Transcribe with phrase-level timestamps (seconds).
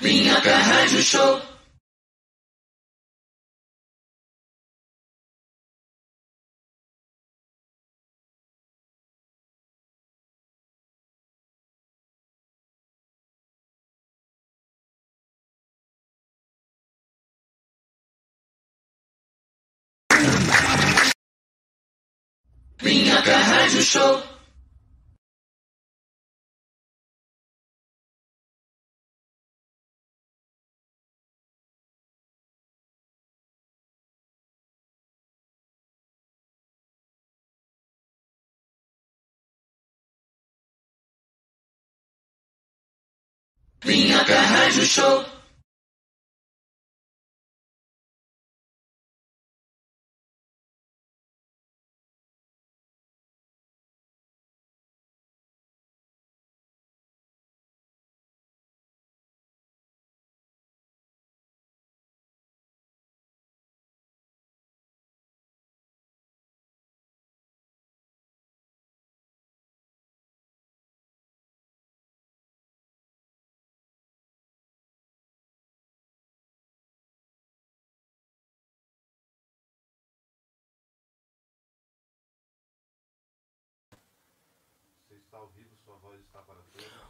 [0.00, 1.40] Minhoca Rádio Show.
[22.82, 24.33] Minhoca Rádio Show.
[43.84, 45.33] Minhoca Rádio Show.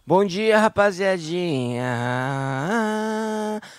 [0.07, 1.83] Bom dia, rapaziadinha.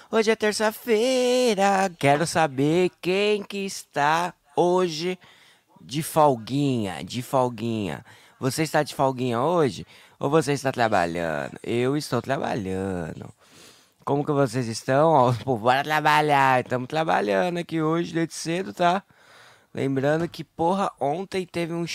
[0.10, 1.92] Hoje é terça-feira.
[2.00, 5.20] Quero saber quem que está hoje
[5.80, 8.04] de folguinha, de folguinha.
[8.40, 9.86] Você está de folguinha hoje
[10.20, 11.60] ou você está trabalhando?
[11.61, 13.30] Eu estou trabalhando.
[14.04, 15.11] Como que vocês estão?
[15.11, 16.61] Ó, pô, bora trabalhar.
[16.61, 19.04] Estamos trabalhando aqui hoje desde cedo, tá?
[19.72, 21.86] Lembrando que, porra, ontem teve um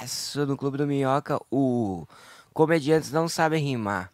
[0.00, 1.40] showzaço no Clube do Minhoca.
[1.50, 2.06] O
[2.52, 4.12] comediantes não sabem rimar.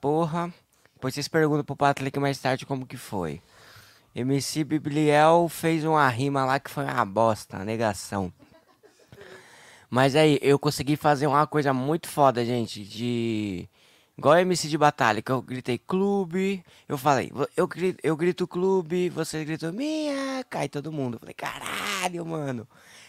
[0.00, 0.52] Porra.
[0.94, 3.40] Depois vocês perguntam pro Patrick mais tarde como que foi.
[4.14, 8.32] MC Bibliel fez uma rima lá que foi uma bosta, uma negação.
[9.90, 13.68] Mas aí, eu consegui fazer uma coisa muito foda, gente, de...
[14.16, 19.08] Igual MC de batalha, que eu gritei clube, eu falei, eu grito, eu grito clube,
[19.08, 21.14] você gritou minha, cai todo mundo.
[21.14, 22.66] Eu falei, caralho, mano.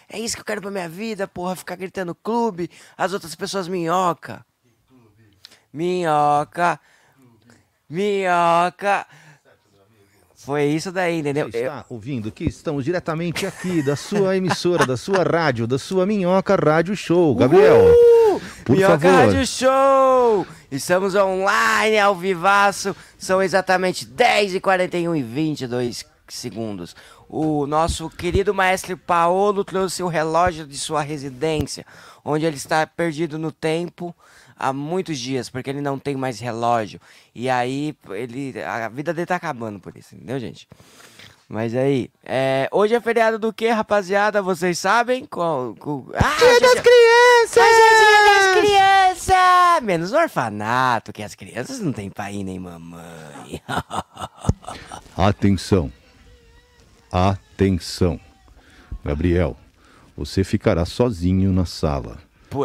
[0.10, 3.68] É isso que eu quero pra minha vida, porra, ficar gritando clube, as outras pessoas
[3.68, 4.46] minhoca.
[5.74, 6.80] Minhoca.
[7.90, 9.06] Minhoca.
[10.46, 11.52] Foi isso daí, entendeu?
[11.52, 16.06] Você está ouvindo que estamos diretamente aqui da sua emissora, da sua rádio, da sua
[16.06, 17.34] Minhoca Rádio Show.
[17.34, 18.42] Gabriel, Uhul!
[18.64, 19.26] por Minhoca favor.
[19.26, 20.46] Rádio Show!
[20.72, 22.96] Estamos online, ao vivaço.
[23.18, 26.96] São exatamente 10 e 41 e 22 segundos.
[27.28, 31.86] O nosso querido maestro Paolo trouxe o relógio de sua residência,
[32.24, 34.16] onde ele está perdido no tempo
[34.58, 37.00] há muitos dias, porque ele não tem mais relógio.
[37.34, 40.68] E aí, ele, a vida dele tá acabando por isso, entendeu, gente?
[41.48, 44.42] Mas aí, é, hoje é feriado do que, rapaziada?
[44.42, 45.26] Vocês sabem?
[45.26, 46.06] Qual, qual...
[46.16, 47.58] Ah, Dia das já- crianças!
[47.58, 49.84] Hoje é dia das crianças!
[49.84, 53.62] Menos no orfanato, que as crianças não têm pai nem mamãe.
[55.16, 55.92] Atenção.
[57.18, 58.20] Atenção.
[59.02, 59.56] Gabriel,
[60.18, 62.18] você ficará sozinho na sala.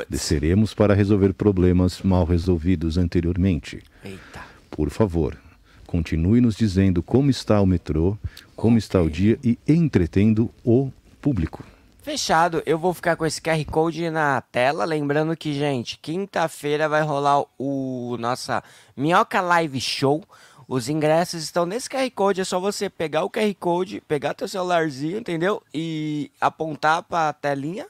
[0.09, 3.81] Desceremos para resolver problemas mal resolvidos anteriormente.
[4.05, 4.43] Eita.
[4.69, 5.39] Por favor,
[5.87, 8.19] continue nos dizendo como está o metrô,
[8.57, 10.91] como está o dia e entretendo o
[11.21, 11.63] público.
[12.03, 14.85] Fechado, eu vou ficar com esse QR Code na tela.
[14.85, 18.65] Lembrando que, gente, quinta-feira vai rolar o nossa
[18.97, 20.25] Minhoca Live Show.
[20.73, 22.43] Os ingressos estão nesse QR Code.
[22.43, 25.61] É só você pegar o QR Code, pegar teu celularzinho, entendeu?
[25.75, 27.89] E apontar pra telinha.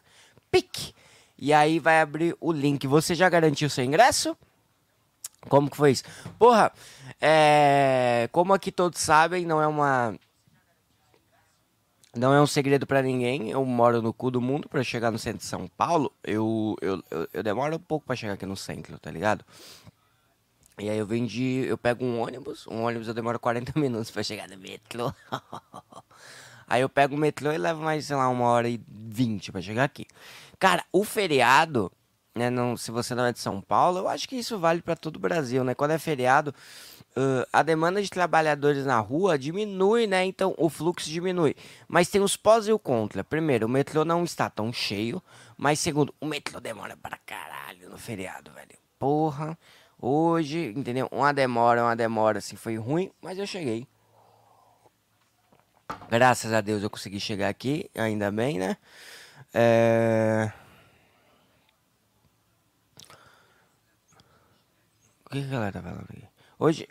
[0.51, 0.95] Pique!
[1.39, 2.87] E aí vai abrir o link.
[2.87, 4.35] Você já garantiu seu ingresso?
[5.47, 6.05] Como que foi isso?
[6.39, 6.73] Porra,
[7.21, 8.31] é...
[8.33, 10.19] como aqui todos sabem, não é uma
[12.17, 13.51] não é um segredo pra ninguém.
[13.51, 16.11] Eu moro no cu do mundo pra chegar no centro de São Paulo.
[16.25, 19.45] Eu, eu, eu, eu demoro um pouco pra chegar aqui no centro, tá ligado?
[20.81, 21.67] E aí eu venho de.
[21.67, 22.67] Eu pego um ônibus.
[22.67, 25.13] Um ônibus eu demoro 40 minutos pra chegar no metrô.
[26.67, 29.61] aí eu pego o metrô e levo mais, sei lá, uma hora e vinte pra
[29.61, 30.07] chegar aqui.
[30.59, 31.93] Cara, o feriado,
[32.35, 32.49] né?
[32.49, 35.17] Não, se você não é de São Paulo, eu acho que isso vale pra todo
[35.17, 35.75] o Brasil, né?
[35.75, 36.55] Quando é feriado,
[37.17, 40.25] ãh, a demanda de trabalhadores na rua diminui, né?
[40.25, 41.55] Então o fluxo diminui.
[41.87, 43.23] Mas tem os pós e o contra.
[43.23, 45.23] Primeiro, o metrô não está tão cheio.
[45.59, 48.79] Mas segundo, o metrô demora pra caralho no feriado, velho.
[48.99, 49.59] Porra.
[50.01, 51.09] Hoje, entendeu?
[51.13, 53.87] Uma demora, uma demora, assim, foi ruim, mas eu cheguei.
[56.09, 58.77] Graças a Deus eu consegui chegar aqui, ainda bem, né?
[59.53, 60.51] É...
[65.27, 66.25] O que que a galera tá falando aqui?
[66.59, 66.89] Hoje,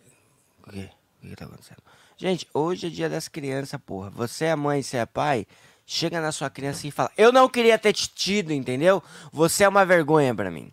[0.68, 0.90] O quê?
[1.24, 1.82] O que tá acontecendo?
[2.16, 4.10] Gente, hoje é dia das crianças, porra.
[4.12, 5.48] Você é mãe, você é pai,
[5.86, 9.04] chega na sua criança e fala: Eu não queria ter te tido, entendeu?
[9.32, 10.72] Você é uma vergonha pra mim.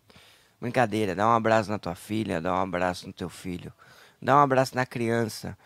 [0.61, 3.73] Brincadeira, dá um abraço na tua filha, dá um abraço no teu filho,
[4.21, 5.57] dá um abraço na criança,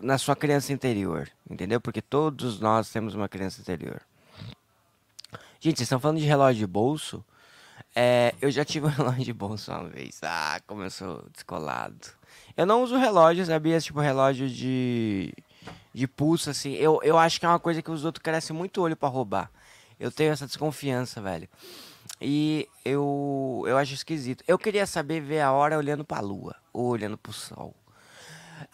[0.00, 1.80] na sua criança interior, entendeu?
[1.80, 4.00] Porque todos nós temos uma criança interior.
[5.60, 7.24] Gente, vocês estão falando de relógio de bolso?
[7.94, 10.18] É, eu já tive um relógio de bolso uma vez.
[10.22, 12.08] Ah, como eu sou descolado.
[12.56, 13.78] Eu não uso relógio, sabia?
[13.80, 15.32] Tipo, relógio de,
[15.94, 16.72] de pulso, assim.
[16.72, 19.50] Eu, eu acho que é uma coisa que os outros crescem muito olho para roubar.
[20.00, 21.48] Eu tenho essa desconfiança, velho.
[22.20, 24.44] E eu, eu acho esquisito.
[24.46, 27.74] Eu queria saber ver a hora olhando pra lua ou olhando pro sol.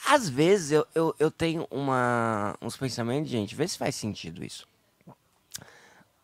[0.07, 4.67] Às vezes eu, eu, eu tenho uma, uns pensamentos, gente, vê se faz sentido isso.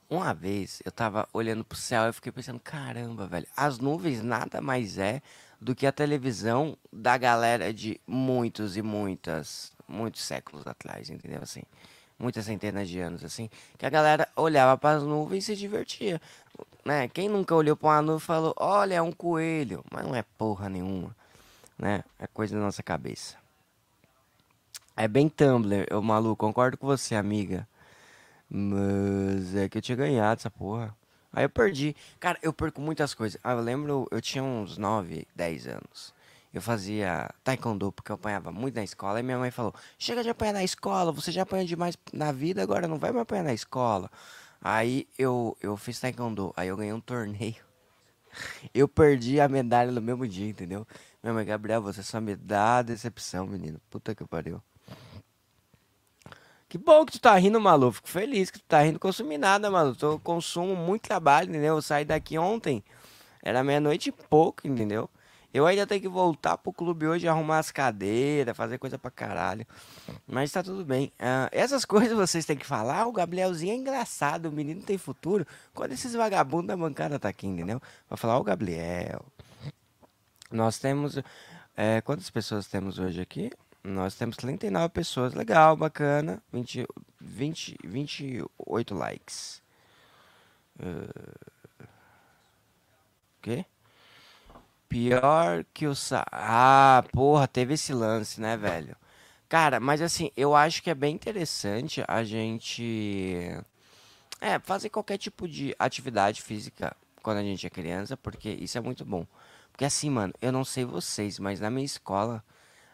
[0.08, 4.60] Uma vez eu tava olhando pro céu e fiquei pensando, caramba, velho, as nuvens nada
[4.60, 5.22] mais é
[5.60, 11.40] do que a televisão da galera de muitos e muitas, muitos séculos atrás, entendeu?
[11.42, 11.62] Assim,
[12.18, 16.20] muitas centenas de anos, assim, que a galera olhava para as nuvens e se divertia,
[16.84, 17.08] né?
[17.08, 20.22] Quem nunca olhou para uma nuvem e falou, olha, é um coelho, mas não é
[20.36, 21.14] porra nenhuma,
[21.78, 22.04] né?
[22.18, 23.36] É coisa da nossa cabeça.
[24.96, 27.66] É bem Tumblr, eu maluco, concordo com você, amiga.
[28.48, 30.94] Mas é que eu tinha ganhado essa porra.
[31.32, 31.96] Aí eu perdi.
[32.20, 33.40] Cara, eu perco muitas coisas.
[33.42, 36.14] Ah, eu lembro, eu tinha uns 9, 10 anos.
[36.52, 39.18] Eu fazia taekwondo porque eu apanhava muito na escola.
[39.18, 42.62] E minha mãe falou: Chega de apanhar na escola, você já apanha demais na vida,
[42.62, 44.08] agora não vai mais apanhar na escola.
[44.64, 46.54] Aí eu, eu fiz taekwondo.
[46.56, 47.62] Aí eu ganhei um torneio.
[48.74, 50.84] Eu perdi a medalha no mesmo dia, entendeu?
[51.22, 53.80] Minha mãe, Gabriel, você só me dá decepção, menino.
[53.88, 54.60] Puta que pariu.
[56.68, 57.92] Que bom que tu tá rindo, Malu.
[57.92, 58.98] Fico feliz que tu tá rindo.
[58.98, 59.96] Consumi nada, Malu.
[60.02, 61.76] Eu consumo muito trabalho, entendeu?
[61.76, 62.82] Eu saí daqui ontem.
[63.40, 65.08] Era meia-noite e pouco, entendeu?
[65.54, 69.64] Eu ainda tenho que voltar pro clube hoje, arrumar as cadeiras, fazer coisa pra caralho.
[70.26, 71.12] Mas tá tudo bem.
[71.20, 73.06] Uh, essas coisas vocês têm que falar.
[73.06, 75.46] O Gabrielzinho é engraçado, o menino tem futuro.
[75.72, 77.80] Quando esses vagabundos da bancada tá aqui, entendeu?
[78.10, 79.24] Vai falar, o Gabriel.
[80.50, 81.20] Nós temos.
[81.76, 83.52] É, quantas pessoas temos hoje aqui?
[83.84, 85.34] Nós temos 39 pessoas.
[85.34, 86.42] Legal, bacana.
[86.52, 86.84] 20,
[87.20, 89.62] 20, 28 likes.
[90.80, 91.86] Uh,
[93.40, 93.64] quê?
[94.94, 96.24] Pior que o Sa...
[96.30, 98.94] Ah, porra, teve esse lance, né, velho?
[99.48, 103.58] Cara, mas assim, eu acho que é bem interessante a gente.
[104.40, 108.80] É, fazer qualquer tipo de atividade física quando a gente é criança, porque isso é
[108.80, 109.26] muito bom.
[109.72, 112.44] Porque assim, mano, eu não sei vocês, mas na minha escola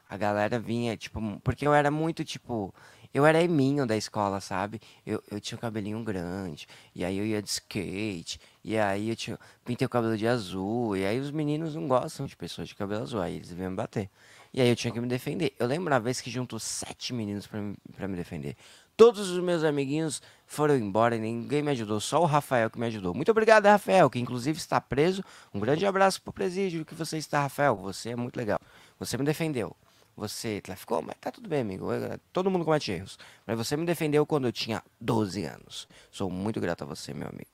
[0.09, 2.75] a galera vinha, tipo, porque eu era muito, tipo,
[3.13, 4.81] eu era eminho da escola, sabe?
[5.05, 9.17] Eu, eu tinha um cabelinho grande, e aí eu ia de skate, e aí eu
[9.17, 12.75] tinha, pintei o cabelo de azul, e aí os meninos não gostam de pessoas de
[12.75, 14.09] cabelo azul, aí eles vinham me bater.
[14.53, 15.55] E aí eu tinha que me defender.
[15.59, 18.57] Eu lembro uma vez que juntou sete meninos pra me defender.
[18.97, 22.87] Todos os meus amiguinhos foram embora e ninguém me ajudou, só o Rafael que me
[22.87, 23.15] ajudou.
[23.15, 25.25] Muito obrigado, Rafael, que inclusive está preso.
[25.55, 27.77] Um grande abraço pro presídio que você está, Rafael.
[27.77, 28.59] Você é muito legal.
[28.99, 29.75] Você me defendeu.
[30.21, 31.87] Você traficou, mas tá tudo bem, amigo.
[32.31, 33.19] Todo mundo comete erros.
[33.47, 35.89] Mas você me defendeu quando eu tinha 12 anos.
[36.11, 37.49] Sou muito grato a você, meu amigo.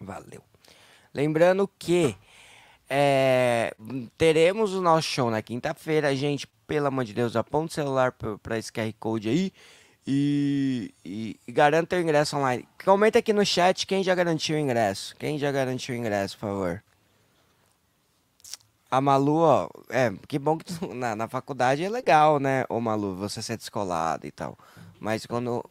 [0.00, 0.42] Valeu.
[1.12, 2.16] Lembrando que
[2.88, 3.74] é,
[4.16, 6.16] teremos o nosso show na quinta-feira.
[6.16, 9.52] Gente, pelo amor de Deus, aponta o celular para esse QR Code aí.
[10.06, 12.66] E, e, e garanta o ingresso online.
[12.82, 15.14] Comenta aqui no chat quem já garantiu o ingresso.
[15.16, 16.82] Quem já garantiu o ingresso, por favor.
[18.90, 22.80] A Malu, ó, é, que bom que tu, na, na faculdade é legal, né, ô
[22.80, 24.56] Malu, você ser descolado e tal.
[24.98, 25.64] Mas quando.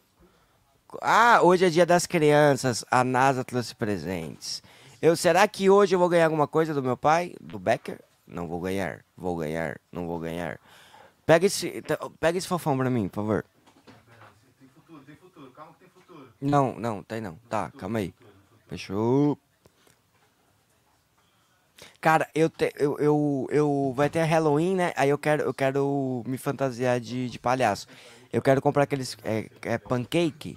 [1.02, 4.62] Ah, hoje é dia das crianças, a NASA trouxe presentes.
[5.02, 8.00] Eu, será que hoje eu vou ganhar alguma coisa do meu pai, do Becker?
[8.26, 10.58] Não vou ganhar, vou ganhar, não vou ganhar.
[11.26, 11.82] Pega esse,
[12.18, 13.44] pega esse fofão pra mim, por favor.
[14.58, 16.28] Tem futuro, tem futuro, calma que tem futuro.
[16.40, 17.38] Não, não, tem não.
[17.48, 18.14] Tá, calma aí.
[18.66, 19.38] Fechou.
[22.00, 24.92] Cara, eu, te, eu, eu, eu vai ter Halloween, né?
[24.96, 27.88] Aí eu quero, eu quero me fantasiar de, de palhaço.
[28.32, 30.56] Eu quero comprar aqueles é, é pancake.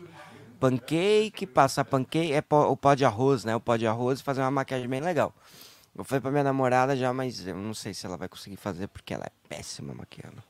[0.59, 3.55] Pancake, passar pancake, é pó, o pó de arroz, né?
[3.55, 5.33] O pó de arroz e fazer uma maquiagem bem legal.
[5.95, 8.87] Eu falei pra minha namorada já, mas eu não sei se ela vai conseguir fazer
[8.87, 10.43] porque ela é péssima maquiando.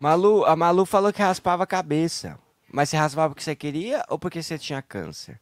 [0.00, 2.38] Malu, a Malu falou que raspava a cabeça.
[2.72, 5.38] Mas você raspava porque você queria ou porque você tinha câncer?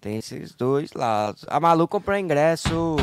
[0.00, 1.44] Tem esses dois lados.
[1.48, 2.96] A Malu comprou ingresso.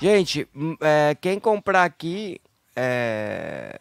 [0.00, 2.40] Gente, hum, é, quem comprar aqui.
[2.76, 3.76] É...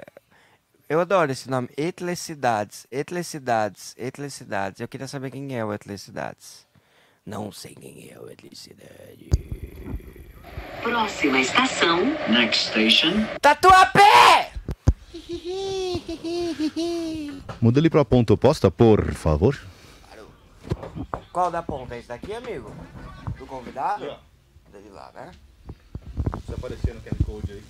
[0.89, 1.69] Eu adoro esse nome.
[1.77, 2.85] Etlecidades.
[2.91, 3.95] Etlecidades.
[3.97, 4.79] Etlecidades.
[4.79, 6.67] Eu queria saber quem é o Etlecidades.
[7.25, 9.29] Não sei quem é o Etlecidade.
[10.81, 13.13] Próxima estação, Next station.
[13.41, 14.51] Tatuapé!
[17.61, 19.57] Muda ele pra ponta oposta, por favor.
[21.31, 21.97] Qual da ponta?
[21.97, 22.71] Esse daqui, amigo?
[23.37, 24.05] Do convidado?
[24.71, 25.31] Dele lá, né?
[26.45, 27.63] Se aparecer no QR Code aí.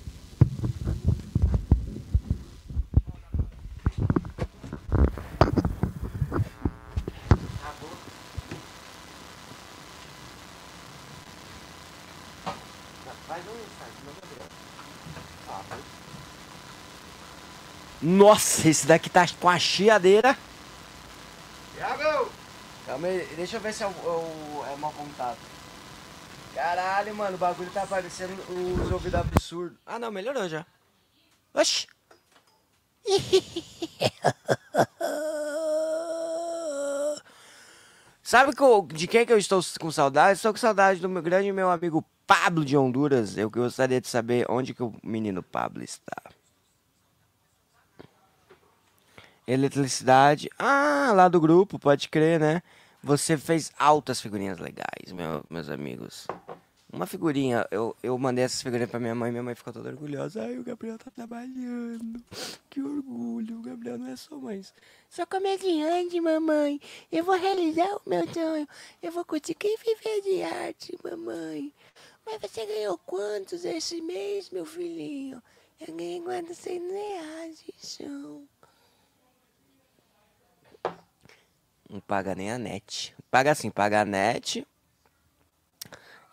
[13.33, 14.53] Um meu Deus.
[18.01, 20.37] Nossa, esse daqui tá com a chiadeira.
[23.35, 25.39] Deixa eu ver se é, o, é, o, é mau contato.
[26.53, 29.77] Caralho, mano, o bagulho tá aparecendo os ouvidos absurdos.
[29.85, 30.65] Ah, não, melhorou já.
[31.53, 31.87] Oxi.
[38.21, 38.53] Sabe
[38.93, 40.37] de quem que eu estou com saudade?
[40.37, 43.37] Estou com saudade do meu grande meu amigo Pablo de Honduras.
[43.37, 46.15] Eu gostaria de saber onde que o menino Pablo está.
[49.45, 50.49] Eletricidade.
[50.57, 52.63] Ah, lá do grupo, pode crer, né?
[53.03, 56.25] Você fez altas figurinhas legais, meu- meus amigos.
[56.91, 60.43] Uma figurinha, eu, eu mandei essas figurinhas pra minha mãe, minha mãe ficou toda orgulhosa.
[60.43, 62.23] Ai, o Gabriel tá trabalhando.
[62.69, 64.61] Que orgulho, o Gabriel não é só mãe.
[65.09, 66.79] Sou comediante, mamãe.
[67.11, 68.67] Eu vou realizar o meu sonho.
[69.01, 71.73] Eu vou conseguir viver de arte, mamãe.
[72.25, 75.41] Mas você ganhou quantos esse mês, meu filhinho?
[75.85, 78.43] Eu ganhei 400 reais, isso.
[81.93, 83.15] Não paga nem a net.
[83.29, 84.65] Paga assim, paga a net.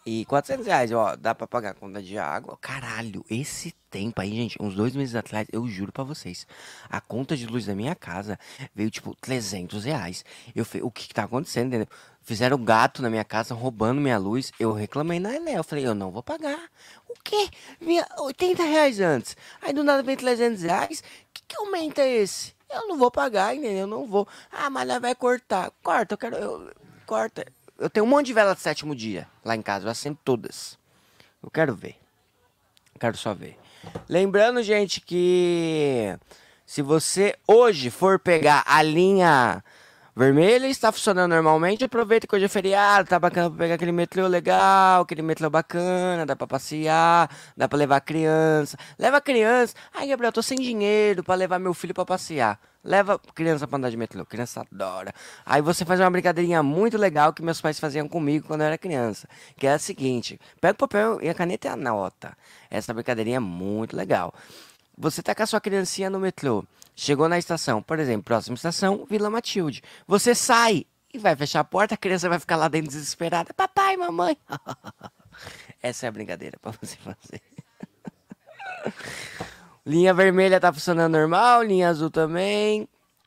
[0.07, 2.57] E 400 reais, ó, dá pra pagar a conta de água.
[2.57, 6.47] Caralho, esse tempo aí, gente, uns dois meses atrás, eu juro pra vocês,
[6.88, 8.38] a conta de luz da minha casa
[8.75, 10.25] veio tipo 300 reais.
[10.57, 11.88] Eu falei, o que que tá acontecendo, entendeu?
[12.23, 14.52] Fizeram gato na minha casa, roubando minha luz.
[14.59, 15.59] Eu reclamei na Enel.
[15.59, 16.71] Eu falei, eu não vou pagar.
[17.07, 17.50] O quê?
[17.79, 19.37] Vinha 80 reais antes.
[19.61, 21.02] Aí do nada vem 300 reais.
[21.35, 22.55] Que que aumenta esse?
[22.71, 23.81] Eu não vou pagar, entendeu?
[23.81, 24.27] Eu não vou.
[24.50, 25.73] Ah, mas ela vai cortar.
[25.83, 26.37] Corta, eu quero.
[26.37, 26.73] Eu,
[27.07, 27.45] corta.
[27.79, 29.87] Eu tenho um monte de vela de sétimo dia lá em casa.
[29.87, 30.79] Eu acendo todas.
[31.43, 31.97] Eu quero ver.
[32.99, 33.59] Quero só ver.
[34.09, 36.17] Lembrando, gente, que
[36.67, 39.65] se você hoje for pegar a linha
[40.14, 43.93] vermelha e está funcionando normalmente, aproveita que hoje é feriado, tá bacana pra pegar aquele
[43.93, 48.76] metrô legal, aquele metrô bacana, dá pra passear, dá pra levar criança.
[48.99, 49.75] Leva criança.
[49.95, 52.59] Ai, Gabriel, tô sem dinheiro pra levar meu filho pra passear.
[52.83, 55.12] Leva criança pra andar de metrô, criança adora.
[55.45, 58.79] Aí você faz uma brincadeirinha muito legal que meus pais faziam comigo quando eu era
[58.79, 59.29] criança.
[59.59, 62.37] Que é a seguinte: pega o papel e a caneta e anota.
[62.71, 64.33] Essa brincadeirinha é muito legal.
[64.97, 66.64] Você tá com a sua criancinha no metrô,
[67.00, 69.83] chegou na estação, por exemplo, próxima estação, Vila Matilde.
[70.07, 73.54] Você sai e vai fechar a porta, a criança vai ficar lá dentro desesperada.
[73.54, 74.37] Papai, mamãe.
[75.83, 77.40] Essa é a brincadeira pra você fazer.
[79.87, 82.87] Linha vermelha tá funcionando normal, linha azul também.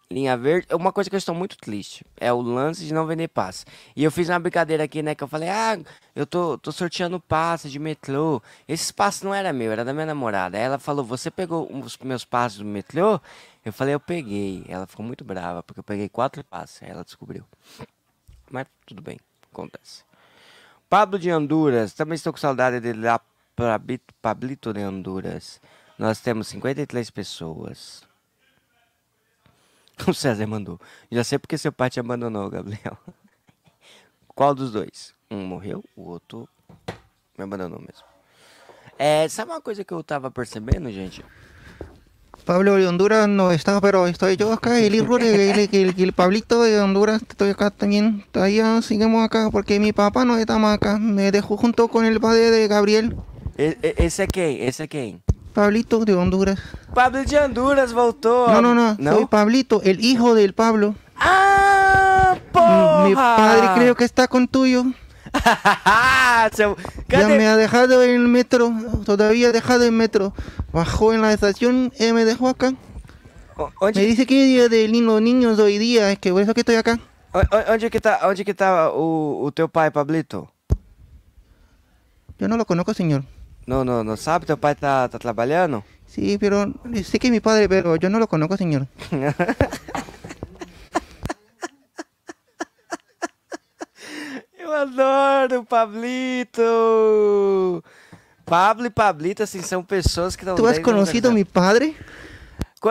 [0.10, 0.68] Linha verde.
[0.72, 3.66] Uma coisa que eu estou muito triste é o lance de não vender passe.
[3.96, 5.16] E eu fiz uma brincadeira aqui, né?
[5.16, 5.80] Que eu falei, ah,
[6.16, 8.40] eu tô, tô sorteando passe de metrô.
[8.68, 10.56] Esses passes não era meu, era da minha namorada.
[10.56, 13.20] Aí ela falou, você pegou os meus passes do metrô?
[13.66, 14.66] Eu falei, eu peguei.
[14.68, 16.82] Ela ficou muito brava, porque eu peguei quatro passes.
[16.82, 17.46] Ela descobriu.
[18.52, 19.20] Mas tudo bem,
[19.52, 20.04] acontece.
[20.90, 23.20] Pablo de Honduras, também estou com saudade dele lá
[23.56, 23.80] para
[24.22, 25.60] Pablito de Honduras.
[25.98, 28.04] Nós temos 53 pessoas.
[30.08, 30.82] O César mandou.
[31.12, 32.98] Já sei porque seu pai te abandonou, Gabriel.
[34.36, 35.14] Qual dos dois?
[35.30, 36.50] Um morreu, o outro
[37.38, 38.04] me abandonou mesmo.
[38.98, 41.24] É, sabe uma coisa que eu tava percebendo, gente?
[42.44, 46.14] Pablo de Honduras no está, pero estoy yo acá, el hijo de el, el- el
[46.14, 48.26] Pablito de Honduras, estoy acá también.
[48.32, 50.98] Todavía seguimos acá porque mi papá no está más acá.
[51.00, 53.16] Me dejó junto con el padre de Gabriel,
[53.58, 54.62] E- e- esse é quem?
[54.64, 55.22] Esse é quem?
[55.54, 56.60] Pablito de Honduras.
[56.94, 58.48] Pablo de Honduras voltou.
[58.50, 59.14] No, no, no, ¿No?
[59.14, 60.96] soy Pablito, el hijo del Pablo.
[61.16, 63.08] Ah, porra!
[63.08, 64.86] Mi padre creo que está con tuyo.
[67.10, 68.72] Ya me ha dejado en el metro,
[69.06, 70.34] todavía ha dejado en metro.
[70.72, 72.74] Bajó en la estación y me dejó acá.
[73.56, 76.62] O- Me dice que día de los niños hoy día, es que por eso que
[76.62, 77.00] estoy acá.
[77.34, 80.50] o- o- onde que tá, onde que tá o, o teu pai, Pablito?
[82.40, 83.24] Yo no lo conozco, señor.
[83.66, 84.46] Não, não, não sabe?
[84.46, 85.84] Teu pai tá, tá trabalhando?
[86.08, 86.72] Sí, pero
[87.04, 88.88] sé que es mi padre, pero yo no lo conozco, señor.
[94.74, 96.64] Eu adoro Pablito!
[98.44, 100.84] Pablo e Pablito, assim, são pessoas que não ¿Tú has nada-
[101.36, 101.96] mi padre?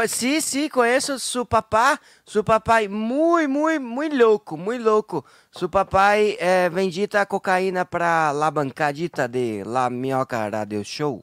[0.07, 1.99] Sí, sí, conheço su papá.
[2.25, 5.25] Su papai muito, muito, muito louco, muito louco.
[5.51, 11.21] Su papai eh, vendita cocaína para la bancadita de la Minhoca Radio Show.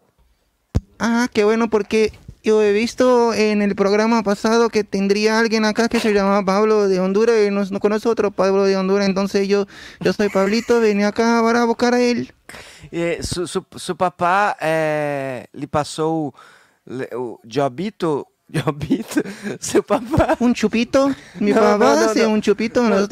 [0.99, 2.11] Ah, qué bueno, porque
[2.43, 6.87] yo he visto en el programa pasado que tendría alguien acá que se llama Pablo
[6.87, 9.65] de Honduras y no, no conozco otro Pablo de Honduras, entonces yo,
[9.99, 12.33] yo soy Pablito, venía acá para buscar a él.
[12.91, 16.33] E su, su, su papá eh, lhe passou
[16.85, 18.27] le- o Jobito.
[18.51, 19.21] Jobito?
[19.59, 20.35] Seu papá.
[20.39, 23.07] Un chupito, mi No, papá no, no, hace un chupito, no.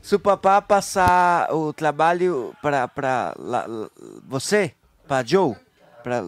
[0.00, 3.90] Se o papá passar o trabalho pra, pra la- la-
[4.26, 4.74] você,
[5.06, 5.54] pra Joe,
[6.02, 6.24] pra...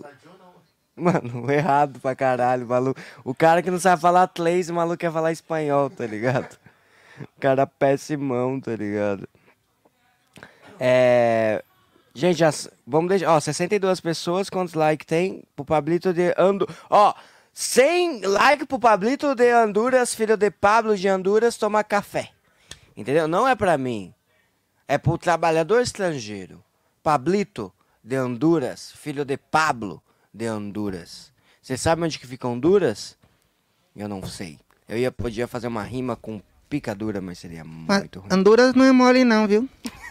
[0.96, 3.00] Mano, errado pra caralho, maluco.
[3.24, 6.58] O cara que não sabe falar inglês, o maluco quer falar espanhol, tá ligado?
[7.20, 9.28] O cara pessimão, tá ligado?
[10.78, 11.62] É...
[12.14, 12.50] Gente, já,
[12.86, 13.30] vamos deixar...
[13.30, 15.44] Ó, 62 pessoas, quantos likes tem?
[15.56, 16.68] Pro Pablito de Ando...
[16.90, 17.14] Ó,
[17.54, 22.30] 100 likes pro Pablito de Honduras, filho de Pablo de Honduras, tomar café.
[22.96, 23.26] Entendeu?
[23.26, 24.12] Não é pra mim.
[24.86, 26.62] É pro trabalhador estrangeiro.
[27.02, 27.72] Pablito
[28.04, 31.32] de Honduras, filho de Pablo de Honduras.
[31.60, 33.16] Você sabe onde que fica Honduras?
[33.94, 34.58] Eu não sei.
[34.88, 38.32] Eu ia podia fazer uma rima com picadura, mas seria Ma- muito ruim.
[38.32, 39.68] Honduras no es mole, no, viu?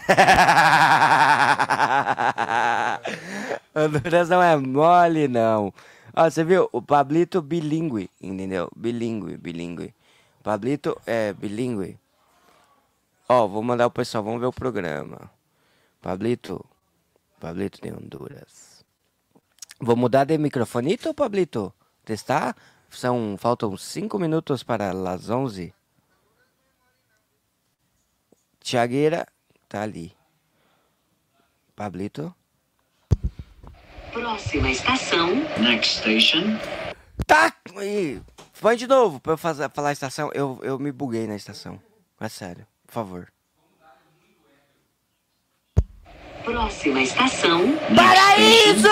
[3.76, 5.74] Honduras não é mole, não.
[6.14, 6.70] Ó, você viu?
[6.72, 8.70] O Pablito bilíngue, entendeu?
[8.76, 9.94] Bilíngue, bilíngue.
[10.44, 11.98] Pablito é bilíngue.
[13.30, 15.30] Ó, vou mandar o pessoal, vamos ver o programa.
[16.02, 16.64] Pablito,
[17.40, 18.71] Pablito de Honduras.
[19.82, 21.74] Vou mudar de microfonito, Pablito?
[22.06, 22.56] Testar?
[22.90, 25.74] São, faltam cinco minutos para as 11.
[28.60, 29.26] Tiagueira
[29.68, 30.16] tá ali.
[31.76, 32.34] Pablito.
[34.14, 36.60] Próxima estação, Next station.
[37.26, 37.52] Tá!
[37.82, 38.22] Ih,
[38.62, 40.30] Põe de novo pra eu fazer, falar a estação.
[40.36, 41.82] Eu, eu me buguei na estação.
[42.20, 43.34] É sério, por favor.
[46.44, 48.90] Próxima estação, Paraíso!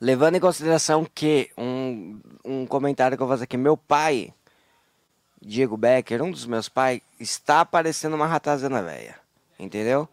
[0.00, 4.34] Levando em consideração que um, um comentário que eu fazer aqui, meu pai,
[5.40, 9.18] Diego Becker, um dos meus pais, está parecendo uma ratazana velha.
[9.58, 10.06] Entendeu?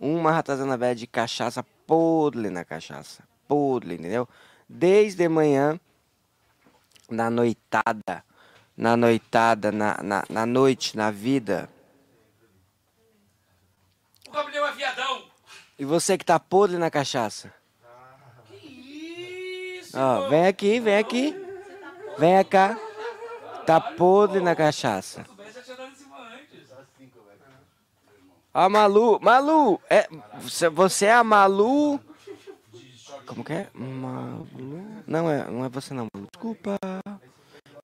[0.00, 3.22] Uma ratazana velha de cachaça podre na cachaça.
[3.48, 4.28] Podre, entendeu?
[4.68, 5.80] Desde manhã,
[7.10, 8.22] na noitada,
[8.76, 11.68] na noitada, na, na, na noite, na vida.
[14.28, 15.24] O Gabriel é viadão.
[15.78, 17.52] E você que tá podre na cachaça?
[18.52, 19.98] Isso.
[19.98, 21.34] Ó, vem aqui, vem aqui.
[22.18, 22.78] Vem cá.
[23.64, 25.24] Tá podre na cachaça.
[28.52, 29.20] Ó, Malu.
[29.20, 30.08] Malu, é,
[30.40, 32.00] você, você é a Malu.
[33.28, 33.68] Como que é?
[35.06, 36.08] Não é, não é você não.
[36.32, 36.76] Desculpa.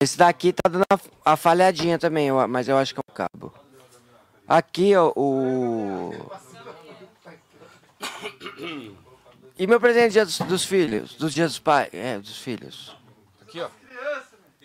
[0.00, 3.12] Esse daqui tá dando a, a falhadinha também, eu- mas eu acho que é o
[3.12, 3.52] cabo.
[4.48, 6.12] Aqui, ó, o.
[9.56, 11.14] E meu presente dia dos, dos filhos?
[11.14, 11.88] Dos dias dos pais?
[11.92, 12.96] É, dos filhos.
[13.40, 13.68] Aqui, ó.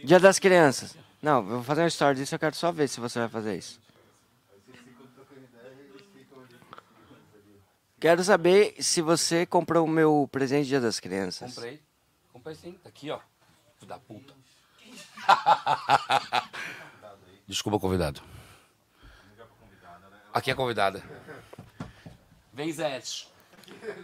[0.04, 0.98] Dia das crianças.
[1.22, 3.56] Não, eu vou fazer um story disso, eu quero só ver se você vai fazer
[3.56, 3.80] isso.
[8.00, 11.54] Quero saber se você comprou o meu presente Dia das Crianças.
[11.54, 11.82] Comprei.
[12.32, 12.72] Comprei sim.
[12.82, 13.20] Tá aqui, ó.
[13.78, 14.34] Filho da puta.
[17.46, 18.22] Desculpa, convidado.
[20.34, 21.04] Aqui é a convidada.
[22.54, 23.28] Vem, Zete.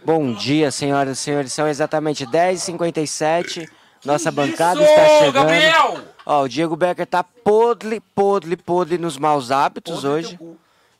[0.04, 1.52] Bom dia, senhoras e senhores.
[1.52, 3.66] São exatamente 10h57.
[4.04, 5.32] Nossa bancada Isso, está chegando.
[5.32, 6.04] Gabriel!
[6.24, 10.38] Ó, o Diego Becker tá podre, podre, podre nos maus hábitos Podre hoje.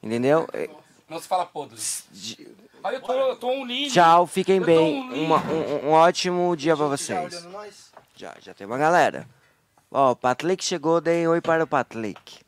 [0.03, 0.49] Entendeu?
[1.09, 1.79] Não se fala podre.
[2.87, 3.93] Aí eu tô, eu tô um lindo.
[3.93, 5.03] Tchau, fiquem bem.
[5.03, 5.25] um.
[5.25, 7.45] Uma- um, um ótimo dia pra vocês.
[8.15, 9.29] Já, já tem uma galera.
[9.91, 12.45] Ó, o Patlick chegou, deem oi para o Patlick.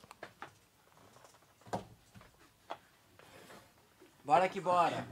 [4.24, 5.04] Bora que bora.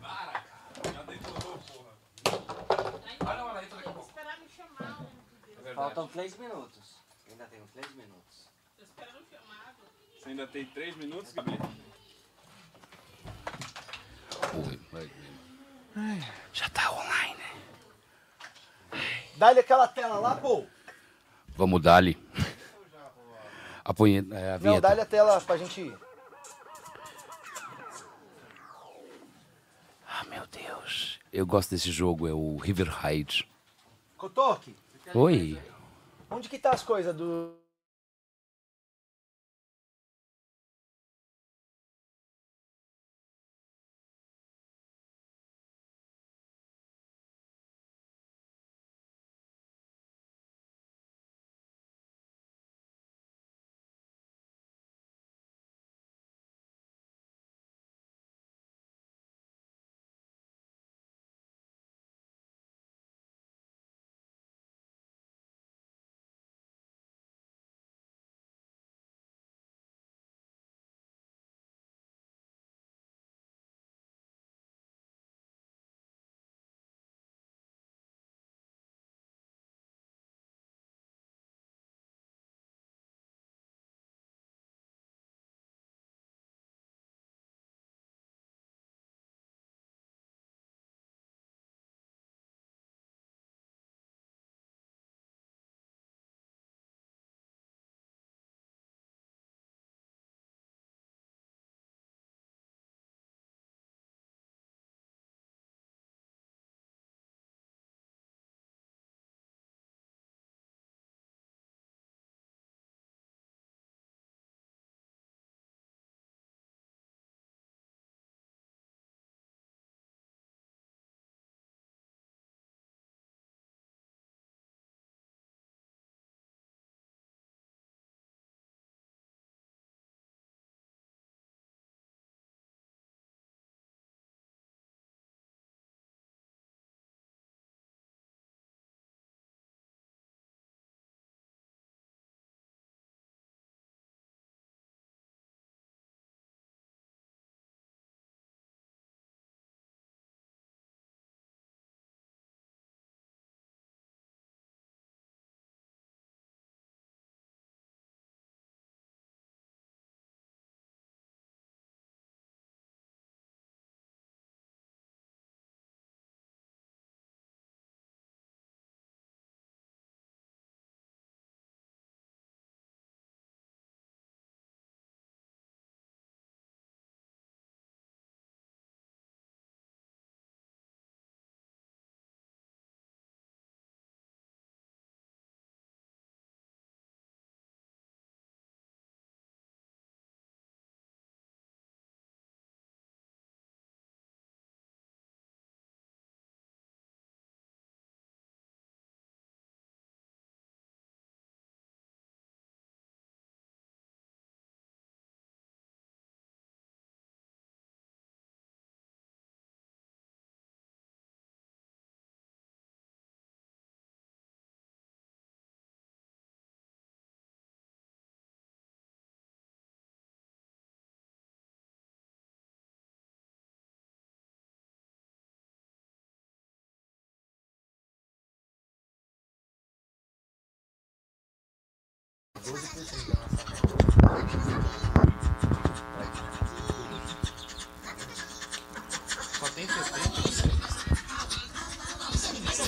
[5.75, 6.97] Faltam três minutos.
[7.31, 8.47] Ainda tenho três minutos.
[10.23, 11.61] Você ainda tem três minutos, Gabriel?
[16.53, 17.43] Já tá online.
[19.37, 20.65] Dá-lhe aquela tela lá, pô.
[21.57, 22.19] Vamos dar ali.
[23.85, 25.99] A, punheta, é, a Não, dá-lhe a tela pra gente ir.
[30.09, 31.19] Ah, meu Deus.
[31.33, 33.49] Eu gosto desse jogo, é o River Raid.
[34.17, 34.75] Cotoque,
[35.15, 35.61] Oi.
[36.31, 37.55] onde que tá as coisas do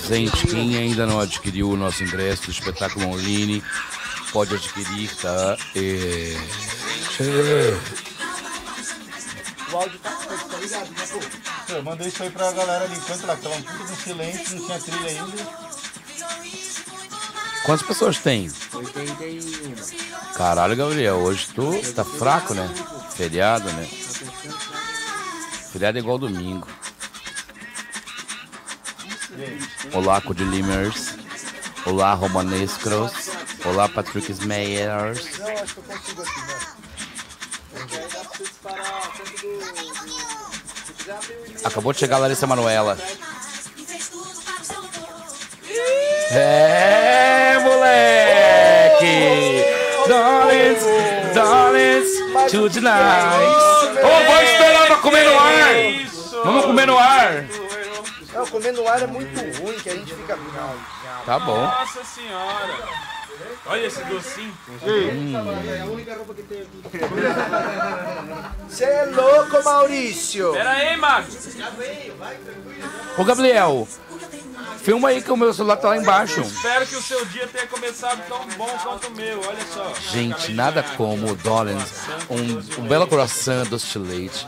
[0.09, 3.63] Gente, quem ainda não adquiriu o nosso ingresso do espetáculo online,
[4.33, 5.55] pode adquirir, tá?
[5.75, 6.35] É...
[9.71, 11.73] O áudio tá, tá ligado, né, pô?
[11.73, 14.65] Eu mandei isso aí pra galera ali, enquanto lá, que tava tudo no silêncio, não
[14.65, 15.68] tinha trilha ainda.
[17.69, 18.51] Quantas pessoas tem?
[18.73, 19.75] 81.
[20.33, 22.67] Caralho, Gabriel, hoje tu tá fraco, né?
[23.11, 23.87] Feriado, né?
[25.71, 26.67] Feriado é igual domingo.
[29.93, 31.13] Olá, Codilimers.
[31.85, 33.29] Olá, Romanescros.
[33.63, 35.37] Olá, Patrick Meyers.
[35.37, 36.55] Não, acho que eu consigo aqui, né?
[41.63, 42.97] Acabou de chegar a Larissa Manoela.
[46.31, 47.48] É,
[48.99, 49.79] moleque!
[50.07, 50.83] Darlings,
[51.33, 53.45] darlings, to tonight.
[54.01, 56.43] Ô, vou esperar pra comer no ar!
[56.43, 57.45] Vamos comer no ar!
[58.33, 60.37] Não, comer no ar é muito ruim, que a gente fica.
[61.25, 61.61] Tá bom.
[61.61, 63.09] Nossa senhora.
[63.65, 64.53] Olha esse docinho.
[68.67, 70.53] Você é louco, Maurício!
[70.53, 71.27] Pera aí, Mago.
[73.17, 73.87] Ô, Gabriel,
[74.83, 76.41] filma aí que o meu celular tá lá embaixo.
[76.41, 79.41] Espero que o seu dia tenha começado tão bom quanto o meu.
[79.45, 79.93] Olha só.
[80.11, 81.89] Gente, nada como o Dollins,
[82.29, 84.47] um, um belo croissant doce de leite.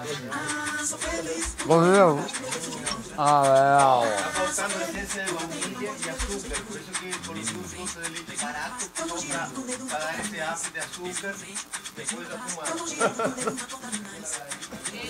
[3.17, 3.43] Ah,
[4.08, 4.32] é.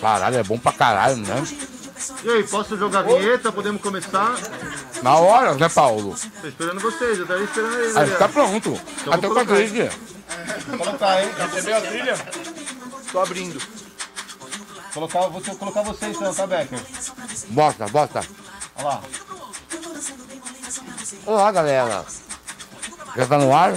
[0.01, 1.43] Caralho, é bom pra caralho, né?
[2.23, 3.51] E aí, posso jogar a vinheta?
[3.51, 4.35] Podemos começar?
[5.01, 6.15] Na hora, né, Paulo?
[6.41, 7.97] Tô esperando vocês, eu tava esperando eles.
[7.97, 8.79] Aí tá pronto.
[9.01, 9.39] Então Até vou o.
[9.39, 9.89] Cadrigue.
[10.67, 11.29] Vou colocar, hein?
[11.37, 12.15] Recebeu a trilha?
[13.11, 13.61] Tô abrindo.
[14.93, 16.79] Colocar, vou colocar você então, tá, Becker?
[17.49, 18.21] Bota, bota.
[18.75, 19.01] Olha lá.
[21.25, 22.05] Olá, galera.
[23.15, 23.73] Já tá no ar?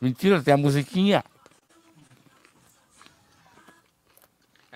[0.00, 1.24] Mentira, tem a musiquinha.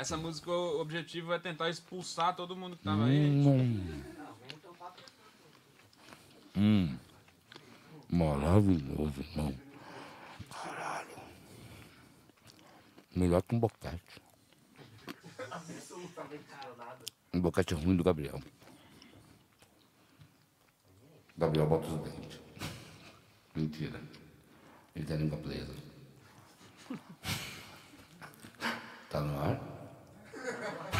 [0.00, 3.18] Essa música, o objetivo é tentar expulsar todo mundo que tava aí.
[3.18, 4.02] Hum.
[6.56, 6.98] Hum.
[8.08, 9.54] Maravilhoso, irmão.
[10.48, 11.20] Caralho.
[13.14, 14.22] Melhor que um boquete.
[17.34, 18.42] Um boquete ruim do Gabriel.
[21.36, 22.40] Gabriel, bota os dentes.
[23.54, 24.00] Mentira.
[24.96, 25.74] Ele tem a língua presa.
[29.10, 29.69] Tá no ar?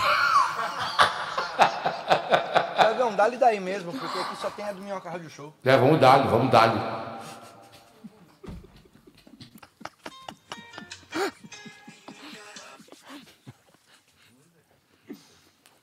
[2.77, 5.55] Dragão, dá-lhe daí mesmo, porque aqui só tem a do Minhoca Rádio Show.
[5.65, 7.21] É, vamos dar, vamos dar.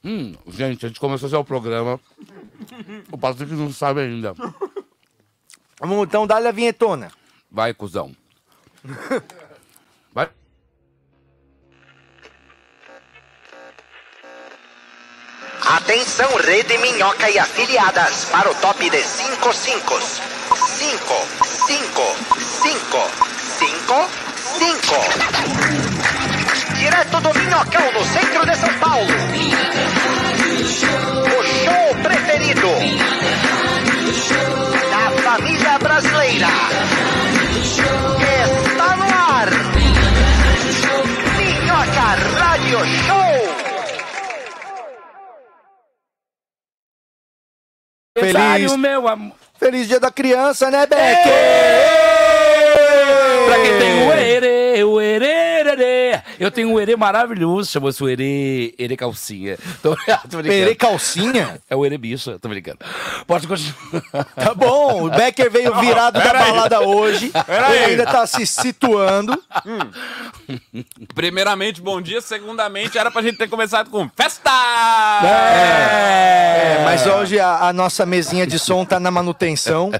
[0.03, 1.99] Hum, gente, a gente começou fazer o programa.
[3.11, 4.33] O Patrick não sabe ainda.
[5.79, 7.11] Vamos então, dá-lhe a vinhetona.
[7.51, 8.15] Vai, cuzão.
[15.69, 19.99] Atenção, Rede Minhoca e afiliadas, para o top de 5 5.
[20.01, 20.23] 5,
[21.67, 22.15] 5,
[22.63, 23.11] 5,
[23.59, 24.09] 5,
[24.59, 24.95] 5.
[26.73, 29.07] Direto do Minhocão, no centro de São Paulo.
[48.19, 49.35] Feliz, meu amor.
[49.59, 51.33] feliz dia da criança, né, Becker?
[53.45, 54.07] Pra quem tem o
[56.39, 59.57] Eu tenho um erê maravilhoso, chama-se o erê, erê calcinha.
[59.81, 59.95] Tô,
[60.29, 60.37] tô.
[60.43, 61.59] Perei calcinha?
[61.69, 62.79] É o erê bicho, tô brincando.
[63.25, 63.77] Pode continuar.
[64.35, 67.31] Tá bom, o Becker veio virado da balada hoje.
[67.47, 69.41] Ele ainda tá se situando.
[71.13, 72.21] Primeiramente, bom dia.
[72.21, 74.49] Segundamente, era pra gente ter começado com festa!
[75.23, 79.91] É, mas hoje a, a nossa mesinha de som tá na manutenção.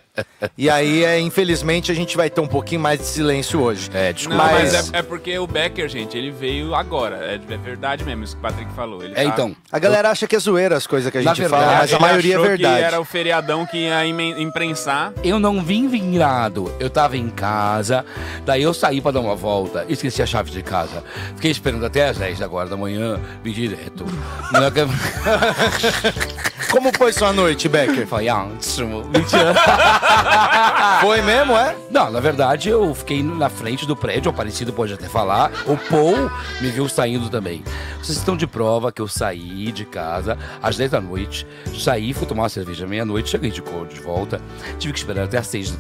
[0.58, 3.89] E aí, é, infelizmente, a gente vai ter um pouquinho mais de silêncio hoje.
[3.93, 4.43] É, Não, desculpa.
[4.43, 7.17] mas, Mas- é, é porque o Becker, gente, ele veio agora.
[7.17, 9.03] É, é verdade mesmo isso que o Patrick falou.
[9.03, 9.55] Ele É, tá- então.
[9.71, 11.95] A galera acha que é zoeira as coisas que a gente verdade, fala, mas a
[11.95, 12.77] Ele maioria é verdade.
[12.77, 15.13] que era o feriadão que ia imprensar.
[15.23, 18.05] Eu não vim virado, eu tava em casa,
[18.45, 21.03] daí eu saí pra dar uma volta, esqueci a chave de casa.
[21.35, 24.05] Fiquei esperando até às 10 agora da manhã, vim direto.
[24.53, 24.67] É
[26.71, 28.05] Como foi sua noite, Becker?
[28.07, 29.03] Foi ótimo.
[29.05, 29.53] Mentira.
[31.01, 31.75] Foi mesmo, é?
[31.91, 35.51] Não, na verdade, eu fiquei na frente do prédio, o Aparecido pode até falar.
[35.65, 36.16] O Paul
[36.62, 37.63] me viu saindo também.
[38.01, 41.45] Vocês estão de prova que eu saí de casa às 10 da noite,
[41.77, 44.41] saí, fui tomar uma cerveja meia-noite, cheguei de cor de volta,
[44.80, 45.75] tive que esperar até às 6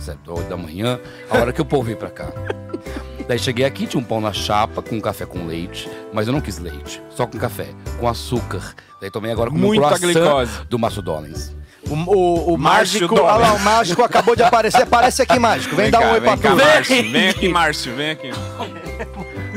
[0.49, 2.31] da manhã, a hora que o Paul veio pra cá.
[3.27, 6.39] Daí cheguei aqui, tinha um pão na chapa com café com leite, mas eu não
[6.39, 7.67] quis leite, só com café,
[7.99, 8.73] com açúcar.
[9.01, 10.63] Daí tomei agora com Muita um glicose.
[10.69, 11.55] do Márcio Dollins.
[11.89, 14.81] O, o, o Márcio mágico, olha lá, o mágico acabou de aparecer.
[14.83, 15.75] Aparece aqui, mágico.
[15.75, 16.55] Vem, dar um cá, oi pra vem cá.
[16.55, 17.11] Márcio.
[17.11, 17.95] Vem aqui, Márcio.
[17.95, 18.31] Vem aqui.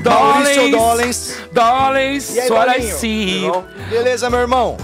[0.04, 1.36] Maurício Dollins.
[1.52, 2.96] Dollins, E aí, what I Dolinho?
[2.98, 3.50] see.
[3.90, 4.76] Beleza, meu irmão?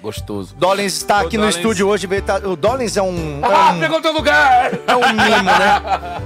[0.00, 0.54] Gostoso.
[0.56, 1.56] Dollins está aqui no Dollins.
[1.56, 2.06] estúdio hoje.
[2.22, 4.72] tá- O Dollins é um, é Ah, um, pegou teu lugar!
[4.86, 6.22] é um mimo, né?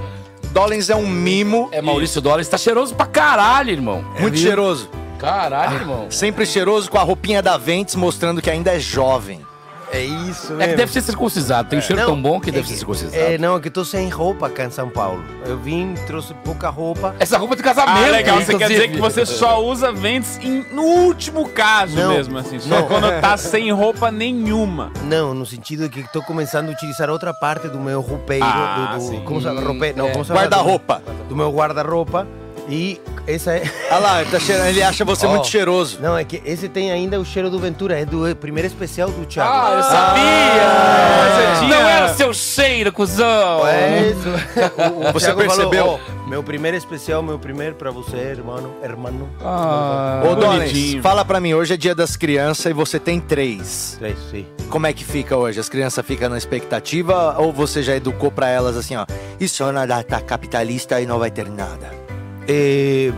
[0.51, 1.69] Dollins é um mimo.
[1.71, 4.03] É Maurício Dollins, tá cheiroso pra caralho, irmão.
[4.19, 4.89] Muito cheiroso.
[5.19, 6.07] Caralho, irmão.
[6.11, 9.45] Sempre cheiroso com a roupinha da Ventes, mostrando que ainda é jovem.
[9.93, 10.77] É isso É que mesmo.
[10.77, 11.69] deve ser circuncisado.
[11.69, 13.15] Tem um cheiro Não, tão bom que é deve ser circuncisado.
[13.15, 15.23] É, não, é que eu tô sem roupa cá em São Paulo.
[15.45, 17.15] Eu vim, trouxe pouca roupa.
[17.19, 18.07] Essa roupa de casamento.
[18.07, 18.41] Ah, legal.
[18.41, 22.59] Você quer dizer que você só usa Ventes em- no último caso Não, mesmo, assim.
[22.59, 22.87] Só não.
[22.87, 24.91] quando tá sem roupa nenhuma.
[25.03, 28.95] Não, no sentido de que estou começando a utilizar outra parte do meu roupeiro, Ah,
[28.95, 29.21] do, do- sim.
[29.23, 29.61] como se chama?
[29.61, 30.11] Roupe, não, é.
[30.11, 30.39] como se chama?
[30.41, 31.03] Guarda-roupa.
[31.29, 32.27] Do meu guarda-roupa.
[32.69, 33.63] E essa é...
[33.91, 35.29] Olha lá, ele, tá cheirando- ele acha você Ó.
[35.29, 35.99] muito cheiroso.
[36.01, 39.25] Não, é que esse tem ainda o cheiro do Ventura, é do primeiro especial do
[39.25, 39.51] Thiago.
[39.53, 41.53] Ah, eu Ah, sabia!
[41.59, 43.67] você Não tinha- era seu cheiro, cuzão!
[43.67, 44.29] É isso.
[44.29, 45.69] O, o Você Thiago percebeu?
[45.85, 48.75] Falou, "Ó, meu primeiro especial, meu primeiro pra você, irmão.
[48.83, 49.29] Irmão.
[49.41, 51.01] Ah, Ô, bonitinho.
[51.03, 53.97] fala pra mim, hoje é dia das crianças e você tem três.
[53.99, 54.45] Três, sim.
[54.69, 55.59] Como é que fica hoje?
[55.59, 59.05] As crianças ficam na expectativa ou você já educou pra elas assim, ó?
[59.39, 62.02] Isso nada tá capitalista e não vai ter nada.
[62.47, 63.11] É,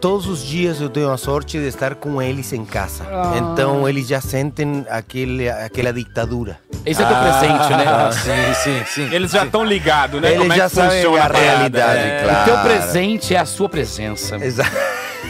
[0.00, 3.04] todos os dias eu tenho a sorte de estar com eles em casa.
[3.36, 6.58] Então eles já sentem aquele, aquela ditadura.
[6.86, 7.84] Esse é teu presente, né?
[7.86, 9.14] Ah, sim, sim, sim.
[9.14, 10.28] Eles já estão ligados, né?
[10.28, 12.22] Eles Como é já que sabem a realidade, É.
[12.22, 12.40] claro.
[12.42, 14.36] O teu presente é a sua presença.
[14.36, 14.70] Exato.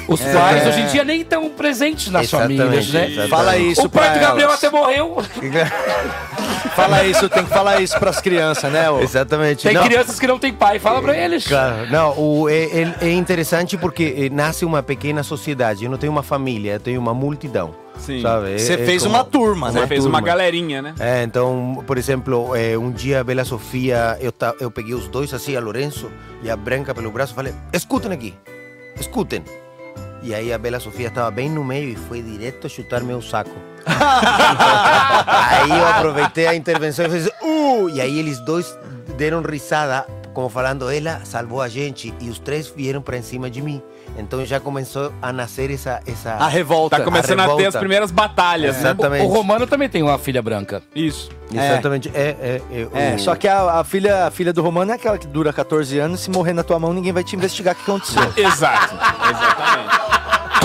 [0.09, 3.05] Os pais hoje em dia nem estão presentes nas Exatamente, famílias, né?
[3.07, 3.31] exatamente.
[3.31, 4.65] Fala isso O pai pra do Gabriel elas.
[4.65, 5.17] até morreu.
[6.75, 8.89] Fala isso, tem que falar isso pras crianças, né?
[8.91, 9.01] ô?
[9.01, 9.65] Exatamente.
[9.65, 11.47] Tem Não, crianças que não têm pai, fala pra eles.
[11.47, 15.85] Claro, não, o, é, é- é interessante porque eh, nasce uma pequena sociedade.
[15.85, 17.75] Eu não tenho uma família, eu tenho uma multidão.
[17.99, 18.23] Sim.
[18.23, 18.55] Sabe?
[18.55, 19.87] É- Você é fez como- uma turma, Você né?
[19.89, 20.27] fez uma turma.
[20.27, 20.95] galerinha, né?
[21.01, 25.09] É, então, por exemplo, eh, um dia a Bela Sofia, eu, ta- eu peguei os
[25.09, 26.11] dois assim, a Lourenço
[26.43, 28.35] e a Branca pelo braço, falei, escutem aqui,
[29.01, 29.43] escutem.
[30.23, 33.51] E aí a Bela Sofia estava bem no meio e foi direto chutar meu saco.
[33.87, 37.89] aí eu aproveitei a intervenção e fiz, uh!
[37.91, 38.77] E aí eles dois
[39.17, 43.61] deram risada, como falando, ela salvou a gente, e os três vieram para cima de
[43.63, 43.83] mim.
[44.17, 46.01] Então já começou a nascer essa...
[46.07, 46.33] essa...
[46.35, 46.99] A revolta.
[46.99, 47.69] Tá começando a, ter revolta.
[47.69, 48.81] as primeiras batalhas, né?
[48.81, 49.25] Exatamente.
[49.25, 50.83] O Romano também tem uma filha branca.
[50.95, 51.31] Isso.
[51.53, 52.11] Exatamente.
[52.13, 54.95] É, é, é, É, o- só que a, a filha, a filha do Romano é
[54.95, 57.77] aquela que dura 14 anos, se morrer na tua mão, ninguém vai te investigar o
[57.79, 58.23] que aconteceu.
[58.37, 58.95] Exato.
[58.95, 60.08] Exatamente.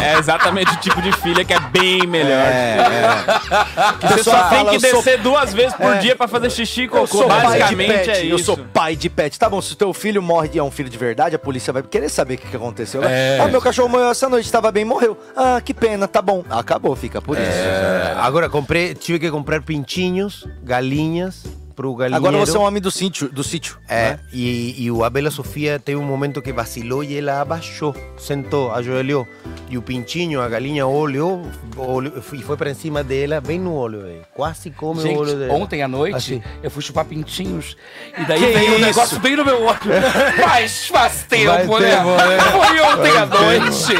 [0.03, 2.31] É exatamente o tipo de filha que é bem melhor.
[2.31, 3.93] É, é.
[3.99, 5.97] Que você só tem que eu sou- descer duas vezes por É.
[5.99, 7.27] dia pra fazer xixi e Eu cocô.
[7.27, 8.45] Basicamente pet, é eu isso.
[8.45, 9.37] sou pai de pet.
[9.39, 11.71] Tá bom, se o teu filho morre e é um filho de verdade, a polícia
[11.73, 13.01] vai querer saber o que, aconteceu.
[13.01, 13.37] né?
[13.37, 13.39] É.
[13.41, 15.17] Ah, meu cachorro morreu essa noite, tava bem, morreu.
[15.35, 16.43] Ah, que pena, tá bom.
[16.49, 17.45] Acabou, fica por isso.
[17.49, 22.25] É, Agora comprei, tive que comprar pintinhos, galinhas pro galinheiro.
[22.27, 23.29] Agora você é um homem do sítio.
[23.29, 24.19] Do sítio É, né?
[24.31, 29.27] e, e o Abela Sofia teve um momento que vacilou e ela abaixou, sentou, ajoelhou.
[29.69, 31.41] E o pintinho, a galinha olhou,
[31.77, 34.21] olhou e foi para cima dela, bem no olho, velho.
[34.33, 35.53] Quase come o olho Gente, dela.
[35.53, 36.43] ontem à noite Assim.
[36.61, 37.75] eu fui chupar pintinhos
[38.17, 39.79] e daí Que veio um negócio bem no meu olho.
[40.47, 41.95] Mas faz tempo, né?
[41.95, 42.37] tempo, né?
[42.51, 43.93] Foi ontem à noite.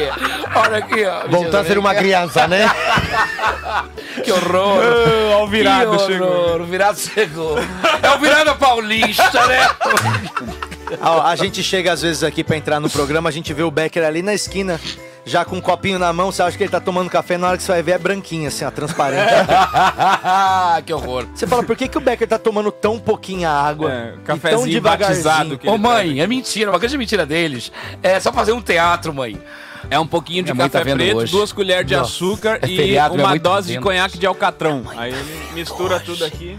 [0.56, 1.28] Olha aqui, ó.
[1.28, 2.66] Voltou a ser uma criança, né?
[4.24, 4.80] Que horror.
[4.84, 6.28] Ah, ó, o virado que chegou.
[6.28, 6.62] horror.
[6.62, 7.56] O virado chegou.
[8.02, 9.70] É o virado paulista, né?
[11.02, 13.72] A, a gente chega às vezes aqui pra entrar no programa, a gente vê o
[13.72, 14.80] Becker ali na esquina,
[15.26, 17.58] já com um copinho na mão, você acha que ele tá tomando café, na hora
[17.58, 19.24] que você vai ver é branquinho, assim, ó, transparente.
[20.86, 21.26] que horror.
[21.34, 23.92] Você fala, por que, que o Becker tá tomando tão pouquinha água?
[23.92, 25.24] É, e tão cafezinho devagarzinho?
[25.24, 27.72] batizado que Ô mãe, é mentira, uma grande mentira deles.
[28.02, 29.42] É só fazer um teatro, mãe.
[29.90, 31.32] É um pouquinho de Minha mãe tá café vendo preto, hoje.
[31.32, 33.84] duas colheres de Nossa, açúcar é e feriado, minha uma mãe tá dose de vendo.
[33.84, 34.84] conhaque de alcatrão.
[34.96, 36.58] Aí ele mistura tudo aqui.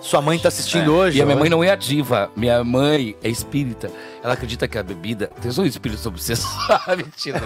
[0.00, 1.18] Sua mãe tá assistindo hoje?
[1.18, 3.90] E a minha mãe não é a diva, minha mãe é espírita.
[4.22, 6.50] Ela acredita que a bebida tem só um espírito obsessor.
[6.96, 7.40] Mentira.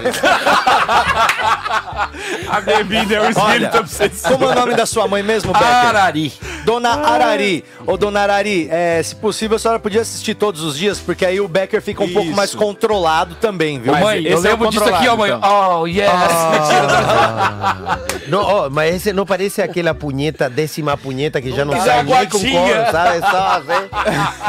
[2.48, 4.28] A bebida é o Olha, espírito obsessivo.
[4.32, 5.68] como é o nome da sua mãe mesmo, Becker?
[5.68, 6.32] Arari.
[6.64, 7.64] Dona Arari.
[7.87, 11.40] Ô, Dona Arari, é, se possível, a senhora podia assistir todos os dias, porque aí
[11.40, 12.37] o Becker fica um pouco Isso.
[12.37, 13.92] mais controlado também, viu?
[13.92, 15.32] Mas mãe, eu esse é o lembro disso aqui, ó, mãe.
[15.32, 16.11] controlado, Oh, yes.
[18.28, 22.02] Não, ó, mas esse não parece aquela punheta, décima punheta que já não Que sai
[22.04, 23.20] nem com cor, sabe?
[23.20, 23.88] Só assim.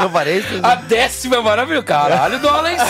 [0.00, 0.60] Não parece?
[0.62, 1.84] A décima é maravilhosa.
[2.24, 2.82] Caralho, Dollars.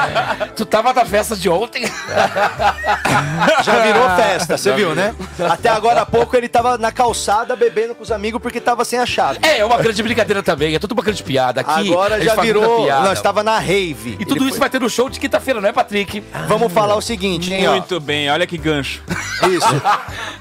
[0.56, 1.84] tu tava na festa de ontem?
[3.62, 5.14] Já virou festa, você viu, né?
[5.50, 8.98] Até agora há pouco ele tava na calçada bebendo com os amigos porque tava sem
[8.98, 9.40] a chave.
[9.42, 10.74] É, é uma grande brincadeira também.
[10.74, 11.60] É tudo uma grande piada.
[11.60, 12.84] Aqui, Agora já virou.
[12.84, 13.08] piada.
[13.08, 14.16] Nós tava na rave.
[14.18, 16.24] E tudo Ele isso vai ter no show de quinta-feira, não é, Patrick?
[16.46, 17.72] Vamos falar o seguinte, hein, ó.
[17.72, 19.02] Muito bem, olha que gancho.
[19.48, 19.66] Isso.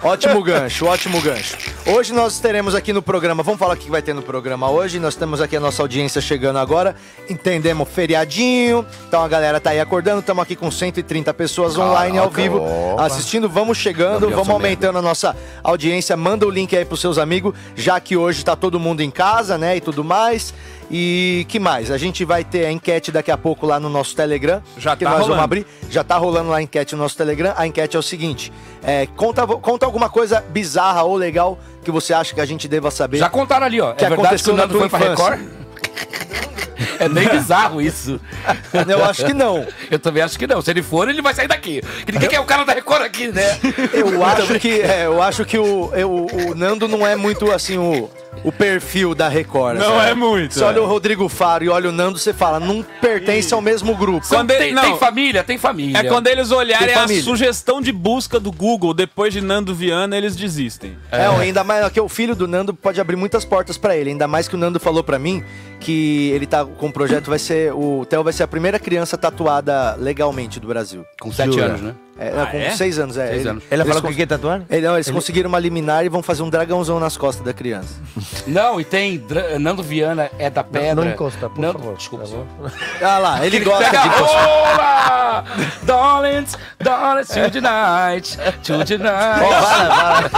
[0.03, 1.55] ótimo gancho, ótimo gancho.
[1.85, 4.99] Hoje nós teremos aqui no programa, vamos falar o que vai ter no programa hoje.
[4.99, 6.95] Nós temos aqui a nossa audiência chegando agora.
[7.29, 7.87] Entendemos
[9.07, 10.19] Então a galera tá aí acordando.
[10.19, 12.61] Estamos aqui com 130 pessoas online ao vivo
[12.97, 13.49] assistindo.
[13.49, 16.15] Vamos chegando, Gabriel vamos aumentando a nossa audiência.
[16.17, 19.57] Manda o link aí pros seus amigos, já que hoje tá todo mundo em casa,
[19.57, 20.53] né, e tudo mais.
[20.89, 21.91] E que mais?
[21.91, 24.61] A gente vai ter a enquete daqui a pouco lá no nosso Telegram.
[24.77, 25.43] Já que tá nós vamos rolando.
[25.43, 25.65] abrir.
[25.89, 27.53] Já tá rolando lá a enquete no nosso Telegram.
[27.57, 32.13] A enquete é o seguinte: é, conta, conta alguma coisa bizarra ou legal que você
[32.13, 33.17] acha que a gente deva saber.
[33.17, 33.93] Já contaram ali, ó.
[33.93, 34.99] Que é verdade que aconteceu o na Nando foi pra.
[34.99, 35.39] Record?
[36.99, 38.19] É bem bizarro isso.
[38.87, 39.65] Eu acho que não.
[39.89, 40.61] Eu também acho que não.
[40.61, 41.81] Se ele for, ele vai sair daqui.
[42.05, 43.57] Que ninguém quer o cara da Record aqui, né?
[43.93, 47.77] Eu acho que, é, eu acho que o, eu- o Nando não é muito assim
[47.77, 48.09] o,
[48.43, 49.77] o perfil da Record.
[49.77, 50.11] Não sabe?
[50.11, 50.81] é muito, Você olha é.
[50.81, 54.27] o Rodrigo Faro e olha o Nando, você fala, não pertence ao mesmo grupo.
[54.27, 54.81] Quando ele- tem, não.
[54.83, 55.43] tem família?
[55.43, 55.97] Tem família.
[55.99, 60.35] É quando eles olharem a sugestão de busca do Google depois de Nando Viana, eles
[60.35, 60.97] desistem.
[61.11, 64.09] É, ainda mais que o filho do Nando pode abrir muitas portas pra ele.
[64.11, 65.43] Ainda mais que o Nando falou pra mim
[65.79, 67.73] que ele tá com o projeto, vai ser.
[67.73, 71.05] O Theo vai ser a primeira criança tatuada legalmente do Brasil.
[71.19, 71.65] Com sete Jura?
[71.65, 71.95] anos, né?
[72.19, 72.69] É, não, com é?
[72.71, 73.27] seis anos, é.
[73.27, 73.63] Seis Ele- anos.
[73.69, 74.61] Ela falou cons- que quer tatuar?
[74.69, 77.95] Ele, não, eles conseguiram uma liminar e vão fazer um dragãozão nas costas da criança.
[78.47, 80.95] Não, e tem Dra- Nando Viana é da pedra.
[80.95, 83.07] não encosta, por Nando, favor, Desculpa, tá.
[83.15, 85.43] Ah lá, ele gosta Pega de rola!
[85.83, 90.31] Darlings, darlings, to the night, to the night.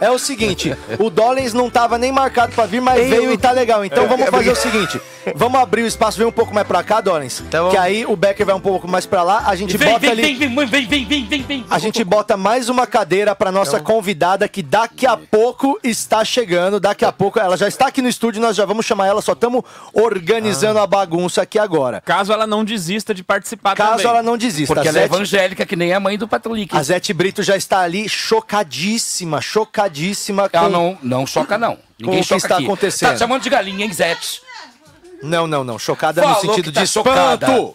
[0.00, 3.50] É o seguinte, o Dollins não tava nem marcado pra vir, mas veio e tá
[3.52, 3.84] legal.
[3.84, 5.00] Então vamos fazer o seguinte,
[5.34, 7.70] vamos abrir o espaço, vem um pouco mais pra cá, Dollins, Tá bom.
[7.70, 10.10] que aí o Becker vai um pouco mais pra lá, a gente Vem, bota vem,
[10.10, 10.22] ali...
[10.22, 11.66] vem, vem, vem, vem, vem, vem, vem, vem.
[11.70, 16.80] A gente bota mais uma cadeira pra nossa convidada que daqui a pouco está chegando.
[16.80, 19.32] Daqui a pouco ela já está aqui no estúdio, nós já vamos chamar ela, só
[19.32, 19.62] estamos
[19.92, 22.00] organizando a bagunça aqui agora.
[22.00, 24.06] Caso ela não desista de participar Caso também.
[24.06, 24.74] ela não desista.
[24.74, 26.76] Porque ela é Zete, evangélica, que nem a mãe do Patrick.
[26.76, 30.70] a Zete Brito já está ali chocadíssima, chocadíssima Ela com...
[30.72, 31.78] não, não choca, não.
[31.98, 32.64] Ninguém o que choca está aqui.
[32.64, 33.08] acontecendo?
[33.10, 34.42] Tá te chamando de galinha, hein, Zete?
[35.22, 35.78] Não, não, não.
[35.78, 37.08] Chocada no Falou sentido que tá de espanto.
[37.08, 37.74] chocada.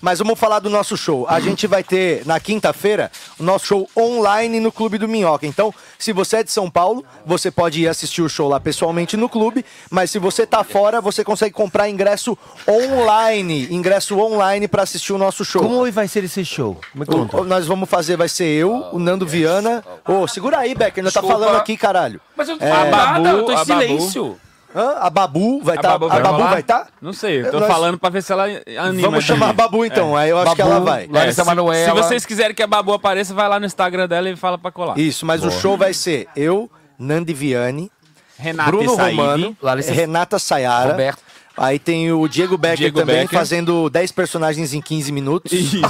[0.00, 1.26] Mas vamos falar do nosso show.
[1.28, 5.46] A gente vai ter na quinta-feira o nosso show online no Clube do Minhoca.
[5.46, 9.16] Então, se você é de São Paulo, você pode ir assistir o show lá pessoalmente
[9.16, 9.64] no clube.
[9.90, 12.38] Mas se você tá fora, você consegue comprar ingresso
[12.68, 13.66] online.
[13.70, 15.62] Ingresso online para assistir o nosso show.
[15.62, 16.80] Como vai ser esse show?
[16.94, 17.38] Me conta.
[17.40, 19.84] O- nós vamos fazer, vai ser eu, o Nando Viana.
[20.06, 22.20] Ô, segura aí, Becker, ainda tá falando aqui, caralho.
[22.36, 24.38] Mas eu É, Babu, nada, eu tô em silêncio.
[24.80, 24.96] Hã?
[25.00, 25.88] A Babu vai A estar.
[25.90, 26.50] Babu a vai Babu rolar?
[26.50, 26.86] vai estar?
[27.02, 29.08] Não sei, eu tô Nós- falando pra ver se ela anima.
[29.08, 31.08] Vamos chamar a Babu então, aí eu acho que Babu, ela vai.
[31.10, 32.02] Larissa se, se Manoela.
[32.02, 34.96] vocês quiserem que a Babu apareça, vai lá no Instagram dela e fala pra colar.
[34.98, 37.90] Isso, mas o show vai ser eu, Nandi Viane,
[38.38, 39.16] Renata Bruno e Said.
[39.16, 40.90] Romano, Larissa- Renata Sayara.
[40.92, 41.28] Roberto.
[41.60, 43.36] Aí tem o Diego Becker Diego também, Becker.
[43.36, 45.50] fazendo 10 personagens em 15 minutos.
[45.50, 45.78] Isso.
[45.82, 45.84] Ele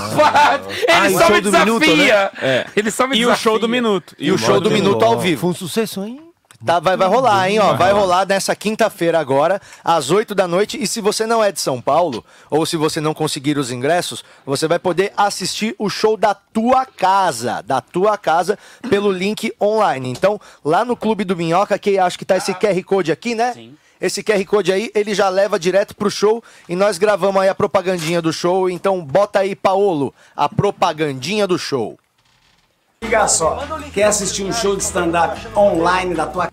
[0.89, 1.65] Ah, e o só me desafia.
[1.67, 2.31] minuto, né?
[2.41, 2.67] É.
[2.75, 3.35] Ele só me E desafia.
[3.35, 4.15] o show do minuto.
[4.19, 5.43] E o show do Minuto ao vivo.
[5.43, 6.21] Foi um sucesso, hein?
[6.65, 7.61] Tá, vai, vai rolar, hein?
[7.61, 10.77] Ó, vai rolar nessa quinta-feira agora, às 8 da noite.
[10.83, 14.25] E se você não é de São Paulo, ou se você não conseguir os ingressos,
[14.45, 18.59] você vai poder assistir o show da tua casa, da tua casa,
[18.91, 20.11] pelo link online.
[20.11, 23.53] Então, lá no Clube do Minhoca, que acho que tá esse QR Code aqui, né?
[23.53, 23.77] Sim.
[24.01, 27.55] Esse QR Code aí, ele já leva direto pro show e nós gravamos aí a
[27.55, 28.69] propagandinha do show.
[28.69, 31.99] Então, bota aí, Paolo, a propagandinha do show.
[33.03, 36.51] Liga só, quer assistir um show de stand-up online da tua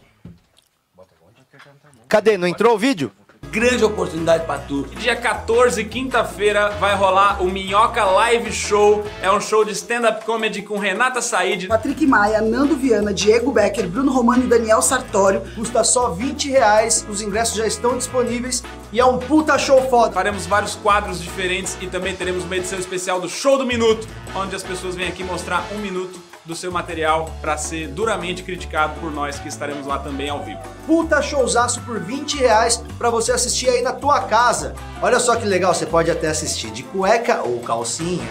[2.07, 2.37] Cadê?
[2.37, 3.11] Não entrou o vídeo?
[3.55, 4.85] grande oportunidade pra tu.
[4.97, 9.05] Dia 14, quinta-feira, vai rolar o Minhoca Live Show.
[9.21, 11.67] É um show de stand-up comedy com Renata Said.
[11.67, 15.41] Patrick Maia, Nando Viana, Diego Becker, Bruno Romano e Daniel Sartório.
[15.55, 20.11] Custa só 20 reais, os ingressos já estão disponíveis e é um puta show foda.
[20.11, 24.53] Faremos vários quadros diferentes e também teremos uma edição especial do Show do Minuto, onde
[24.53, 29.11] as pessoas vêm aqui mostrar um minuto do seu material para ser duramente criticado por
[29.11, 30.61] nós que estaremos lá também ao vivo.
[30.85, 34.75] Puta showzaço por 20 reais pra você assistir aí na tua casa.
[35.01, 38.29] Olha só que legal, você pode até assistir de cueca ou calcinha.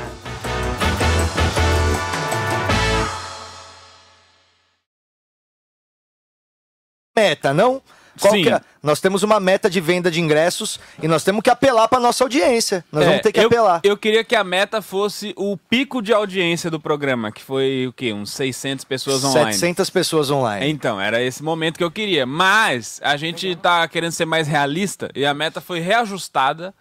[7.17, 7.81] meta, não?
[8.21, 8.43] Qual Sim.
[8.43, 8.61] que é?
[8.83, 12.23] Nós temos uma meta de venda de ingressos e nós temos que apelar para nossa
[12.23, 12.85] audiência.
[12.93, 13.81] Nós É, vamos ter que eu, apelar.
[13.83, 17.93] Eu queria que a meta fosse o pico de audiência do programa, que foi o
[17.93, 18.13] quê?
[18.13, 19.53] Uns 600 pessoas online.
[19.55, 20.71] 700 pessoas online.
[20.71, 22.27] Então, era esse momento que eu queria.
[22.27, 26.75] Mas a gente tá querendo ser mais realista e a meta foi reajustada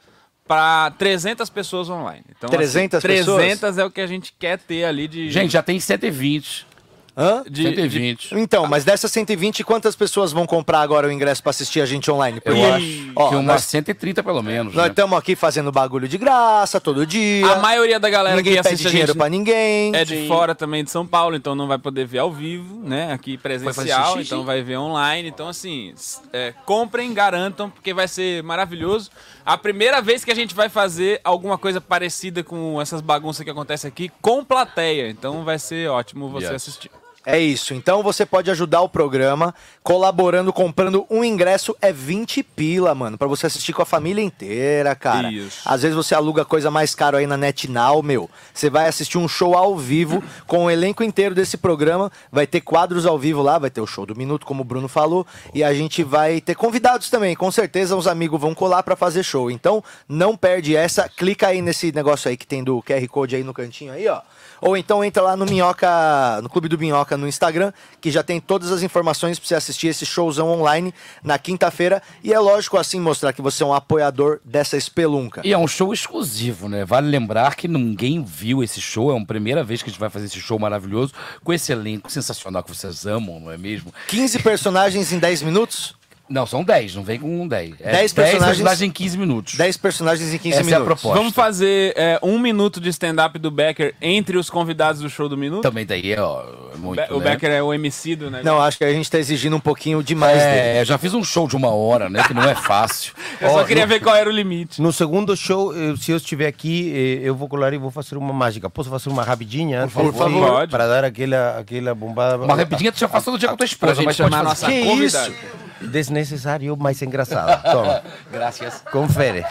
[0.48, 2.26] para 300 pessoas online.
[2.38, 3.38] Então, 300 assim, pessoas?
[3.38, 5.32] 300 é o que a gente quer ter ali de.
[5.32, 6.68] Gente, já tem 120.
[7.16, 7.44] Hã?
[7.48, 8.34] De- 120.
[8.34, 12.10] Então, mas dessas 120, quantas pessoas vão comprar agora o ingresso para assistir a gente
[12.10, 12.42] online?
[12.44, 14.74] Eu acho ó, que umas nós, 130 pelo menos.
[14.74, 14.90] nós né?
[14.90, 17.46] estamos aqui fazendo bagulho de graça todo dia.
[17.46, 19.96] A maioria da galera Ninguém que pede assiste dinheiro pra ninguém.
[19.96, 23.14] é de fora também de São Paulo, então não vai poder ver ao vivo, né?
[23.14, 25.30] Aqui presencial, então vai ver online.
[25.30, 25.94] Então, assim,
[26.34, 29.12] é, comprem, garantam, porque vai ser maravilhoso.
[29.46, 33.52] A primeira vez que a gente vai fazer alguma coisa parecida com essas bagunças que
[33.52, 35.10] acontecem aqui com plateia.
[35.10, 36.56] Então vai ser ótimo você Yes.
[36.56, 36.90] assistir.
[37.26, 37.74] É isso.
[37.74, 43.28] Então você pode ajudar o programa colaborando, comprando um ingresso é 20 pila, mano, Pra
[43.28, 45.32] você assistir com a família inteira, cara.
[45.32, 45.62] Isso.
[45.66, 48.30] Às vezes você aluga coisa mais caro aí na NetNow, meu.
[48.54, 52.62] Você vai assistir um show ao vivo com o elenco inteiro desse programa, vai ter
[52.62, 55.64] quadros ao vivo lá, vai ter o show do minuto, como o Bruno falou, e
[55.64, 57.36] a gente vai ter convidados também.
[57.36, 59.50] Com certeza os amigos vão colar pra fazer show.
[59.50, 61.08] Então, não perde essa.
[61.08, 64.22] Clica aí nesse negócio aí que tem do QR Code aí no cantinho aí, ó.
[64.64, 68.40] Ou então entra lá no Minhoca, no Clube do Minhoca no Instagram, que já tem
[68.40, 72.02] todas as informações pra você assistir esse showzão online na quinta-feira.
[72.24, 75.42] E é lógico assim mostrar que você é um apoiador dessa espelunca.
[75.44, 76.86] E é um show exclusivo, né?
[76.86, 79.14] Vale lembrar que ninguém viu esse show.
[79.14, 82.10] É a primeira vez que a gente vai fazer esse show maravilhoso com esse elenco
[82.10, 83.94] sensacional que vocês amam, não é mesmo?
[84.08, 85.94] 15 personagens em 10 minutos?
[86.30, 87.76] Não, são 10, não vem com um 10.
[87.82, 89.56] É 10 10 personagens- em 15 minutos.
[89.56, 90.86] 10 personagens em 15 Essa é a minutos.
[91.02, 91.18] proposta.
[91.20, 95.38] Vamos fazer é, um minuto de stand-up do Becker entre os convidados do show do
[95.38, 95.62] minuto?
[95.64, 96.44] Também daí, ó,
[96.84, 97.32] muito, Be- o né?
[97.32, 98.46] Becker é o MC do negócio.
[98.46, 100.60] Não, acho que a gente tá exigindo um pouquinho demais dele.
[100.60, 102.24] É, eu já fiz um show de uma hora, né?
[102.28, 103.14] Que não é fácil.
[103.42, 104.82] Eu só Ó, queria no- ver qual era o limite.
[104.82, 106.92] No segundo show, eh, se eu estiver aqui,
[107.24, 108.70] eh, eu vou colar e vou fazer uma mágica.
[108.70, 109.88] Posso fazer uma rapidinha?
[109.88, 110.12] favor.
[110.14, 110.68] Por favor.
[110.68, 112.38] Para dar aquela, aquela bombada.
[112.44, 114.30] Uma rapidinha tu já faz todo dia com a tua esposa, Pra gente mas pode
[114.32, 114.68] chamar a fazer.
[114.68, 115.30] nossa Que convidada.
[115.30, 115.88] isso?
[115.90, 117.62] Desnecessário, mas engraçado.
[117.64, 118.82] Toma, Graças.
[118.92, 119.44] confere.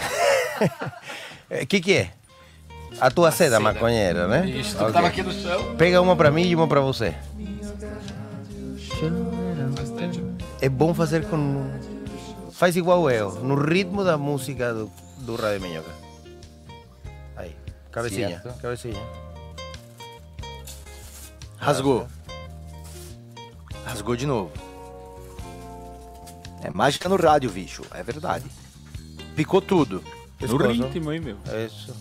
[1.62, 2.10] O que que é?
[3.02, 4.48] A tua seda, maconheira, né?
[4.48, 4.92] Isso, tu Ok.
[4.92, 5.74] tava aqui no chão.
[5.74, 7.12] Pega uma pra mim e uma pra você.
[10.60, 11.68] É bom fazer com.
[12.52, 14.88] Faz igual eu, no ritmo da música do,
[15.18, 15.90] do Rádio Minhoca.
[17.36, 17.56] Aí,
[17.90, 18.60] cabecinha, Certo.
[18.62, 19.02] cabecinha.
[21.56, 22.06] Rasgou.
[23.84, 24.52] Rasgou de novo.
[26.62, 27.82] É mágica no rádio, bicho.
[27.92, 28.44] É verdade.
[29.34, 30.04] Picou tudo.
[30.40, 31.36] No ritmo, hein, meu?
[31.66, 31.92] Isso.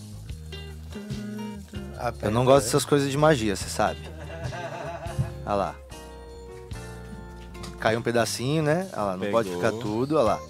[2.22, 4.00] Eu não gosto dessas coisas de magia, você sabe.
[5.46, 5.74] Olha lá.
[7.78, 8.88] Caiu um pedacinho, né?
[8.92, 9.62] Olha lá, não pode Pegou.
[9.62, 10.40] ficar tudo, olha lá.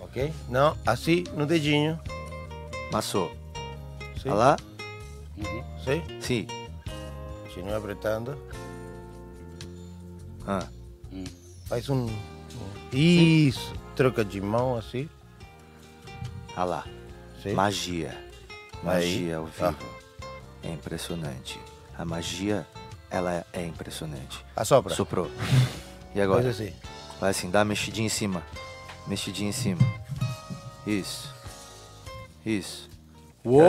[0.00, 0.32] Ok?
[0.48, 1.98] Não, assim, no dedinho.
[2.92, 3.30] Massou.
[4.22, 4.30] Sim.
[4.30, 4.56] Olha lá.
[5.84, 6.02] Sim?
[6.20, 6.46] Sim.
[7.44, 8.36] Continua apertando.
[10.46, 10.66] Ah.
[11.66, 12.08] Faz um.
[12.92, 13.74] Isso.
[13.94, 15.08] Troca de mão assim.
[16.56, 16.84] Olha lá.
[17.42, 17.52] Sim.
[17.52, 18.16] Magia.
[18.82, 19.34] Magia Aí.
[19.34, 19.97] ao vivo.
[20.68, 21.58] É impressionante.
[21.96, 22.66] A magia,
[23.10, 24.44] ela é impressionante.
[24.54, 24.94] Assopra.
[24.94, 25.30] Soprou.
[26.14, 26.42] E agora?
[26.42, 26.72] Faz assim.
[27.20, 28.42] Vai assim, dá uma mexidinha em cima.
[29.06, 29.80] Mexidinha em cima.
[30.86, 31.32] Isso.
[32.46, 32.88] Isso.
[33.44, 33.62] Uou!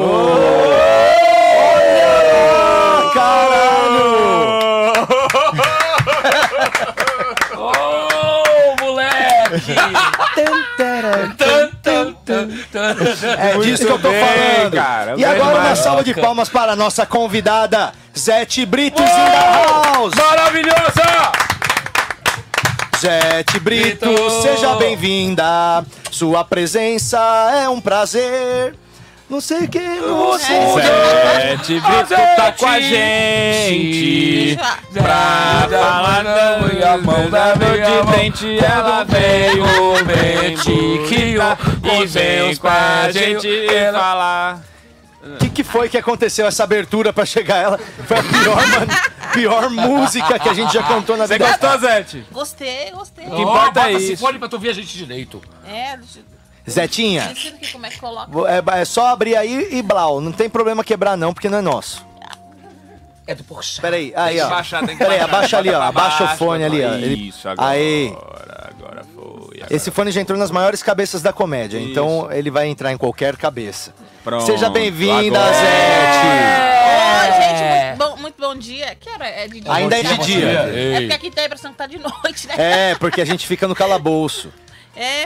[0.00, 1.10] Olha!
[3.12, 4.10] Caralho!
[7.58, 9.74] Ô, moleque!
[13.38, 14.74] É disso que eu tô bem, falando.
[14.74, 15.14] cara.
[15.16, 20.14] E agora uma salva de palmas para a nossa convidada, Zete Britos in house.
[20.14, 21.32] Maravilhosa!
[22.98, 24.42] Zete Brito, Brito.
[24.42, 25.84] seja bem-vinda.
[26.10, 27.18] Sua presença
[27.64, 28.74] é um prazer.
[29.30, 34.58] Não sei quem você Sete Brito tá com a gente
[34.92, 39.64] pra falar não e a mão da de dente ela veio
[40.04, 41.40] bem chiquinho
[42.02, 44.62] e vem com a gente falar
[45.22, 47.78] O que, que foi que aconteceu essa abertura pra chegar ela?
[47.78, 48.86] Foi a pior, mano,
[49.32, 51.46] pior música que a gente já cantou na Você vida.
[51.46, 52.26] gostou, Zete?
[52.32, 53.26] Gostei, gostei.
[53.26, 54.24] O que importa é bota esse isso.
[54.24, 55.40] fone pra tu ver a gente direito.
[55.68, 56.18] É, deixa-
[56.70, 57.34] Zetinha,
[57.72, 58.30] como é que coloca.
[58.50, 60.20] é, é só abrir aí e blau.
[60.20, 62.06] Não tem problema quebrar não, porque não é nosso.
[63.26, 63.80] É do Porchat.
[63.80, 64.48] Peraí, aí, Tem ó.
[64.50, 65.80] baixar, tem que Peraí, abaixa ali, ó.
[65.82, 66.94] Abaixa o fone ali, ó.
[66.94, 67.68] Ele- Isso, agora.
[67.70, 68.08] Aí.
[68.08, 69.56] Agora foi.
[69.60, 72.96] agora Esse fone já entrou nas maiores cabeças da comédia, então ele vai entrar em
[72.96, 73.94] qualquer cabeça.
[74.24, 75.38] Pronto, Seja bem-vinda.
[75.38, 76.70] Zete!
[77.22, 78.94] Oi, gente, muito bom, muito bom dia.
[78.98, 79.72] Que hora é de dia?
[79.72, 80.48] Ainda é de dia.
[80.48, 82.54] É porque aqui tem a impressão que tá de noite, né?
[82.90, 84.52] É, porque a gente fica no calabouço.
[84.96, 85.24] É.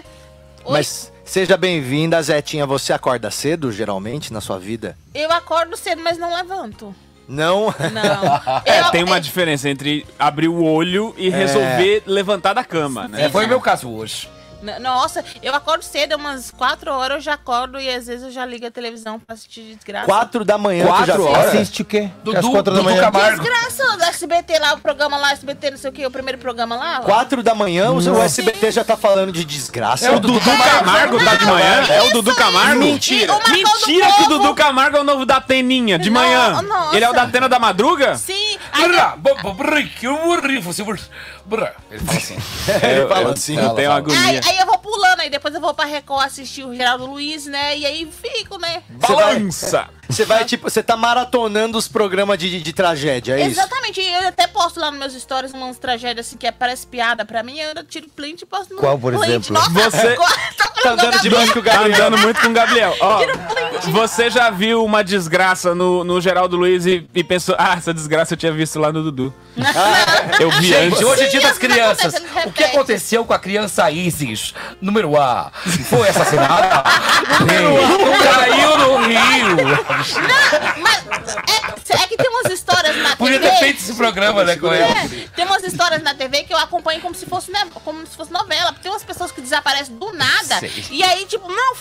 [0.65, 2.67] Oi, Mas seja bem-vinda, Zetinha.
[2.67, 4.97] Você acorda cedo, geralmente, na sua vida?
[5.15, 6.95] eu acordo cedo, mas não levanto.
[7.27, 7.67] Não?
[7.93, 8.63] Não.
[8.67, 11.31] É, Eu- tem uma diferença entre abrir o olho e É.
[11.31, 13.25] resolver levantar da cama, né?
[13.25, 14.29] É, foi o meu caso hoje.
[14.81, 18.45] Nossa, eu acordo cedo, umas 4 horas eu já acordo e às vezes eu já
[18.47, 20.07] ligo a televisão pra assistir desgraça.
[20.07, 21.47] Quatro da manhã, tu já horas?
[21.55, 22.11] Assiste o quê?
[22.23, 23.01] Dudu- Às quatro da Dudu manhã.
[23.03, 23.43] Camargo.
[23.43, 26.77] Desgraça do SBT lá, o programa lá, SBT, não sei o que, o primeiro programa
[26.77, 27.01] lá.
[27.01, 27.05] ó.
[27.05, 30.07] Quatro da manhã, o seu SBT já tá falando de desgraça.
[30.07, 31.85] É o Dudu Camargo tá de manhã?
[31.89, 32.81] É o Dudu Camargo?
[32.81, 33.35] Mentira.
[33.49, 34.29] Mentira que o.
[34.29, 36.63] Dudu Camargo é o novo da Teninha, de Não, manhã.
[36.63, 36.97] nossa.
[36.97, 38.17] Ele é o da Tena da Madruga?
[38.17, 38.85] Sim, aí
[41.47, 41.99] Brá, eu.
[41.99, 42.35] Ele fala assim.
[42.89, 43.57] Ele fala eu, assim.
[43.57, 44.41] Eu tenho uma Aí, agonia.
[44.45, 47.77] aí eu vou pulando, aí depois eu vou pra Record assistir o Geraldo Luiz, né?
[47.77, 48.83] E aí fico, né?
[48.91, 49.89] Balança!
[50.09, 53.61] Você vai, tipo, você tá maratonando os programas de, de, de tragédia, é isso?
[53.61, 56.87] Exatamente, e eu até posto lá nos meus stories umas tragédias assim que é, parece
[56.87, 59.29] piada pra mim, eu ainda tiro print e posto no Qual, por print.
[59.29, 59.53] exemplo?
[59.55, 60.17] Nossa, Você-
[60.57, 61.97] tá Tá andando demais com o Tá Gabriel.
[62.07, 62.95] andando muito com o Gabriel.
[63.01, 63.21] Ó,
[63.91, 68.35] você já viu uma desgraça no, no Geraldo Luiz e, e pensou, ah, essa desgraça
[68.35, 69.33] eu tinha visto lá no Dudu.
[70.41, 71.03] Eu vi Gente, antes.
[71.03, 72.15] hoje é dia das isso crianças.
[72.45, 74.53] O que aconteceu com a criança Isis?
[74.81, 75.53] Número A.
[75.89, 76.83] Foi assassinada?
[78.23, 79.57] Caiu no rio.
[79.97, 81.05] Não, mas
[81.49, 81.74] é, é
[82.17, 83.51] que tem umas histórias na Podia TV.
[83.51, 85.29] ter feito esse programa, né, com É, ele.
[85.35, 88.33] tem umas histórias na TV que eu acompanho como se fosse, né, como se fosse
[88.33, 88.73] novela.
[88.73, 90.59] Porque tem umas pessoas que desaparecem do nada.
[90.61, 90.87] Sei.
[90.91, 91.75] E aí, tipo, não,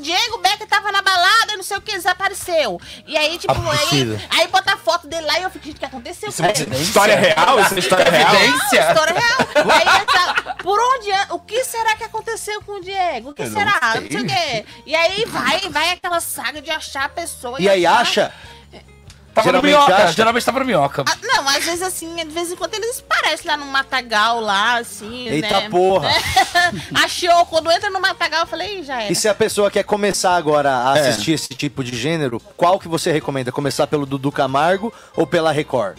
[0.00, 2.80] Diego Becker tava na balada, não sei o que, desapareceu.
[3.06, 3.68] E aí, tipo, aí,
[4.02, 4.20] Absurdo.
[4.30, 6.32] aí bota a foto dele lá e eu fico, gente, o que aconteceu?
[6.32, 6.82] com ele?
[6.82, 7.60] História real?
[7.60, 8.32] Isso é história real?
[8.34, 8.44] Não,
[8.90, 9.38] história real.
[9.72, 13.30] Aí tá, por onde, o que será que aconteceu com o Diego?
[13.30, 13.80] O que será?
[14.00, 14.64] Não sei o quê.
[14.86, 17.60] E aí vai, vai aquela saga de achar a pessoa.
[17.60, 18.32] E aí achar- acha?
[19.38, 20.04] Tava no Geralmente minhoca.
[20.04, 20.12] acha.
[20.12, 21.04] Geralmente tava no minhoca.
[21.08, 24.78] Ah, não, às vezes assim, de vez em quando eles parecem lá no matagal lá,
[24.78, 25.68] assim, Eita né?
[25.70, 26.08] porra.
[27.04, 29.12] Achou, quando entra no matagal, eu falei, "Ih, já era.
[29.12, 31.00] E se a pessoa quer começar agora a É.
[31.08, 33.52] assistir esse tipo de gênero, qual que você recomenda?
[33.52, 35.98] Começar pelo Dudu Camargo ou pela Record?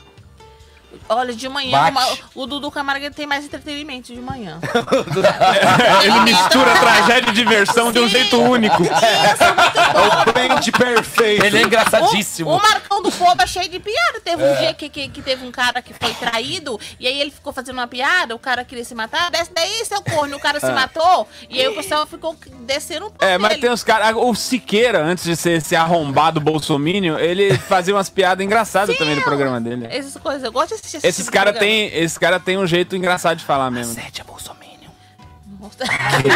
[1.08, 4.60] Olha, de manhã, uma- o Dudu Camargo tem mais entretenimento de manhã.
[6.04, 8.10] Ele mistura tragédia e diversão de um Sim.
[8.10, 8.84] jeito único.
[8.84, 11.46] É o blend perfeito.
[11.46, 12.50] Ele é engraçadíssimo.
[12.52, 14.20] O, o Marcão do Povo é cheio de piada.
[14.24, 17.32] Teve um dia que, que, que teve um cara que foi traído, e aí ele
[17.32, 20.60] ficou fazendo uma piada, o cara queria se matar, desce daí, seu corno, o cara
[20.60, 23.26] se matou, e aí o pessoal ficou descendo um pouco.
[23.26, 24.16] É, mas tem uns caras.
[24.16, 29.22] O Siqueira, antes de ser esse arrombado bolsomínio, ele fazia umas piadas engraçadas também no
[29.22, 29.88] programa dele.
[29.90, 32.66] Essas coisas, eu gosto de assistir esse Esses tipo caras têm esse cara tem um
[32.68, 33.94] jeito engraçado de falar mesmo.
[33.94, 34.70] Sete é bolsominion.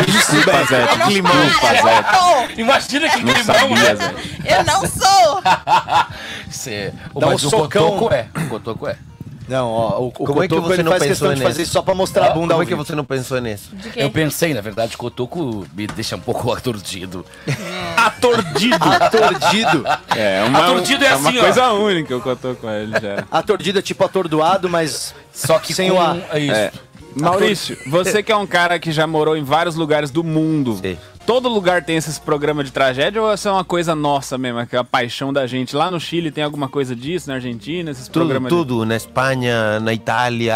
[0.05, 0.95] Desculpa, Zé.
[0.97, 2.53] Não Climão, Zé.
[2.57, 3.95] Imagina que Não climão, sabia, né?
[3.95, 4.57] Zé.
[4.59, 5.41] Eu não sou.
[6.51, 7.91] Cê- Dá Mas um o socão.
[7.91, 8.27] Cotoco é.
[8.35, 8.97] O Cotoco é.
[9.47, 11.43] Não, ó, o, o Como é que Cotoco, você não faz pensou questão de nisso?
[11.47, 13.71] fazer isso só pra mostrar a bunda Como é que você não pensou nisso?
[13.95, 17.25] Eu pensei, na verdade, Cotoco me deixa um pouco atordido.
[17.97, 18.75] Atordido.
[18.83, 19.83] Atordido.
[20.15, 21.41] É, uma, Atordido é uma assim, ó.
[21.41, 23.23] coisa única que eu tô com ele já.
[23.31, 25.97] Atordido é tipo atordoado, mas Só que Sem com...
[25.97, 26.17] o A.
[26.31, 26.55] É isso.
[26.55, 26.71] É.
[27.15, 30.97] Maurício, você que é um cara que já morou em vários lugares do mundo, Sim.
[31.25, 34.65] Todo lugar tem esses programas de tragédia ou essa é uma coisa nossa mesmo, é
[34.65, 35.75] que é a paixão da gente?
[35.75, 38.95] Lá no Chile tem alguma coisa disso, na Argentina, esses Tudo, programas de- tudo, na
[38.95, 40.53] Espanha, na Itália,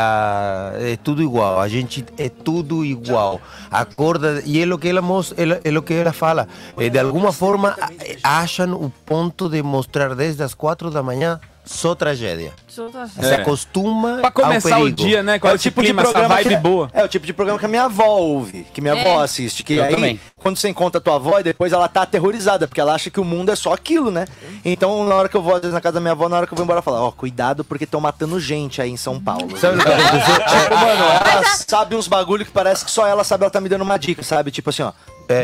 [0.75, 1.59] é tudo igual.
[1.59, 3.39] A gente é tudo igual.
[3.71, 6.47] Acorda, e é o que ela, mos- ela- é o que ela fala.
[6.77, 7.75] É, de alguma forma,
[8.23, 12.53] acham o ponto de mostrar desde as quatro da manhã só tragédia.
[12.67, 15.39] Se acostuma Pra começar ao o dia, né?
[15.39, 16.89] Com é o tipo de clima, essa programa vibe que, boa.
[16.93, 19.01] É o tipo de programa que a minha avó ouve, que minha É.
[19.01, 19.63] avó assiste.
[19.63, 20.19] Que Eu aí, também.
[20.37, 23.19] quando você encontra a tua avó, e depois ela tá aterrorizada, porque ela acha que
[23.19, 24.25] o mundo é só aquilo, né?
[24.63, 26.47] Então, na hora que eu vou, às vezes, na casa da minha avó, na hora
[26.47, 29.19] que eu vou embora, ela fala, ó, cuidado, porque estão matando gente aí em São
[29.19, 29.57] Paulo.
[29.57, 30.35] Sabe o que aconteceu?
[30.35, 33.69] Tipo, mano, ela sabe uns bagulho que parece que só ela sabe, ela tá me
[33.69, 34.51] dando uma dica, sabe?
[34.51, 34.91] Tipo assim, ó,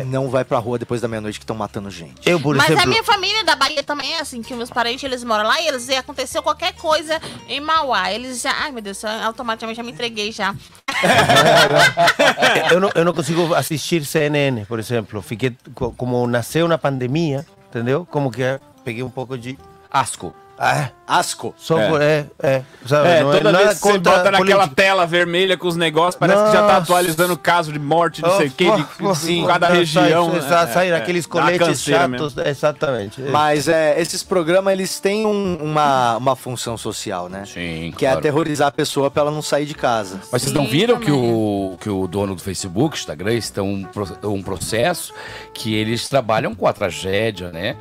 [0.06, 2.28] não vai pra rua depois da meia-noite que estão matando gente.
[2.28, 5.04] Eu, por Mas exemplo, a minha família da Bahia também é assim, que meus parentes,
[5.04, 8.12] eles moram lá e eles e aconteceu qualquer coisa em Mauá.
[8.12, 10.56] Eles já, ai meu Deus, eu automaticamente já me entreguei já.
[12.72, 15.22] eu, não, eu não consigo assistir CNN, por exemplo.
[15.22, 18.08] Fiquei, co- como nasceu na pandemia, entendeu?
[18.10, 18.42] Como que
[18.84, 19.58] peguei um pouco de
[19.92, 20.34] asco.
[20.58, 21.54] Ah, Asco.
[21.58, 21.90] Só É.
[21.90, 22.62] por- é, é.
[22.86, 26.16] Sabe, É, não toda nada vez que você bota naquela tela vermelha com os negócios,
[26.16, 26.78] parece que já tá Nossa.
[26.78, 30.32] atualizando o caso de morte, não sei o que, de, de, de cada Sai- região.
[30.42, 30.72] sai, né?
[30.74, 32.36] sai É, aqueles dá uma coletes chatos.
[32.38, 33.22] Exatamente.
[33.22, 37.44] Mas é, esses programas, eles têm um- uma, uma função social, né?
[37.46, 38.20] Sim, Que é claro.
[38.20, 40.20] aterrorizar a pessoa pra ela não sair de casa.
[40.32, 43.88] Mas vocês não viram que o, que o dono do Facebook, Instagram, estão um,
[44.24, 45.14] um processo
[45.54, 47.76] que eles trabalham com a tragédia, né?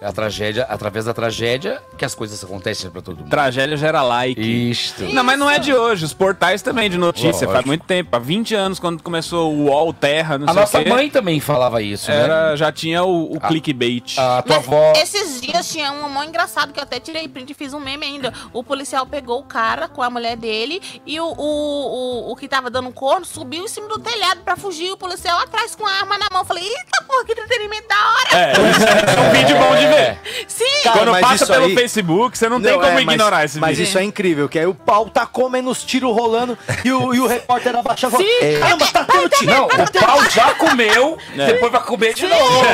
[0.00, 3.28] A tragédia, através da tragédia, que as coisas acontecem pra todo mundo.
[3.30, 4.40] Tragédia gera like.
[4.70, 5.02] Isto.
[5.12, 6.04] Não, mas não é de hoje.
[6.04, 7.52] Os portais também de notícia, Lógico.
[7.52, 8.14] faz muito tempo.
[8.14, 10.88] Há 20 anos, quando começou o UOL, Terra, não A sei nossa quê.
[10.88, 12.56] mãe também falava isso, Era, né?
[12.56, 14.16] já tinha o, o clickbait.
[14.18, 14.92] A tua Mas avó.
[14.96, 18.06] Esses dias tinha um mó engraçado que eu até tirei print e fiz um meme
[18.06, 18.32] ainda.
[18.52, 22.46] O policial pegou o cara com a mulher dele e o, o, o, o que
[22.46, 24.86] tava dando corno subiu em cima do telhado pra fugir.
[24.86, 26.44] E o policial atrás com a arma na mão.
[26.44, 28.28] Falei, eita porra, que entretenimento da hora.
[28.38, 30.18] É, é um vídeo bom de ver.
[30.46, 30.64] Sim.
[30.84, 33.44] Cara, Quando mas passa pelo aí- Facebook, você não, tem Não, como é, mas- ignorar
[33.44, 33.88] esse Mas vídeo.
[33.88, 37.20] isso é incrível, que aí o pau tá comendo os tiros rolando e o, e
[37.20, 38.16] o repórter abaixava.
[38.16, 38.24] Sim.
[38.40, 38.58] É.
[38.58, 39.50] Caramba, tá tendo tiro.
[39.52, 42.64] Não, o pau já comeu, depois vai comer de novo.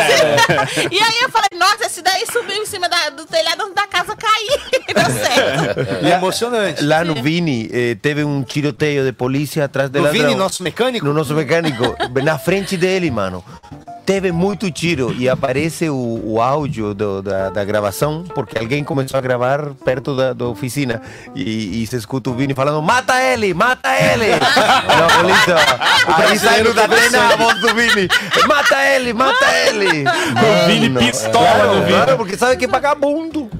[0.91, 4.15] E aí eu falei, nossa, esse daí subiu em cima da- do telhado da casa
[4.17, 4.85] cair.
[4.95, 6.05] Deu certo.
[6.05, 6.85] E é emocionante.
[6.85, 10.23] Lá no Vini eh, teve um tiroteio de polícia atrás do No ladrão.
[10.23, 11.05] Vini, nosso mecânico?
[11.07, 13.45] No nosso mecânico, na frente dele, mano.
[14.07, 19.17] Teve muito tiro e aparece o, o áudio do- da, da gravação, porque alguém começou
[19.17, 21.01] a gravar perto da, da oficina
[21.35, 24.27] e, e se escuta o Vini falando: Mata ele, mata ele!
[24.37, 25.57] Na polícia,
[26.07, 28.07] o Aí saiu da pena, a voz do Vini:
[28.47, 30.05] Mata ele, mata ele!
[30.07, 31.93] O Vini Mano, pistola claro, do Vini.
[31.97, 33.51] Claro, porque sabe que é vagabundo.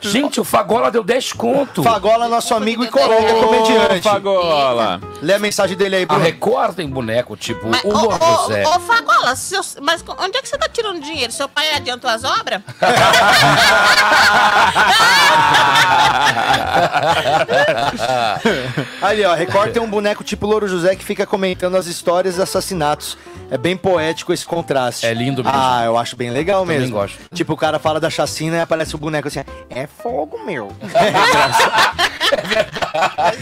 [0.00, 1.82] Gente, o Fagola deu 10 conto.
[1.82, 4.00] Fagola, nosso amigo e colega comediante.
[4.02, 5.00] Fagola.
[5.20, 6.24] Lê a mensagem dele aí, A Bruno.
[6.24, 8.10] Record tem boneco, tipo Mas, o ô,
[8.46, 8.64] José.
[8.66, 11.32] ô, Fagola, seus- mas onde é que você tá tirando dinheiro?
[11.32, 12.62] Seu pai adiantou as obras?
[19.00, 22.36] Ali, ó, a Record tem um boneco tipo Louro José que fica comentando as histórias
[22.36, 23.16] de assassinatos.
[23.50, 25.04] É bem poético esse contraste.
[25.04, 25.58] É lindo mesmo.
[25.58, 26.96] Ah, eu acho bem legal Também mesmo.
[26.96, 27.18] gosto.
[27.34, 30.70] Tipo, o cara fala da chacina e aparece o boneco assim, é fogo, meu.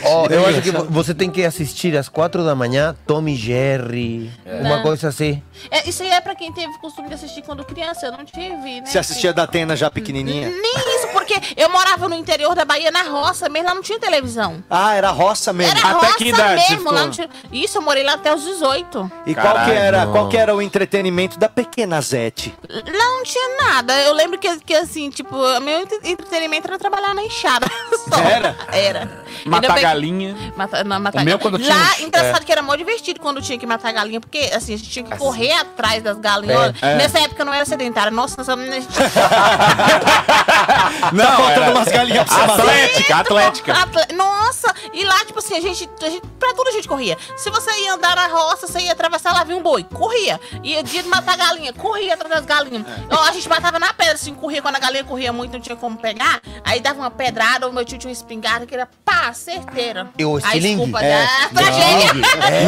[0.05, 3.35] Ó, eu acho que vo- você tem que assistir às quatro da manhã Tom e
[3.37, 4.83] Jerry, uma Não.
[4.83, 5.43] coisa assim.
[5.71, 8.07] É, isso aí é pra quem teve o costume de assistir quando criança.
[8.07, 8.87] Eu não tive, né?
[8.87, 10.49] Você assistia da Atena já pequenininha?
[10.49, 13.99] Nem isso, porque eu morava no interior da Bahia, na roça, mesmo lá não tinha
[14.01, 14.63] televisão.
[14.69, 15.79] Ah, era roça mesmo.
[15.79, 17.29] Era Até roça que idade mesmo, lá não tinha...
[17.53, 19.13] Isso, eu morei lá até os 18.
[19.27, 22.53] E qual que, era, qual que era o entretenimento da pequena Zete?
[22.69, 23.95] Lá não tinha nada.
[24.03, 27.67] Eu lembro que, que assim, tipo, meu entre- entretenimento era trabalhar na enxada.
[28.09, 28.19] só.
[28.21, 28.57] Era?
[28.73, 29.25] Era.
[29.47, 30.37] Matar galinha.
[30.57, 31.39] Mata, não, matar O meu, galinha.
[31.39, 34.75] quando tinha Lá, engraçado que era mó divertido quando tinha que matar galinha, porque assim,
[34.75, 36.59] a gente tinha que correr atrás das galinhas.
[36.59, 36.97] Olha, É.
[36.97, 38.11] Nessa época eu não era sedentária.
[38.11, 38.57] Nossa, nessa
[41.21, 41.31] menina.
[41.31, 42.61] Não, faltando era umas galinhas pra você.
[42.61, 43.73] Atlética, atlética.
[43.73, 44.75] Atle- Nossa!
[44.93, 46.23] E lá, tipo assim, a gente, a gente.
[46.39, 47.17] Pra tudo a gente corria.
[47.37, 50.41] Se você ia andar na roça, você ia atravessar lá, vinha um boi, corria.
[50.63, 52.85] Ia dia de matar galinha, corria atrás das galinhas.
[53.11, 54.63] Ó, a gente matava na pedra, assim, corria.
[54.63, 56.41] Quando a galinha corria muito, não tinha como pegar.
[56.65, 60.09] Aí dava uma pedrada, o meu tio tinha uma espingarda, que era pá, certeira.
[60.19, 60.77] E o Aí, estilingue?
[60.87, 61.25] desculpa, É.
[61.25, 62.15] ah, tragédia.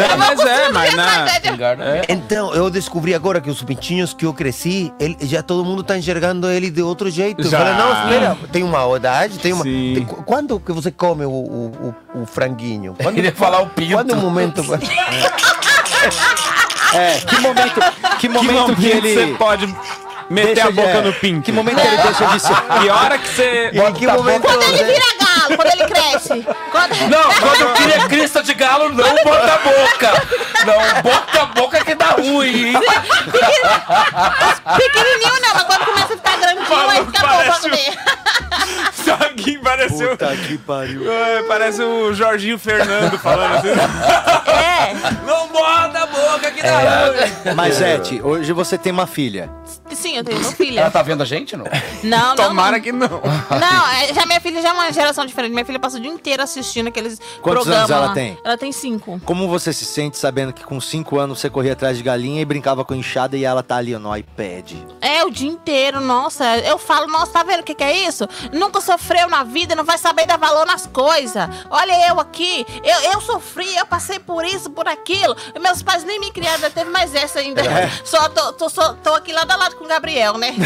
[0.08, 1.24] Não, mas é, mas na...
[1.24, 2.02] Tragédia.
[2.08, 5.96] Então, eu descobri agora que os pintinhos que eu cresci, ele- já todo mundo tá
[5.96, 7.42] enxergando ele de outro jeito.
[7.42, 7.58] Eu Já.
[7.58, 9.62] falei, não, espera, tem uma idade, tem uma.
[9.64, 9.92] Sim.
[9.96, 12.94] tem- qu- quando que você come o, o, o, o franguinho?
[13.02, 13.92] Quando, Ele ia falar o pinto.
[13.94, 14.62] Quando o momento.
[16.94, 19.14] É, que momento que, Que momento momento que ele...
[19.14, 19.66] você pode
[20.28, 21.42] meter deixa a boca de- é, no pinto?
[21.42, 22.54] Que momento que ele deixa de ser...
[22.80, 23.70] Que hora que você...
[23.72, 24.42] em que momento.
[24.42, 25.04] Quando ele vira
[25.42, 26.46] galo, quando ele cresce.
[26.70, 26.94] Quando...
[27.08, 30.12] Não, quando cria crista de galo, não bota a boca.
[30.66, 32.76] Não, bota a boca que dá ruim, hein?
[34.76, 37.98] Pequenininho não, mas quando começa a ficar grandinho, aí fica bom pra comer.
[39.20, 40.10] Alguém pareceu...
[40.10, 41.12] Puta que pariu.
[41.12, 43.68] É, parece o Jorginho Fernando falando assim.
[44.48, 44.94] É.
[45.26, 47.54] Não bota a boca que dá ruim.
[47.56, 49.50] Mas, Zete, hoje você tem uma filha.
[49.92, 50.80] Sim, eu tenho uma filha.
[50.80, 51.66] Ela tá vendo a gente, não?
[52.02, 52.36] Não, não.
[52.36, 52.80] Tomara não.
[52.80, 53.08] que não.
[53.08, 55.52] Não, é, já minha filha já é uma geração diferente.
[55.52, 57.78] Minha filha passa o dia inteiro assistindo aqueles Quantos programas.
[57.78, 58.12] anos ela lá.
[58.14, 58.38] tem?
[58.44, 59.20] Ela tem cinco.
[59.24, 62.44] Como você se sente sabendo que com 5 anos você corria atrás de galinha e
[62.44, 64.72] brincava com enxada e ela tá ali no iPad?
[65.00, 66.58] É, o dia inteiro, nossa.
[66.58, 68.28] Eu falo, nossa, tá vendo o que, que é isso?
[68.52, 71.48] Nunca sofreu na vida, não vai saber dar valor nas coisas.
[71.70, 75.34] Olha eu aqui, eu, eu sofri, eu passei por isso, por aquilo.
[75.60, 77.62] Meus pais nem me criaram, teve mais essa ainda.
[77.62, 77.90] É.
[78.04, 80.54] Só tô, tô, só tô aqui lado a lado com o Gabriel, né?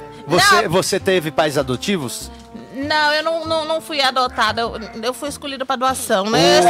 [0.26, 2.30] Você, você teve pais adotivos?
[2.74, 6.60] Não, eu não, não, não fui adotada, eu, eu fui escolhida pra doação, né?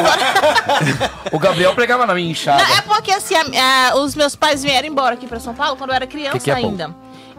[1.32, 2.62] O Gabriel pregava na minha enxada.
[2.62, 5.76] Não, é porque assim, a- a- os meus pais vieram embora aqui pra São Paulo
[5.76, 6.76] quando eu era criança Que que é bom?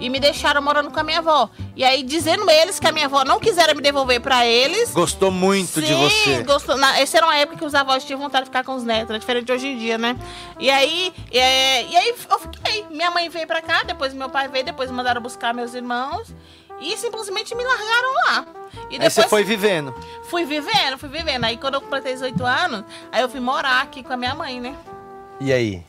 [0.01, 1.47] E me deixaram morando com a minha avó.
[1.75, 4.91] E aí, dizendo eles que a minha avó não quiseram me devolver pra eles.
[4.91, 6.43] Gostou muito de Sim, você.
[6.43, 6.75] gostou.
[6.75, 9.11] Na, essa era uma época que os avós tinham vontade de ficar com os netos,
[9.11, 10.17] era diferente de hoje em dia, né?
[10.59, 12.85] E aí, é, e aí eu fiquei.
[12.89, 16.33] Minha mãe veio pra cá, depois meu pai veio, depois mandaram buscar meus irmãos.
[16.81, 18.45] E simplesmente me largaram lá.
[18.89, 19.93] E Aí você foi vivendo.
[20.23, 21.43] Fui vivendo, fui vivendo.
[21.43, 24.59] Aí quando eu completei 18 anos, aí eu fui morar aqui com a minha mãe,
[24.59, 24.75] né?
[25.39, 25.83] E aí?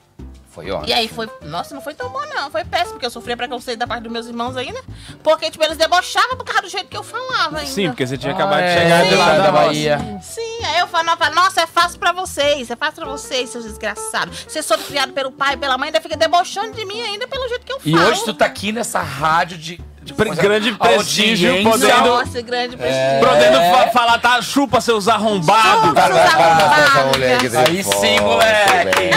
[0.55, 0.89] Foi ótimo.
[0.89, 1.29] E aí foi.
[1.43, 2.51] Nossa, não foi tão bom, não.
[2.51, 4.81] Foi péssimo, porque eu sofria preconceito da parte dos meus irmãos ainda.
[5.23, 7.71] Porque, tipo, eles debochavam por causa do jeito que eu falava ainda.
[7.71, 9.99] Sim, porque você tinha Ah, acabado de é, chegar de lá da Bahia.
[10.23, 14.45] Sim, aí eu falava, nossa, é fácil pra vocês, é fácil pra vocês, seus desgraçados.
[14.47, 17.49] Vocês foram criados pelo pai e pela mãe, ainda fica debochando de mim ainda pelo
[17.49, 18.11] jeito que eu E falo.
[18.11, 19.81] hoje tu tá aqui nessa rádio de.
[20.03, 23.21] De Pre- grande prestígio, podendo- Nossa, grande prestígio.
[23.29, 24.43] Podendo fa- falar, tá?
[24.43, 25.89] Chupa seus arrombados.
[25.89, 27.55] Chupa seus arrombados.
[27.69, 29.11] Aí sim, moleque.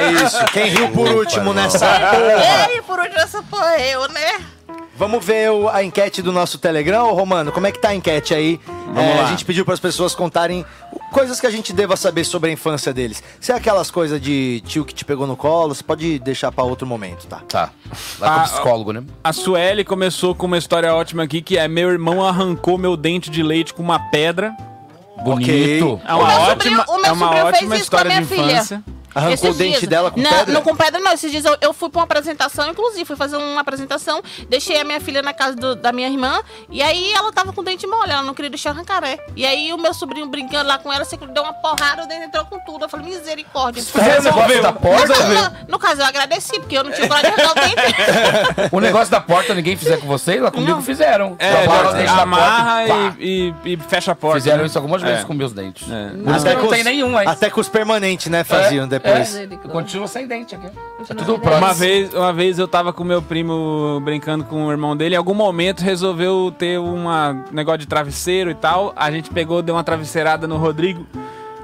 [0.00, 0.44] É isso.
[0.52, 1.86] Quem riu por último nessa
[2.70, 4.40] Ei, por onde essa porra eu, né?
[4.96, 7.50] Vamos ver o- a enquete do nosso Telegram, ô Romano?
[7.50, 8.60] Como é que tá a enquete aí?
[8.86, 9.24] Vamos É, lá.
[9.24, 10.64] A gente pediu para as pessoas contarem
[11.12, 13.22] coisas que a gente deva saber sobre a infância deles.
[13.38, 16.64] Se é aquelas coisas de tio que te pegou no colo, você pode deixar para
[16.64, 17.40] outro momento, tá?
[17.48, 17.70] Tá.
[18.18, 19.04] Vai com Ah, o psicólogo, né?
[19.22, 23.30] A Sueli começou com uma história ótima aqui, que é meu irmão arrancou meu dente
[23.30, 24.52] de leite com uma pedra.
[25.22, 26.00] Bonito.
[26.04, 28.10] É uma o ótima, sobrinho, o meu é uma ótima fez isso com a história
[28.10, 28.52] de minha filha.
[28.54, 28.84] infância.
[29.14, 29.88] Arrancou Esses o dente dias.
[29.90, 30.54] dela com não, pedra?
[30.54, 31.12] Não com pedra, não.
[31.12, 34.84] Esses dias eu, eu fui pra uma apresentação, inclusive, fui fazer uma apresentação, deixei a
[34.84, 36.40] minha filha na casa do- da minha irmã,
[36.70, 39.18] e aí ela tava com o dente mole, ela não queria deixar arrancar, né?
[39.36, 42.24] E aí o meu sobrinho brincando lá com ela, você deu uma porrada, o dente
[42.26, 42.84] entrou com tudo.
[42.84, 43.82] Eu falei, misericórdia.
[43.82, 45.14] Fizeram o negócio da porta?
[45.28, 48.72] No, no caso, eu agradeci, porque eu não tinha coragem de arrancar o dente.
[48.72, 51.36] O negócio da porta ninguém fizer com vocês, lá comigo fizeram.
[51.38, 54.38] É, da amarra porta e e, e- fecha a porta.
[54.38, 54.66] Fizeram né?
[54.66, 55.24] isso algumas vezes É.
[55.24, 55.88] com meus dentes.
[55.90, 56.10] É.
[56.10, 57.26] Eu não com os- nenhum, hein?
[57.28, 58.44] Até com os permanentes, né?
[58.44, 59.36] Faziam É, depois.
[59.36, 59.44] é.
[59.44, 60.66] Eu continuo sem dente aqui.
[60.66, 61.74] É tudo Uma próximo.
[61.74, 65.34] vez, uma vez eu tava com meu primo brincando com o irmão dele, em algum
[65.34, 67.04] momento resolveu ter um
[67.50, 68.92] negócio de travesseiro e tal.
[68.96, 71.06] A gente pegou, deu uma travesseirada no Rodrigo,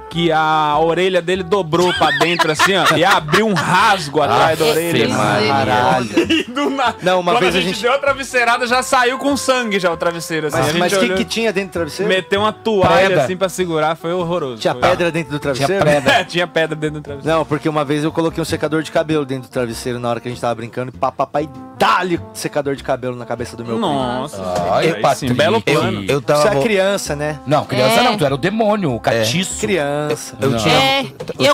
[0.09, 4.65] que a orelha dele dobrou pra dentro assim, ó, e abriu um rasgo atrás da
[4.65, 5.07] orelha.
[5.47, 6.09] Caralho.
[6.31, 6.95] E do nada.
[7.01, 9.97] Não, uma Quando vez a gente, deu a travesseirada, já saiu com sangue já o
[9.97, 10.47] travesseiro.
[10.47, 10.57] Assim.
[10.57, 12.11] Mas mas o que, olhou, que tinha dentro do travesseiro?
[12.11, 13.23] Meteu uma toalha Preda.
[13.23, 14.57] assim pra segurar, foi horroroso.
[14.61, 15.87] Tinha Foi- pedra dentro do travesseiro?
[15.87, 17.37] É, tinha pedra dentro do travesseiro.
[17.37, 20.19] Não, porque uma vez eu coloquei um secador de cabelo dentro do travesseiro na hora
[20.19, 21.47] que a gente tava brincando e pá, papai
[21.77, 23.87] dá-lhe secador de cabelo na cabeça do meu primo.
[23.93, 24.41] Nossa,
[24.71, 26.05] Ai, aí sim, belo Eu- plano.
[26.07, 26.41] Eu tava.
[26.41, 27.39] Você é criança, né?
[27.45, 28.03] Não, criança É.
[28.03, 29.59] não, tu era o demônio, o catiço.
[29.61, 29.98] Criança.
[30.41, 30.57] Eu Não.
[30.59, 30.73] tinha.
[30.75, 31.01] É,
[31.39, 31.53] eu.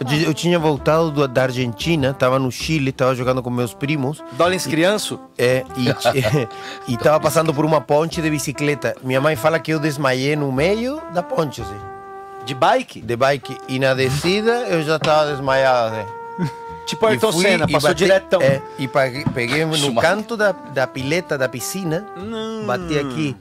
[0.00, 4.22] Eu, eu tinha voltado do- da Argentina, tava no Chile, tava jogando com meus primos.
[4.32, 5.18] Dolens criança?
[5.38, 5.64] É,
[6.86, 8.94] e, e tava passando por uma ponte de bicicleta.
[9.02, 11.74] Minha mãe fala que eu desmaiei no meio da ponte, assim,
[12.44, 13.00] De bike?
[13.00, 13.56] de bike.
[13.66, 16.50] E na descida eu já tava desmaiado, assim.
[16.84, 18.40] Tipo Ayrton fui Senna, passou bati- diretão.
[18.42, 18.88] É, e
[19.34, 22.06] peguei no canto da, da pileta da piscina,
[22.66, 23.36] bati aqui.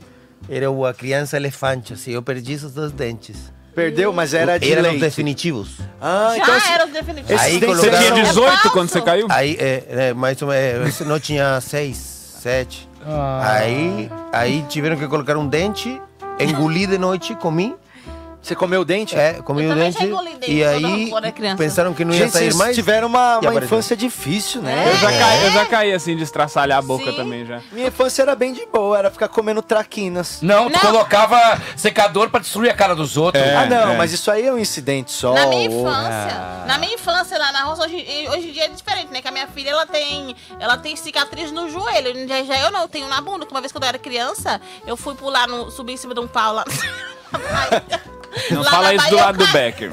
[0.50, 3.52] Era uma criança elefante, assim, eu perdi esses dois dentes.
[3.78, 5.02] Perdeu, mas era de Eram os leite.
[5.02, 5.70] definitivos.
[6.02, 6.56] Ah, Já então...
[6.56, 7.42] assim, era os definitivos.
[7.44, 8.70] Aí Você colocaram- tinha É 18 falso.
[8.72, 9.28] quando você caiu?
[9.30, 11.96] Aí, é, é, mais ou menos, esse não tinha seis,
[12.42, 12.90] sete.
[13.44, 16.02] Aí, aí tiveram que colocar um dente,
[16.40, 17.76] engoli de noite, comi.
[18.48, 19.14] Você comeu o dente?
[19.14, 20.10] É, comi Eu o também já dente.
[20.12, 21.58] engoli dente E quando- aí criança.
[21.58, 22.76] pensaram que não ia Gente, sair vocês mais.
[22.76, 23.64] tiveram uma, E uma apareceu.
[23.66, 24.90] infância difícil, né?
[24.90, 25.20] Eu já, É.
[25.20, 27.18] caí, eu já caí assim de estraçalhar a boca Sim.
[27.18, 27.62] também já.
[27.74, 30.42] Minha infância era bem de boa, era ficar comendo traquinas.
[30.42, 30.80] Não, tu Não.
[30.80, 33.44] colocava secador pra destruir a cara dos outros.
[33.44, 33.54] É.
[33.56, 35.34] ah, não, mas isso aí é um incidente só.
[35.34, 37.96] Na minha ou- infância, na minha infância lá na roça, hoje,
[38.30, 39.22] hoje em dia é diferente, né?
[39.22, 42.26] Que a minha filha, ela tem, ela tem cicatriz no joelho.
[42.30, 43.46] Já, já eu não, eu tenho na bunda.
[43.46, 46.22] que Uma vez quando eu era criança, eu fui pular, no, subir em cima de
[46.22, 46.64] um pau lá.
[48.52, 49.48] Não Lá fala na isso do lado do.
[49.52, 49.92] Becker.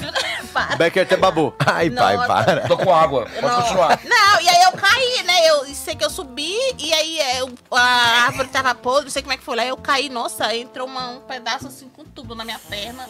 [0.53, 0.75] Para.
[0.77, 1.53] Becker até babou.
[1.65, 2.61] Ai, Não, pai, eu- para.
[2.67, 3.61] Tô com água, pode Não.
[3.61, 3.99] continuar.
[4.05, 5.47] Não, e aí eu caí, né?
[5.49, 7.81] Eu sei que eu subi e aí é, eu- a
[8.27, 9.65] árvore tava podre, não sei como é que foi lá.
[9.65, 13.05] Eu caí, nossa, entrou uma- um pedaço assim com tudo na minha perna.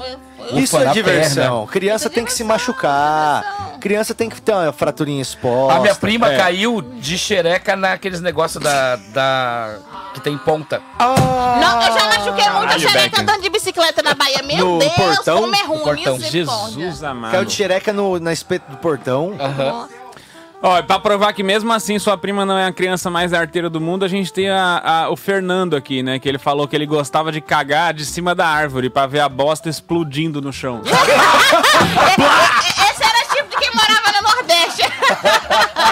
[0.00, 1.58] Foi Isso é diversão.
[1.66, 1.66] perna.
[1.72, 3.76] Criança é tem que se machucar.
[3.80, 5.76] Criança tem que ter uma fraturinha exposta.
[5.76, 6.36] A minha prima É.
[6.38, 9.78] caiu de xereca naqueles negócios da, da.
[10.14, 10.80] que tem ponta.
[10.98, 13.20] Não, eu já machuquei muito a Caralho, xereca Becker.
[13.20, 14.42] andando de bicicleta na Bahia.
[14.42, 15.40] Meu No Deus, portão?
[15.42, 16.18] como é ruim, No portão.
[16.20, 17.32] Jesus amado.
[17.32, 19.34] Caiu de xereca no, na espeto do portão.
[20.62, 23.70] Ó, e pra provar que mesmo assim sua prima não é a criança mais arteira
[23.70, 26.18] do mundo, a gente tem a- a- o Fernando aqui, né?
[26.18, 29.28] Que ele falou que ele gostava de cagar de cima da árvore pra ver a
[29.28, 30.82] bosta explodindo no chão.
[31.90, 34.82] É, é, Esse era tipo de quem morava no Nordeste.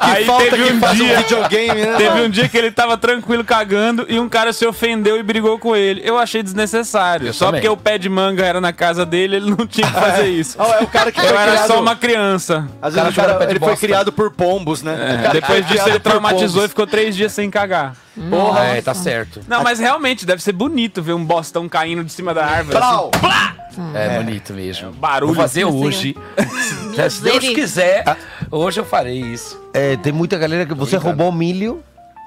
[0.00, 2.70] Aí falta teve que um faz um dia, videogame, né, Teve um dia que ele
[2.70, 6.00] tava tranquilo cagando e um cara se ofendeu e brigou com ele.
[6.04, 7.26] Eu achei desnecessário.
[7.26, 7.60] Eu só também.
[7.60, 10.56] porque o pé de manga era na casa dele, ele não tinha que fazer isso.
[10.60, 12.68] Oh, é o cara que Eu era criado- só uma criança.
[12.80, 14.92] Às vezes o cara, ele foi criado por pombos, né?
[14.92, 16.64] É, O cara Depois disso ele traumatizou pombos.
[16.64, 17.94] e ficou três dias sem cagar.
[18.30, 19.40] Porra, é, tá certo.
[19.48, 22.76] Não, mas realmente deve ser bonito ver um bostão caindo de cima da árvore.
[22.76, 23.10] Plau!
[23.12, 23.20] assim.
[23.20, 23.54] Plá!
[23.94, 24.90] É, bonito mesmo.
[24.92, 25.34] barulho.
[25.34, 25.76] Vou fazer Assim.
[25.76, 26.16] hoje.
[27.10, 28.04] Se Deus quiser,
[28.50, 29.60] hoje eu farei isso.
[29.72, 31.82] É, tem muita galera que você roubou milho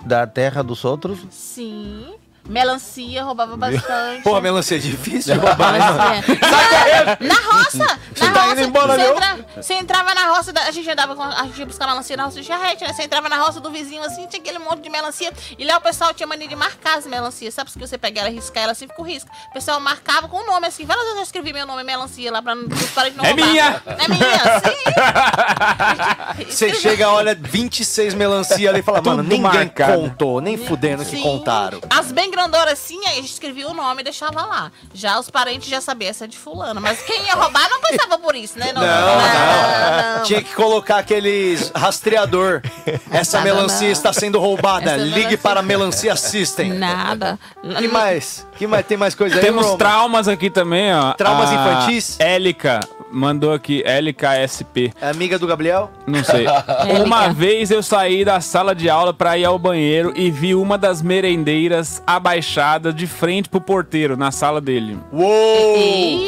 [0.05, 1.19] da terra dos outros.
[1.29, 2.13] Sim.
[2.47, 4.23] Melancia, roubava bastante.
[4.23, 6.01] Porra, melancia é difícil de roubar, né, mano?
[6.01, 7.17] É.
[7.25, 7.99] Na roça!
[8.13, 10.89] Você na tá roça, indo embora, você, entra- você entrava na roça, da- a gente
[10.89, 11.21] andava com.
[11.23, 12.91] A gente ia buscar melancia na roça de charrete, né?
[12.93, 15.31] Você entrava na roça do vizinho assim, tinha aquele monte de melancia.
[15.57, 17.53] E lá o pessoal tinha mania de marcar as melancias.
[17.53, 19.29] Sabe que você pega ela e riscar ela assim, fica com risco.
[19.49, 20.83] O pessoal marcava com o nome assim.
[20.85, 23.45] Várias vezes eu escrevi meu nome melancia lá pra não- os parentes não É roubar.
[23.47, 23.81] minha!
[23.85, 26.45] É minha, sim.
[26.49, 29.93] Você chega, olha 26 melancia ali e fala, mano, ninguém marcado.
[30.01, 31.21] contou, nem fudendo que Sim.
[31.21, 31.79] contaram.
[31.89, 34.71] As bem grandoras assim, aí a gente escrevia o nome e deixava lá.
[34.93, 36.82] Já os parentes já sabiam essa é de fulano.
[36.82, 38.71] Mas quem ia roubar não pensava por isso, né?
[38.73, 40.23] Não, não.
[40.23, 42.61] Tinha que colocar aqueles rastreador.
[43.11, 43.91] Essa Não, melancia não.
[43.93, 44.91] está sendo roubada.
[44.91, 46.73] Essa Ligue melancia- para a Melancia System.
[46.73, 47.38] Nada.
[47.77, 48.47] Que mais?
[48.62, 48.86] Que mais?
[48.86, 49.78] Tem mais coisa aí, Temos Roma?
[49.80, 51.14] traumas aqui também, ó.
[51.14, 52.20] Traumas A infantis?
[52.20, 52.80] Élica
[53.12, 54.93] mandou aqui, LKSP.
[55.01, 55.89] É amiga do Gabriel?
[56.05, 56.45] Não sei.
[57.03, 60.78] uma vez eu saí da sala de aula pra ir ao banheiro e vi uma
[60.78, 64.99] das merendeiras abaixada de frente pro porteiro na sala dele.
[65.12, 65.78] Uou!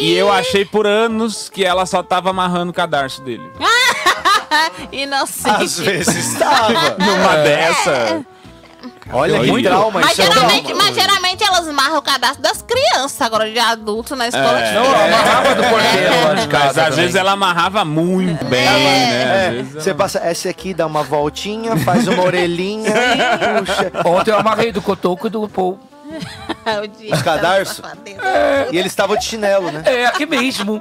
[0.02, 3.48] E eu achei por anos que ela só tava amarrando o cadarço dele.
[4.92, 5.64] Inocente.
[5.64, 6.96] Às vezes estava.
[6.98, 8.26] Numa dessa.
[9.12, 9.68] Olha que Muito.
[9.68, 10.00] trauma.
[10.00, 10.84] Mas isso é um geralmente, trauma.
[10.84, 14.60] mas geralmente elas marram o cadastro das crianças, agora de adulto na escola.
[14.60, 14.74] É.
[14.74, 15.06] Não, é.
[15.14, 16.68] amarrava do porteiro lá de Mas casa.
[16.68, 16.92] às também.
[16.96, 19.48] vezes ela amarrava muito bem, né?
[19.48, 23.92] É, vezes você passa, essa aqui dá uma voltinha, faz uma orelhinha e puxa.
[24.06, 25.80] Ontem eu amarrei do cotoco e do Paul.
[26.82, 27.78] O dia Os cadarços?
[27.78, 28.22] safadeza.
[28.72, 29.82] E ele estava de chinelo, né?
[29.86, 30.80] É, aqui mesmo.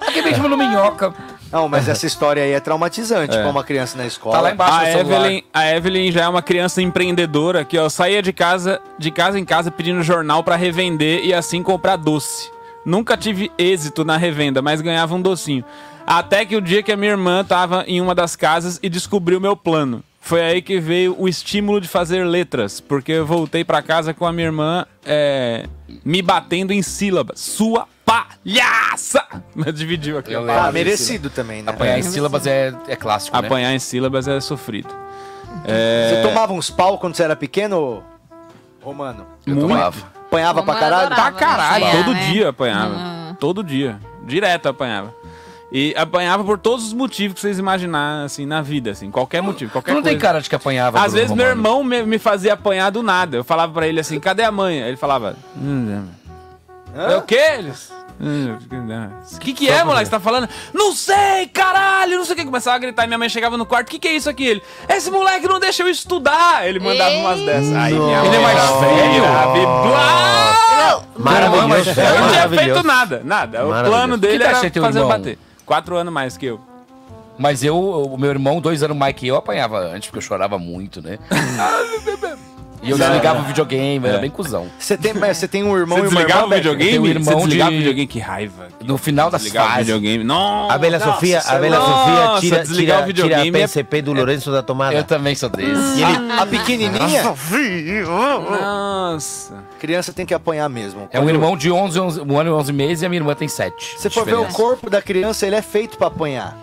[0.00, 1.14] Aqui mesmo no Minhoca.
[1.52, 3.40] Não, mas essa história aí é traumatizante É.
[3.42, 4.36] pra uma criança na escola.
[4.36, 4.90] Tá lá embaixo A.
[5.00, 9.38] Evelyn, a Evelyn já é uma criança empreendedora que ó, saía de casa, de casa
[9.38, 12.50] em casa pedindo jornal pra revender e assim comprar doce.
[12.84, 15.64] Nunca tive êxito na revenda, mas ganhava um docinho.
[16.06, 19.38] Até que o dia que a minha irmã tava em uma das casas e descobriu
[19.40, 20.02] meu plano.
[20.22, 24.26] Foi aí que veio o estímulo de fazer letras, porque eu voltei pra casa com
[24.26, 25.66] a minha irmã é,
[26.04, 27.40] me batendo em sílabas.
[27.40, 29.24] Sua palhaça!
[29.74, 30.32] Dividiu aqui.
[30.32, 30.62] Eu lembro.
[30.62, 31.70] Ah, merecido também, né?
[31.70, 33.46] Apanhar em sílabas é, é clássico, né?
[33.46, 34.88] Apanhar em sílabas é sofrido.
[35.64, 38.02] É, Você tomava uns pau quando você era pequeno,
[38.82, 39.26] Romano?
[39.46, 39.68] Eu Muito.
[39.68, 39.96] tomava.
[40.26, 41.06] Apanhava pra Romano caralho?
[41.12, 41.92] adorava, Pra caralho, né?
[42.04, 43.36] todo É, dia apanhava.
[43.38, 43.98] Todo dia.
[44.24, 45.14] Direto apanhava.
[45.72, 49.08] E apanhava por todos os motivos que vocês imaginarem, assim, na vida, assim.
[49.10, 50.16] Qualquer motivo, Tu qualquer não coisa.
[50.16, 50.98] tem cara de que apanhava.
[50.98, 51.60] Às Bruno vezes meu Romano.
[51.60, 53.36] irmão me, me fazia apanhar do nada.
[53.36, 54.78] Eu falava pra ele assim, cadê a mãe?
[54.78, 55.36] Ele falava...
[55.56, 56.06] "Hum,
[56.94, 57.40] É o quê?
[57.58, 57.92] Eles...
[59.36, 60.04] O que que é, moleque?
[60.06, 60.48] Você tá falando?
[60.74, 62.44] Não sei, caralho, não sei o que.
[62.44, 63.88] Começava a gritar e minha mãe chegava no quarto.
[63.88, 64.44] O que que é isso aqui?
[64.44, 66.68] Ele, esse moleque não deixa eu estudar.
[66.68, 67.74] Ele mandava umas dessas.
[67.74, 69.24] Aí minha Ele é mãe mais velho?
[71.16, 72.00] Maravilhoso.
[72.00, 73.66] Eu não tinha feito nada, nada.
[73.66, 75.38] O plano dele Que era fazer bater.
[75.64, 76.60] Quatro anos mais que eu.
[77.38, 80.58] Mas eu, o meu irmão, dois anos mais que eu, apanhava antes, porque eu chorava
[80.58, 81.18] muito, né?
[82.82, 84.66] e eu desligava o videogame, era bem cuzão.
[84.78, 86.98] Você tem, mas você tem um irmão Você e uma desligava irmã, o videogame?
[86.98, 88.06] um irmão Você desligava de- o videogame?
[88.06, 88.68] Que raiva.
[88.84, 89.86] No final das Desligava o fases.
[89.86, 90.24] videogame.
[90.24, 90.70] Não.
[90.70, 94.12] A Bela Nossa, Sofia, a Bela Sofia tira, tira, o tira a é- PSP do
[94.12, 94.94] Lourenço da tomada.
[94.94, 95.70] Eu também sou desse.
[95.98, 97.22] E ele, A pequenininha,
[98.06, 99.54] Nossa.
[99.78, 101.08] criança tem que apanhar mesmo.
[101.12, 103.34] É um irmão de 11, 11, um ano e 11 meses e a minha irmã
[103.34, 103.96] tem 7.
[103.98, 106.56] Você for ver o corpo da criança, ele é feito pra apanhar.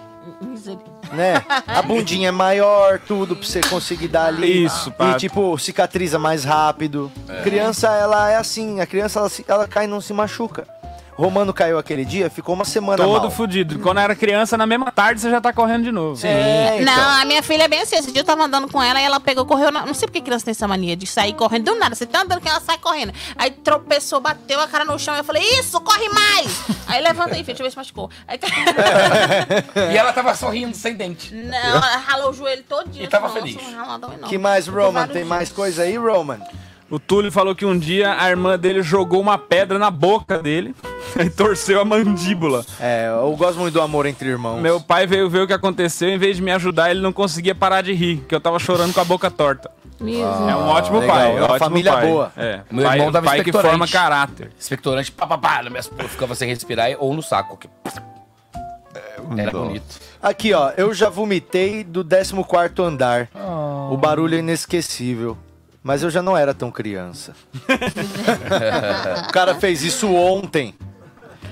[1.14, 1.44] Né?
[1.68, 4.66] A bundinha é maior, tudo pra você conseguir dar ali.
[4.66, 5.12] Isso, pá.
[5.12, 7.12] E tipo, cicatriza mais rápido.
[7.44, 10.68] Criança, ela é assim, a criança ela, ela cai e não se machuca.
[11.18, 13.32] Romano caiu aquele dia, ficou uma semana Todo mal.
[13.32, 13.80] fudido.
[13.80, 16.26] Quando era criança, na mesma tarde você já tá correndo de novo.
[16.26, 16.96] É, então.
[16.96, 17.96] Não, a minha filha é bem assim.
[17.96, 19.72] Esse dia eu tava andando com ela e ela pegou, correu.
[19.72, 19.84] Na...
[19.84, 21.66] Não sei porque criança tem essa mania de sair correndo.
[21.66, 23.12] Do nada, você tá andando com ela, sai correndo.
[23.36, 25.16] Aí tropeçou, bateu a cara no chão.
[25.16, 26.60] Eu falei, isso, corre mais!
[26.86, 28.12] Aí levanta aí, filho, deixa eu ver se machucou.
[28.28, 28.48] Aí tá...
[29.92, 31.34] E ela tava sorrindo sem dente.
[31.34, 33.04] Não, ela ralou o joelho todinho.
[33.04, 33.58] E tava Nossa, feliz.
[33.58, 34.28] um.
[34.28, 35.08] Que mais, Roman?
[35.08, 35.28] Tem dias.
[35.28, 36.40] mais coisa aí, Roman?
[36.90, 40.74] O Túlio falou que um dia a irmã dele jogou uma pedra na boca dele
[41.20, 42.66] e torceu a mandíbula.
[42.80, 44.62] É, eu gosto muito do amor entre irmãos.
[44.62, 47.54] Meu pai veio ver o que aconteceu, em vez de me ajudar, ele não conseguia
[47.54, 49.70] parar de rir, que eu tava chorando com a boca torta.
[50.00, 50.06] É
[50.56, 51.32] um ótimo legal, pai.
[51.32, 52.08] é uma ótimo família pai.
[52.08, 52.32] boa.
[52.38, 54.52] É, Meu pai, irmão dava pai que forma caráter.
[54.58, 57.56] Expectorante, pá, pá, pá, na minha- eu ficava sem respirar ou no saco.
[57.56, 57.68] aqui.
[59.38, 59.66] Era Dó.
[59.66, 60.00] bonito.
[60.22, 63.28] Aqui, ó, eu já vomitei do 14 andar.
[63.36, 63.94] Oh.
[63.94, 65.38] O barulho é inesquecível.
[65.84, 67.34] Mas eu já não era tão criança.
[69.28, 70.76] o cara fez isso ontem.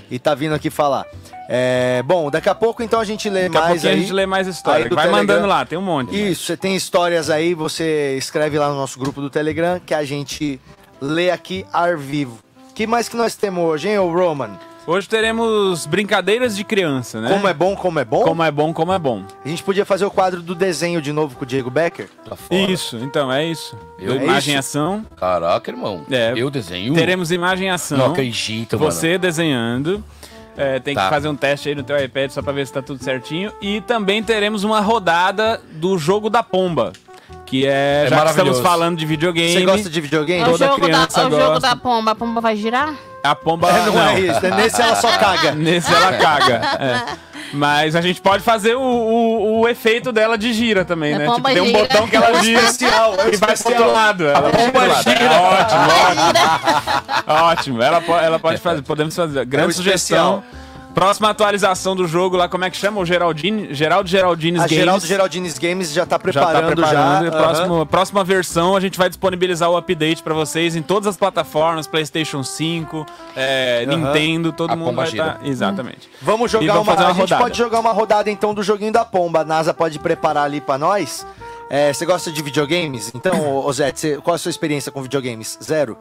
[0.09, 1.05] E tá vindo aqui falar.
[1.47, 3.97] É, bom, daqui a pouco então a gente lê Daqui a mais pouquinho aí.
[3.97, 4.83] a gente lê mais história.
[4.85, 5.27] aí do Vai Telegram.
[5.35, 6.31] mandando lá, tem um monte.
[6.31, 10.03] Isso, você tem histórias aí, você escreve lá no nosso grupo do Telegram que a
[10.03, 10.59] gente
[11.01, 12.39] lê aqui ao vivo.
[12.73, 14.57] que mais que nós temos hoje, hein, ô Roman?
[14.87, 17.29] Hoje teremos brincadeiras de criança, né?
[17.29, 18.21] Como é bom, como é bom?
[18.23, 19.23] Como é bom, como é bom.
[19.43, 22.07] A gente podia fazer o quadro do desenho de novo com o Diego Becker?
[22.51, 23.75] Isso, então é isso.
[23.97, 25.03] Eu- imagem e É ação.
[25.17, 26.03] Caraca, irmão.
[26.11, 26.93] É, Eu desenho.
[26.93, 27.97] Teremos imagem e ação.
[27.97, 28.91] Não acredito, mano.
[28.91, 30.03] Você desenhando.
[30.55, 31.05] É, tem Tá.
[31.05, 33.51] que fazer um teste aí no teu iPad só pra ver se tá tudo certinho.
[33.59, 36.93] E também teremos uma rodada do jogo da pomba.
[37.45, 39.51] Que é, É já que estamos falando de videogame.
[39.53, 40.41] Você gosta de videogame?
[40.41, 42.11] É o Toda jogo, da, criança é o jogo da pomba.
[42.11, 42.93] A pomba vai girar?
[43.25, 45.51] A pomba É, não é isso, é nesse ela só caga.
[45.55, 46.61] Nesse ela caga.
[46.79, 47.25] é.
[47.53, 51.25] Mas a gente pode fazer o, o, o efeito dela de gira também, A né?
[51.25, 51.79] pomba Tipo, tem um gira.
[51.79, 53.81] botão que ela É gira especial, é e vai pro especial.
[53.81, 54.27] outro lado.
[54.27, 55.03] Ela vai pro outro lado.
[55.03, 55.31] gira.
[55.41, 57.23] Ótimo, ótimo.
[57.45, 57.81] ótimo.
[57.83, 59.45] Ela, ela pode fazer, podemos fazer.
[59.45, 60.43] Grande É sugestão.
[60.95, 63.01] Próxima atualização do jogo lá, como é que chama?
[63.01, 64.79] O Geraldine, Geraldo Geraldines A Games.
[64.79, 67.19] Geraldo Geraldines Games já tá Já tá preparando já.
[67.19, 67.31] preparando.
[67.31, 71.85] próximo, próxima versão a gente vai disponibilizar o update pra vocês em todas as plataformas,
[71.85, 73.97] PlayStation 5, é, Aham.
[73.97, 75.39] Nintendo, todo A mundo vai estar.
[75.43, 76.09] Exatamente.
[76.21, 77.43] Vamos E jogar vamos uma, fazer uma A gente rodada.
[77.43, 79.41] pode jogar uma rodada então do joguinho da pomba.
[79.41, 81.27] A NASA pode preparar ali pra nós.
[81.69, 83.11] É, Você gosta de videogames?
[83.13, 85.59] Então, você- qual a sua experiência com videogames?
[85.61, 85.97] Zero?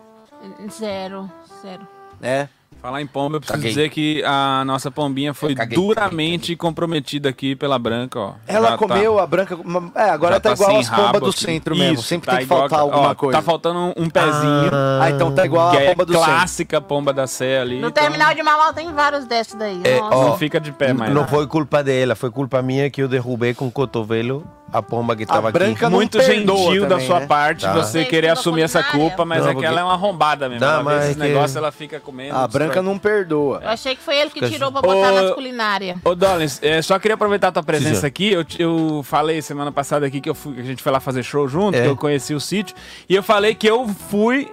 [0.71, 1.29] Zero,
[1.63, 1.89] zero.
[2.23, 2.47] É.
[2.85, 3.71] Falar em pomba, eu preciso Caguei.
[3.71, 8.33] dizer que a nossa pombinha foi caguei, duramente comprometida aqui pela Branca, ó.
[8.47, 9.59] Ela Já comeu a branca.
[9.95, 11.95] É, agora já tá, igual sem as pombas do centro mesmo.
[11.95, 13.39] Isso, Sempre tá tem que igual faltar a- alguma ó, coisa.
[13.39, 14.71] Tá faltando um, pezinho.
[15.01, 16.29] Ah, então tá igual a é pomba do centro.
[16.29, 17.81] clássica pomba da Sé ali.
[17.81, 19.81] No então terminal de Mauá tem vários desses daí.
[19.83, 21.11] É, ó, Não fica de pé mais.
[21.15, 24.45] Não foi culpa dela, foi culpa minha que eu derrubei com o cotovelo
[24.75, 25.59] a pomba que estava aqui.
[25.59, 27.27] branca não Muito gentil da também, sua né?
[27.27, 27.73] parte Tá.
[27.73, 30.49] você Sei, querer assumir essa culpa, mas Não, é que porque- ela é uma arrombada
[30.49, 30.67] mesmo.
[30.67, 32.35] Não, mas esses que- negócios, ela fica comendo.
[32.37, 33.61] A branca não perdoa.
[33.63, 35.97] Eu achei que foi ele que Fica- tirou pra botar Ô, nas culinárias.
[36.05, 38.07] Ô, Dollins, é, só queria aproveitar a tua presença senhor.
[38.09, 38.33] aqui.
[38.33, 41.23] Eu, eu falei semana passada aqui que, eu fui, que a gente foi lá fazer
[41.23, 41.83] show junto, É.
[41.83, 42.75] que eu conheci o sítio.
[43.09, 44.51] E eu falei que eu fui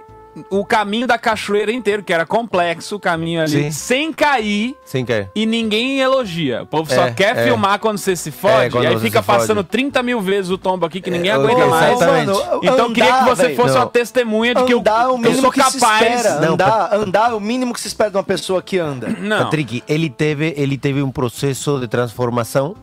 [0.50, 3.70] o caminho da cachoeira inteiro, que era complexo o caminho ali, Sim.
[3.70, 4.74] sem cair.
[4.84, 5.30] Sem querer.
[5.34, 6.62] E ninguém elogia.
[6.62, 7.44] O povo só É, quer é.
[7.44, 8.76] filmar quando você se fode.
[8.78, 9.38] É, e aí fica se fode.
[9.40, 12.00] passando 30 mil vezes o tombo aqui que ninguém É, aguenta mais.
[12.00, 13.56] Mano, Então eu queria que você velho.
[13.56, 13.80] fosse Não.
[13.82, 16.16] uma testemunha de que eu, andar é o eu mínimo sou que se capaz.
[16.16, 16.40] espera.
[16.40, 19.08] Não, andar, andar é o mínimo que se espera de uma pessoa que anda.
[19.20, 19.44] Não.
[19.44, 22.74] Patrick, ele teve, ele teve um processo de transformação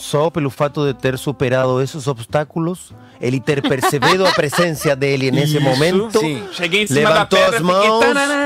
[0.00, 5.56] só pelo fato de ter superado esses obstáculos, ele ter percebido a presença dele nesse
[5.58, 6.42] Isso, momento, sim.
[6.52, 8.04] Cheguei em cima levantou pedra, as mãos,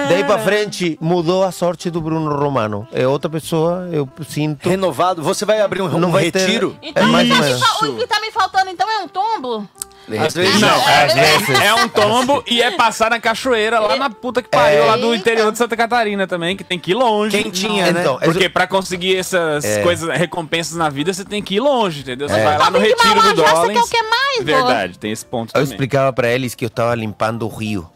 [0.09, 2.87] daí pra frente mudou a sorte do Bruno Romano.
[2.93, 4.69] É outra pessoa, eu sinto.
[4.69, 6.77] Renovado, você vai abrir um, Não um vai ter- retiro?
[6.83, 7.29] Então, É mais
[7.83, 9.69] o que tá me faltando então é um tombo?
[10.21, 10.89] Às vezes Não, não.
[10.89, 14.97] é, é um tombo e é passar na cachoeira lá na puta que pariu, lá
[14.99, 17.43] do interior de Santa Catarina também, que tem que ir longe.
[17.43, 18.01] Quentinha, né?
[18.03, 19.83] Então, Porque pra conseguir essas É.
[19.83, 22.29] coisas, recompensas na vida, você tem que ir longe, entendeu?
[22.29, 22.45] Você É.
[22.45, 23.87] vai lá no retiro do você quer Dollins.
[23.87, 24.45] o que mais?
[24.45, 25.69] Verdade, tem esse ponto Eu também.
[25.71, 27.89] explicava para eles que eu estava limpando o rio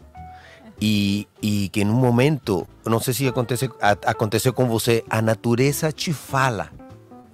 [0.81, 5.21] e, e que em um momento, não sei se acontece, a- aconteceu com você, a
[5.21, 6.69] natureza te fala.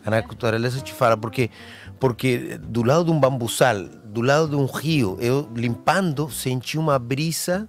[0.06, 1.50] A natureza te fala, porque,
[2.00, 3.76] porque do lado de um bambuzal,
[4.16, 7.68] do lado de um rio, eu limpando, senti uma brisa,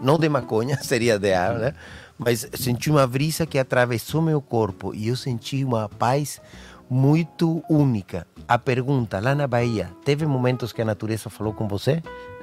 [0.00, 1.74] não de maconha, seria de ar, né?
[2.16, 6.40] Mas senti uma brisa que atravessou meu corpo e eu senti uma paz
[6.88, 8.28] muito única.
[8.46, 12.00] A pergunta, lá na Bahia, teve momentos que a natureza falou com você?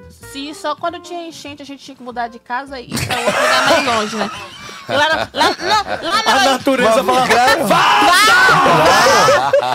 [0.09, 3.21] Sim, só quando tinha enchente a gente tinha que mudar de casa e ir pra
[3.21, 4.29] outro lugar mais longe, né?
[4.89, 6.51] Lá, na- lá, não, lá na A Bahia.
[6.51, 7.25] natureza fala,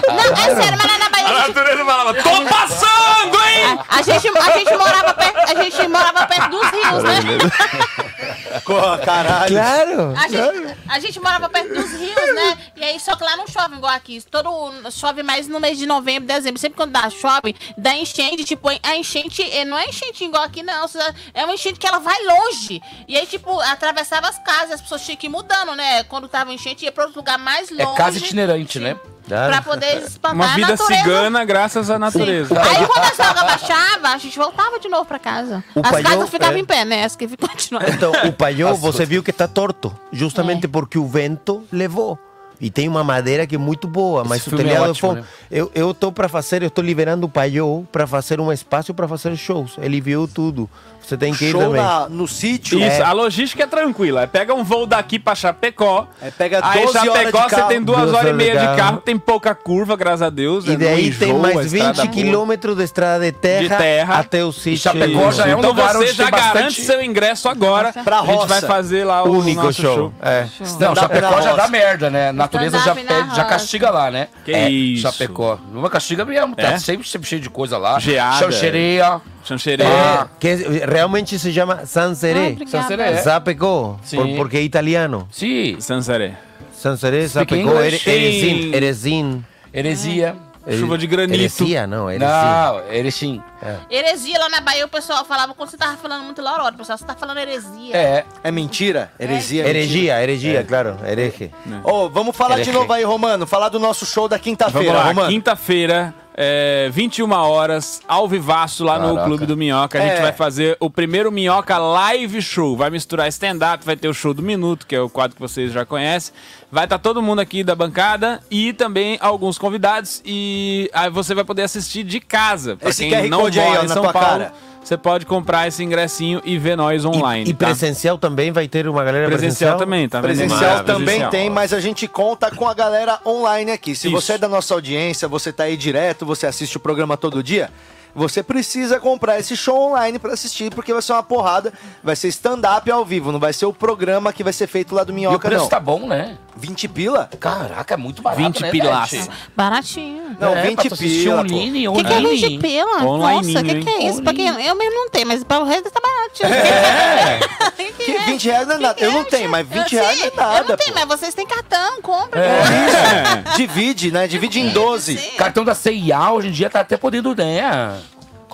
[0.08, 1.28] Não, é sério, mas lá na Bahia.
[1.28, 3.78] A natureza falava, tô passando, hein?
[3.88, 8.60] A gente, a gente morava perto, a gente morava perto dos rios, né?
[8.64, 9.54] Pô, caralho.
[9.54, 10.14] Claro!
[10.16, 12.58] A gente, a gente morava perto dos rios, né?
[12.76, 14.22] E aí, só que lá não chove igual aqui.
[14.30, 14.50] Todo,
[14.90, 16.58] chove mais no mês de novembro, dezembro.
[16.60, 18.44] Sempre quando dá chove, dá enchente.
[18.44, 20.86] Tipo, a enchente eh, não é enchente igual aqui, não.
[21.34, 22.80] É uma enchente que ela vai longe.
[23.08, 24.72] E aí, tipo, atravessava as casas.
[24.72, 26.04] As pessoas tinham que ir mudando, né?
[26.04, 27.82] Quando tava enchente, ia pra outro lugar mais longe.
[27.82, 28.96] É casa itinerante, né?
[29.26, 31.02] Pra poder espantar Uma a vida natureza.
[31.02, 32.54] cigana graças à natureza.
[32.60, 35.64] Aí quando as águas baixavam, a gente voltava de novo pra casa.
[35.74, 36.60] O as paiô, casas ficavam é.
[36.60, 37.04] em pé, né?
[37.04, 37.88] As que continuavam.
[37.94, 42.18] Então, o paiô, você viu que está torto, justamente porque o vento levou.
[42.60, 45.20] E tem uma madeira que é muito boa, mas o filme é telhado ótimo, foi.
[45.20, 45.26] né?
[45.50, 49.08] Eu eu tô para fazer, eu estou liberando o paiô para fazer um espaço para
[49.08, 49.76] fazer shows.
[49.78, 50.70] Ele viu tudo.
[51.06, 51.82] Você tem que ir show também.
[51.82, 52.78] na- no sítio.
[52.78, 54.22] Isso, É, a logística é tranquila.
[54.22, 56.06] É pega um voo daqui pra Chapecó.
[56.22, 57.68] É, pega aí 12 horas Chapecó de você carro.
[57.68, 58.76] tem duas, Duas horas e horas meia de carro.
[58.76, 60.64] carro, tem pouca curva, graças a Deus.
[60.64, 62.24] E não daí tem mais estrada 20 boa.
[62.24, 64.18] quilômetros de estrada de terra, De terra.
[64.18, 64.78] até o sítio.
[64.78, 67.92] Chapecó já é um então lugar você onde já tem garante bastante- seu ingresso agora.
[67.92, 68.46] Pra a gente roça.
[68.46, 69.94] vai fazer lá o único nosso show.
[69.94, 70.14] show.
[70.22, 70.46] É.
[70.60, 71.56] Não, Stand-up Chapecó já roça.
[71.62, 72.28] dá merda, né?
[72.28, 73.44] A natureza já, pede, já roça.
[73.44, 74.28] castiga lá, né?
[74.44, 75.02] Que é, isso.
[75.02, 75.58] Chapecó.
[75.72, 76.78] Uma castiga mesmo, tá É?
[76.78, 77.98] sempre, sempre cheio de coisa lá.
[77.98, 78.38] Geada.
[78.38, 79.20] Chanchereia.
[79.44, 79.84] Chancheré.
[79.84, 80.48] É, que
[80.94, 82.56] realmente se chama Sanseré.
[82.62, 82.66] Ah.
[82.66, 83.22] Sanseré.
[83.22, 84.16] Zapecó, Sim.
[84.16, 85.26] por- porque é italiano.
[85.30, 85.76] Sim.
[85.80, 86.34] Sanseré.
[86.72, 88.06] Sanseré, Speak English?
[88.06, 88.74] Ere- Erezin.
[88.74, 89.44] Erezin.
[89.72, 90.34] Heresia.
[90.78, 91.34] Chuva de granito.
[91.34, 92.24] Heresia, não, Erezin.
[92.26, 93.42] Não, Erechim.
[93.90, 96.68] Heresia lá na Bahia, o pessoal falava quando você tava falando muito loró.
[96.68, 97.96] O pessoal, você tá falando heresia.
[97.96, 98.24] É.
[98.42, 99.10] É mentira?
[99.18, 99.62] Heresia?
[99.62, 99.78] é mentira?
[99.78, 101.50] Heregia, heregia, claro, hereje.
[101.82, 102.80] Ô, vamos falar de Heresia.
[102.80, 103.46] novo aí, Romano.
[103.46, 105.28] Falar do nosso show da quinta-feira, Romano.
[105.28, 109.24] quinta-feira, é, 21 horas, ao vivaço lá no Caraca.
[109.26, 109.98] Clube do Minhoca.
[109.98, 110.22] A gente É.
[110.22, 112.76] vai fazer o primeiro Minhoca Live Show.
[112.76, 115.72] Vai misturar stand-up, vai ter o show do Minuto, que é o quadro que vocês
[115.72, 116.34] já conhecem.
[116.72, 120.20] Vai estar todo mundo aqui da bancada e também alguns convidados.
[120.24, 122.74] E aí você vai poder assistir de casa.
[122.76, 124.52] Pra Esse quem QR não Code aí, ó, na São tua Paulo, cara.
[124.82, 127.46] você pode comprar esse ingressinho e ver nós online.
[127.46, 127.66] E, e tá?
[127.66, 129.78] presencial também vai ter uma galera Presencial presencial?
[129.78, 130.26] também, tá vendo?
[130.36, 131.30] Presencial também Presencial.
[131.30, 133.94] tem, mas a gente conta com a galera online aqui.
[133.94, 134.14] Se Isso.
[134.16, 137.70] você é da nossa audiência, você tá aí direto, você assiste o programa todo dia,
[138.16, 141.72] você precisa comprar esse show online pra assistir, porque vai ser uma porrada.
[142.02, 145.02] Vai ser stand-up ao vivo, não vai ser o programa que vai ser feito lá
[145.02, 145.68] do E o Minhoca, preço não.
[145.68, 146.38] tá bom, né?
[146.56, 147.28] 20 pila?
[147.40, 149.28] Caraca, é muito barato, 20 né, pilas.
[149.56, 150.36] Baratinho.
[150.38, 151.54] Não, É, 20 pra tu assistir pila, um pô.
[151.54, 152.48] Line, O um que, que é Line.
[152.48, 153.04] 20 pila?
[153.04, 154.08] Online, Nossa, o que, que é hein?
[154.08, 154.22] isso?
[154.22, 156.54] Pra quem, eu mesmo não tenho, mas para o resto tá baratinho.
[156.54, 157.40] É.
[158.04, 159.00] Que 20 reais não é nada.
[159.00, 160.58] Eu não tenho, mas 20 Eu reais sei, não é nada.
[160.58, 161.00] Eu não tenho, pô.
[161.00, 162.38] mas vocês têm cartão, compra.
[162.38, 163.44] É.
[163.56, 164.26] Divide, né?
[164.28, 165.16] Divide em 12.
[165.38, 167.98] Cartão da CIA hoje em dia tá até podendo, né?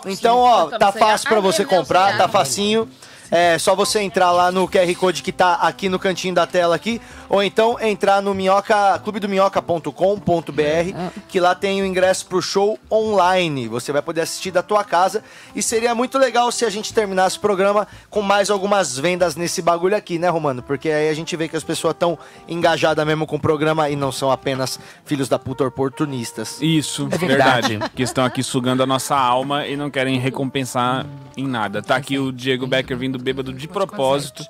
[0.06, 2.88] Então, ó, Sim, tá você fácil pra você Ah, meu comprar, tá facinho.
[3.30, 6.74] É só você entrar lá no QR Code que tá aqui no cantinho da tela
[6.74, 13.68] aqui, ou então entrar no minhoca, clubedominhoca.com.br, que lá tem o ingresso pro show online.
[13.68, 15.22] Você vai poder assistir da tua casa
[15.54, 19.62] e seria muito legal se a gente terminasse o programa com mais algumas vendas nesse
[19.62, 20.62] bagulho aqui, né, Romano?
[20.62, 23.96] Porque aí a gente vê que as pessoas estão engajadas mesmo com o programa e
[23.96, 26.58] não são apenas filhos da puta oportunistas.
[26.60, 27.68] Isso, É verdade.
[27.68, 27.92] verdade.
[27.94, 31.82] Que estão aqui sugando a nossa alma e não querem recompensar em nada.
[31.82, 34.44] Tá aqui o Diego Becker vindo bêbado de propósito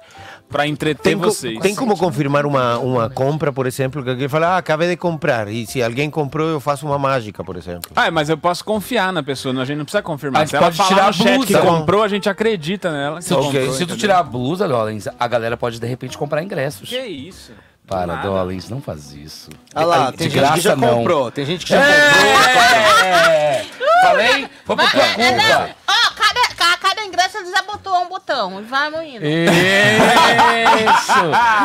[0.49, 1.59] pra entreter Tem, co- vocês.
[1.61, 5.49] tem como confirmar uma, uma compra, por exemplo, que alguém fala, ah, acabei de comprar.
[5.49, 7.91] E se alguém comprou, eu faço uma mágica, por exemplo.
[7.95, 10.43] Ah, mas eu posso confiar na pessoa, a gente não precisa confirmar.
[10.43, 11.61] A gente Se ela pode falar tirar no a chat que blusa.
[11.79, 13.21] comprou, a gente acredita nela.
[13.23, 16.89] Se, comprou, se tu tirar a blusa, Dollins, a galera pode de repente comprar ingressos.
[16.89, 17.53] Que isso?
[17.91, 18.29] Para, nada.
[18.29, 19.51] Dollins, não faz isso.
[19.75, 20.99] Olha lá, De tem gente que graça, já não.
[20.99, 23.05] comprou, tem gente que já comprou.
[23.05, 23.67] É!
[24.03, 24.49] Falei?
[24.65, 25.45] Foi por tua É, é, não.
[25.59, 25.75] culpa.
[25.89, 29.27] Ó, cada, cada, cada ingresso eles abotoam um botão e vai indo.
[29.27, 31.13] Isso!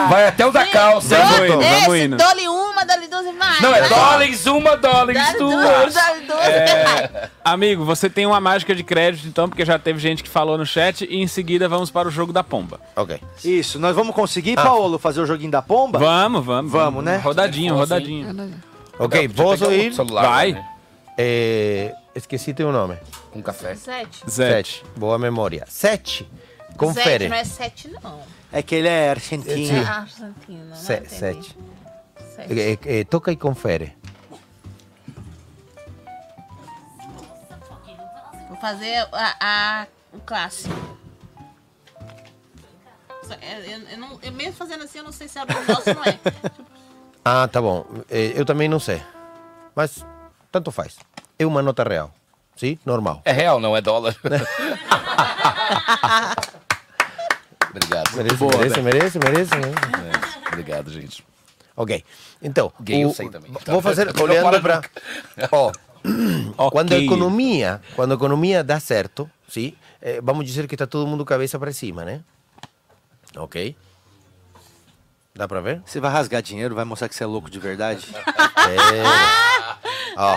[0.09, 2.17] Vai até o da calça, Vamos indo, Esse, vamos indo.
[2.17, 3.61] dole uma, duas e vai.
[3.61, 3.87] Não, é.
[3.87, 5.95] Dollins uma, Dole duas.
[6.41, 10.57] É, amigo, você tem uma mágica de crédito, então, porque já teve gente que falou
[10.57, 12.79] no chat, e em seguida vamos para o jogo da pomba.
[12.95, 13.19] Ok.
[13.43, 15.99] Isso, nós vamos conseguir, Paulo, fazer o joguinho da pomba?
[15.99, 16.71] Vamos, vamos.
[16.71, 17.17] Vamos, né?
[17.17, 18.53] Rodadinho, fosse, rodadinho.
[18.97, 19.91] Ok, posso ir?
[19.91, 20.53] Vai.
[20.53, 20.65] né?
[21.17, 22.97] É, esqueci teu nome.
[23.31, 23.75] Com café.
[23.75, 24.23] Sete.
[24.29, 24.83] Zete.
[24.95, 25.65] Boa memória.
[25.67, 26.27] Sete.
[26.77, 27.25] Confere.
[27.25, 28.19] Sete, não é sete, não.
[28.51, 29.77] É que ele é argentino.
[29.77, 31.55] É argentino, sete.
[32.35, 32.59] Sete.
[32.59, 33.95] É, é, toca e confere.
[38.47, 40.73] Vou fazer a, a- o clássico.
[43.41, 45.93] Eu, eu- eu não- eu mesmo fazendo assim, eu não sei se é abdominal ou
[45.95, 46.19] não é.
[47.27, 47.83] Ah, tá bom.
[48.07, 49.01] Eu também não sei.
[49.75, 50.05] Mas
[50.51, 50.95] tanto faz.
[51.39, 52.13] É uma nota real.
[52.55, 52.77] Sim?
[52.85, 53.19] Normal.
[53.25, 54.15] É real, não é dólar.
[57.71, 58.15] Obrigado.
[58.15, 58.83] Merece, Boa, merece, né?
[58.83, 60.37] merece, merece, merece.
[60.45, 61.25] É, Obrigado, gente.
[61.75, 62.03] Ok.
[62.41, 63.51] Então, Gay eu o- sei também.
[63.67, 64.81] vou fazer olhando para.
[65.51, 70.85] Ó, quando a economia, quando a economia dá certo, sim, eh, vamos dizer que está
[70.87, 72.21] todo mundo cabeça para cima, né?
[73.35, 73.75] Ok.
[75.33, 75.81] Dá para ver?
[75.85, 78.07] Você vai rasgar dinheiro, vai mostrar que você é louco de verdade?
[78.65, 79.03] É.
[80.17, 80.35] Ó,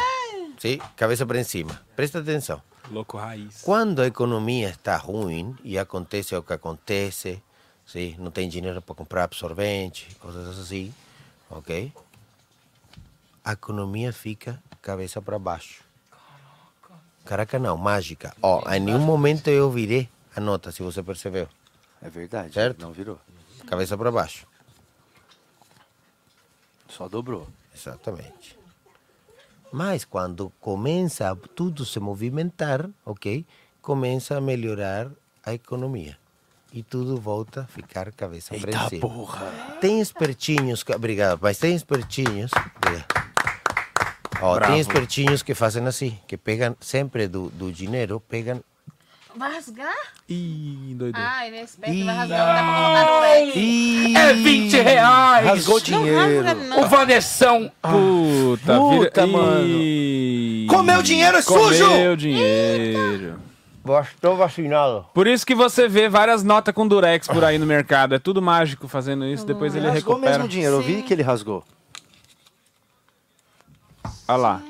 [0.58, 1.80] sim, cabeça para cima.
[1.96, 2.60] Presta atenção.
[2.90, 3.60] Louco raiz.
[3.62, 7.42] Quando a economia está ruim e acontece o que acontece,
[7.86, 10.92] sim, não tem dinheiro para comprar absorvente, coisas assim,
[11.50, 11.92] ok?
[13.44, 15.82] A economia fica cabeça para baixo.
[17.24, 18.34] Caraca, não, mágica.
[18.40, 21.48] Ó, em nenhum momento eu virei a nota, se você percebeu.
[22.00, 22.54] É verdade.
[22.54, 22.80] Certo?
[22.80, 23.20] Não virou.
[23.66, 24.46] Cabeça para baixo.
[26.88, 27.46] Só dobrou.
[27.74, 28.58] Exatamente.
[29.70, 33.44] Mas quando começa a tudo se movimentar, ok?
[33.82, 35.10] Começa a melhorar
[35.44, 36.18] a economia.
[36.72, 39.00] E tudo volta a ficar cabeça Eita para cima.
[39.00, 39.46] porra.
[39.80, 42.50] Tem espertinhos, que- obrigado, mas tem espertinhos.
[44.40, 44.72] Ó, Bravo.
[44.72, 48.62] tem espertinhos que fazem assim, que pegam sempre do, do dinheiro, pegam.
[49.34, 49.94] Vai rasgar?
[50.28, 51.16] Ih, doido.
[51.16, 54.16] Ai, nesse pé vai rasgar, não dá pra colocar no leque.
[54.16, 55.46] É 20 reais.
[55.46, 56.44] Rasgou dinheiro.
[56.44, 56.80] rasga, não.
[56.82, 57.72] O Vanessão.
[57.80, 59.38] Puta, Puta, vira...
[59.38, 59.66] mano.
[59.66, 61.88] Ih, Comeu dinheiro, é sujo!
[61.88, 63.40] Comeu dinheiro.
[64.02, 65.06] Estou vacinado.
[65.14, 68.14] Por isso que você vê várias notas com durex por aí no mercado.
[68.14, 70.32] É tudo mágico fazendo isso, depois ele Rasgou recupera.
[70.32, 71.64] mesmo o dinheiro, eu vi que ele rasgou.
[74.26, 74.62] Olha lá.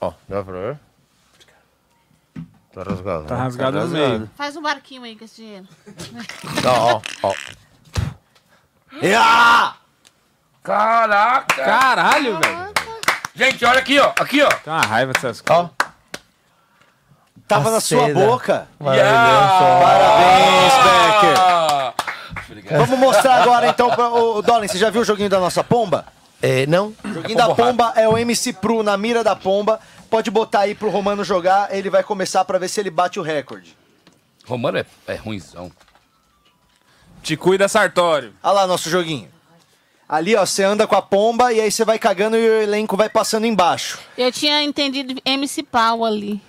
[0.00, 0.78] Ó, dá pra ver?
[2.72, 3.24] Tá rasgado.
[3.26, 3.42] Tá né?
[3.42, 4.08] rasgado no rasgado.
[4.10, 4.30] meio.
[4.36, 5.66] Faz um barquinho aí com esse dinheiro.
[6.64, 7.34] Ó, ó, ó.
[10.62, 11.64] Caraca.
[11.64, 12.72] Caralho, velho.
[13.34, 14.12] Gente, olha aqui, ó.
[14.18, 14.48] Aqui, ó.
[14.48, 15.66] Tem uma raiva dessas coisas.
[15.66, 15.77] Ó.
[17.48, 18.26] Tava na sua seda.
[18.26, 18.68] boca.
[18.78, 19.82] Maravilhoso.
[19.82, 21.40] Parabéns, Becker.
[21.40, 21.94] Ah.
[22.70, 26.04] Vamos mostrar agora então pra o Dolin, você já viu o joguinho da nossa pomba?
[26.42, 26.94] É, não?
[27.02, 29.80] O joguinho da pomba é o MC Pro na mira da pomba.
[30.10, 33.22] Pode botar aí pro Romano jogar, ele vai começar pra ver se ele bate o
[33.22, 33.76] recorde.
[34.46, 35.72] Romano é, é ruimzão.
[37.22, 38.32] Te cuida, Sartório.
[38.42, 39.28] Olha lá nosso joguinho.
[40.08, 42.96] Ali, ó, você anda com a pomba e aí você vai cagando e o elenco
[42.96, 43.98] vai passando embaixo.
[44.16, 46.40] Eu tinha entendido MC Pau ali.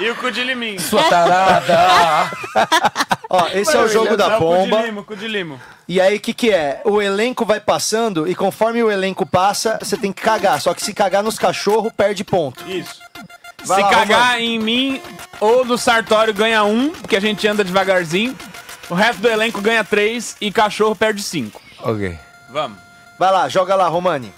[0.00, 0.78] E o cu de limim.
[0.78, 2.30] Sua tarada.
[3.30, 4.82] Ó, esse é o jogo da Cu de pomba.
[4.82, 5.60] limo, cu de limo.
[5.86, 6.80] E aí, o que, que é?
[6.84, 10.60] O elenco vai passando e conforme o elenco passa, você tem que cagar.
[10.60, 12.66] Só que se cagar nos cachorros, perde ponto.
[12.68, 13.00] Isso.
[13.64, 15.02] Vai Se lá, cagar em mim
[15.40, 18.36] ou no Sartório ganha um, porque a gente anda devagarzinho.
[18.88, 21.60] O resto do elenco ganha três e cachorro perde cinco.
[21.80, 22.16] Ok.
[22.50, 22.78] Vamos.
[23.18, 24.32] Vai lá, joga lá, Romani.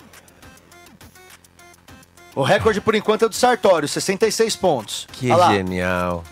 [2.41, 5.07] O recorde por enquanto é do Sartório, 66 pontos.
[5.13, 6.25] Que Olha genial.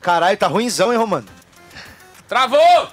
[0.00, 1.28] Caralho, tá ruimzão, hein, Romano?
[2.26, 2.88] Travou!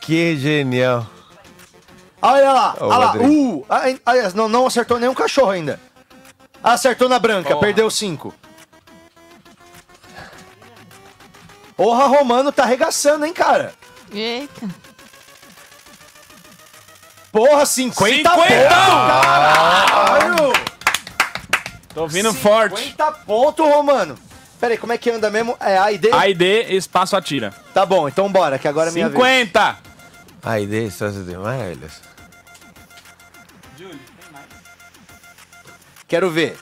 [0.00, 1.06] Que genial.
[2.22, 3.14] Olha lá, olha lá.
[3.16, 4.00] Uh, ai,
[4.34, 5.78] não, não acertou nenhum cachorro ainda.
[6.64, 7.60] Acertou na branca, Porra.
[7.60, 8.34] perdeu 5.
[11.76, 13.74] Porra, Romano tá arregaçando, hein, cara?
[14.10, 14.89] Eita.
[17.32, 18.34] Porra, 50 50!
[18.34, 20.52] pontos, caralho!
[21.94, 22.76] Tô vindo forte.
[22.80, 24.18] 50 pontos, Romano.
[24.60, 25.56] Pera aí, como é que anda mesmo?
[25.60, 26.10] É A e D?
[26.12, 27.54] A e D, espaço atira.
[27.72, 29.16] Tá bom, então bora, que agora é minha vez.
[29.16, 29.78] 50!
[30.42, 32.00] Ai, isso é maravilhoso.
[36.08, 36.58] Quero ver.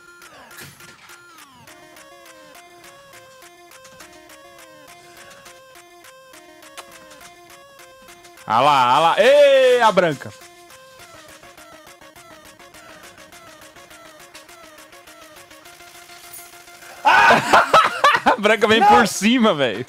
[8.46, 9.16] Ah lá, ah lá.
[9.18, 10.32] Ê, a branca.
[18.24, 19.84] a branca vem por cima, velho.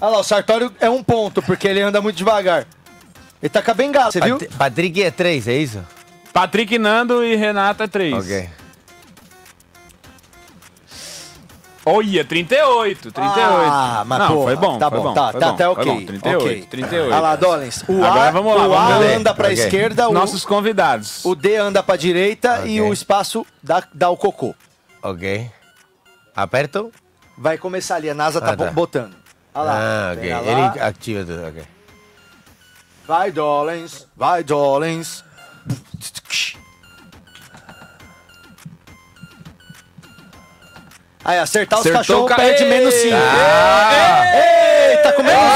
[0.00, 2.66] Olha lá, o Sartório é um ponto, porque ele anda muito devagar.
[3.42, 4.38] Ele tá com a bengala, você viu?
[4.38, 5.82] Pat- Patrick é três, é isso?
[6.32, 8.14] Patrick, Nando e Renata é 3.
[8.14, 8.48] Ok.
[11.88, 13.40] Olha, 38, 38.
[13.48, 15.14] Ah, mas Não, porra, foi bom, tá foi bom, bom.
[15.14, 15.84] tá, foi tá bom, até foi ok.
[15.92, 16.62] bom, 38, ok.
[16.68, 17.06] 38.
[17.12, 17.84] Olha lá, Dolens.
[17.88, 19.14] O Agora A, vamos lá, o vamos A ler.
[19.18, 19.56] anda pra Ok.
[19.64, 21.24] esquerda, o, Nossos convidados.
[21.24, 22.90] o D anda pra direita e Ok.
[22.90, 24.52] o espaço dá, dá o cocô.
[25.10, 25.50] Ok.
[26.34, 26.92] Aperto?
[27.38, 28.64] Vai começar ali, a NASA tá, Ah, tá.
[28.66, 29.14] bo- botando.
[29.54, 29.78] Olha lá.
[29.78, 30.32] Ah, ok.
[30.32, 30.42] lá.
[30.42, 31.62] Ele ativa tudo, ok.
[33.06, 34.06] Vai, Dolens.
[34.16, 35.22] Vai, Dolens.
[41.24, 42.68] Aí, acertar os Acertou cachorros perde Ei!
[42.70, 43.16] menos 5.
[43.16, 44.22] Ah!
[44.36, 45.52] Ei, tá com menos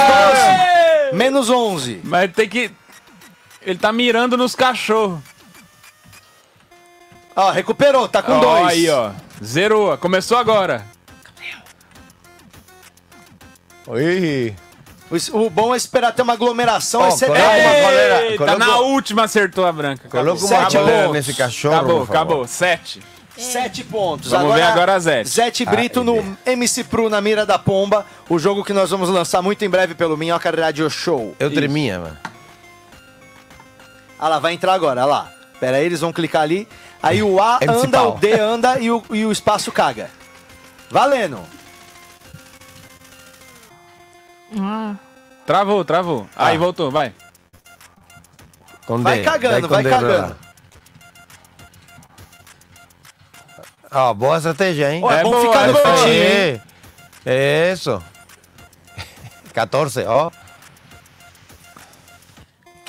[1.10, 1.16] 12.
[1.16, 2.01] Menos 11.
[2.05, 2.70] Mas tem que.
[3.62, 5.20] Ele tá mirando nos cachorros.
[7.36, 8.66] Ó, recuperou, tá com Ó, 2.
[8.66, 9.12] Aí, ó.
[9.43, 9.97] Zerou.
[9.99, 10.85] Começou agora.
[13.87, 14.55] Oi.
[15.33, 17.05] O, bom é esperar ter uma aglomeração.
[17.05, 17.83] É ser- coloca uma Ei!
[17.83, 20.09] galera- Eita, coloca- na última acertou a branca.
[20.09, 21.12] Coloca uma Sete pontos.
[21.12, 22.47] nesse cachorro, Acabou, acabou.
[22.47, 23.03] Sete.
[23.37, 24.31] Sete pontos.
[24.31, 25.29] Vamos ver agora a Zete.
[25.31, 28.07] Zete Brito Ah, no MC Pro na mira da pomba.
[28.29, 31.35] O jogo que nós vamos lançar muito em breve pelo Minhoca Radio Show.
[31.41, 32.19] Eu tremia, mano.
[34.19, 35.33] Ah lá, vai entrar agora, olha lá.
[35.59, 36.69] Pera aí, eles vão clicar ali.
[37.02, 40.10] Aí o A MC anda, o D anda e o, e o espaço caga.
[40.90, 41.40] Valendo.
[44.59, 44.94] Ah.
[45.47, 46.28] Travou, travou.
[46.36, 47.12] Aí voltou, vai.
[48.86, 50.36] Com Vai cagando, vai cagando.
[53.93, 55.01] Ó, boa estratégia, hein?
[55.02, 56.62] Ó, é bom ficar no Isso cantinho,
[57.27, 57.72] aí.
[57.72, 58.02] Isso.
[59.52, 60.31] 14, ó.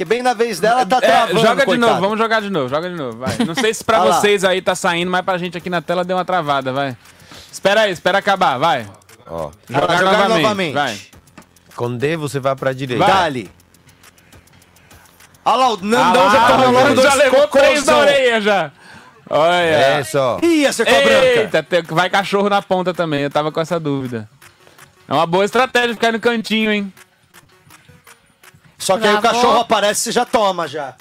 [0.02, 1.92] Porque bem na vez dela tá É, travando, joga de coitada.
[1.92, 3.38] novo, vamos jogar de novo, joga de novo, vai.
[3.46, 6.18] Não sei se pra vocês aí tá saindo, mas pra gente aqui na tela deu
[6.18, 6.98] uma travada, vai.
[7.52, 8.88] Espera aí, espera acabar, vai.
[9.28, 9.52] Ó.
[9.70, 10.74] Jogar, jogar novamente, novamente.
[10.74, 10.98] vai.
[11.76, 13.06] Com D você vai pra direita.
[13.06, 13.52] Dali.
[15.46, 18.00] Olha lá, o Nandão Ah já tá rolando já levou três na cocôzão.
[18.00, 18.72] orelha já.
[19.30, 19.54] Olha.
[19.66, 20.40] É só.
[20.42, 21.26] Ih, acertou a branca.
[21.26, 24.28] Eita, tem- vai cachorro na ponta também, eu tava com essa dúvida.
[25.08, 26.92] É uma boa estratégia ficar no cantinho, hein?
[28.82, 29.40] Só que aí o Travou.
[29.42, 30.96] cachorro aparece e você já toma já.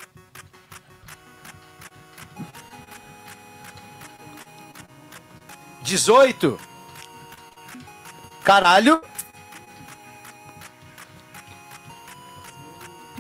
[5.82, 6.58] Dezoito.
[8.44, 9.00] Caralho.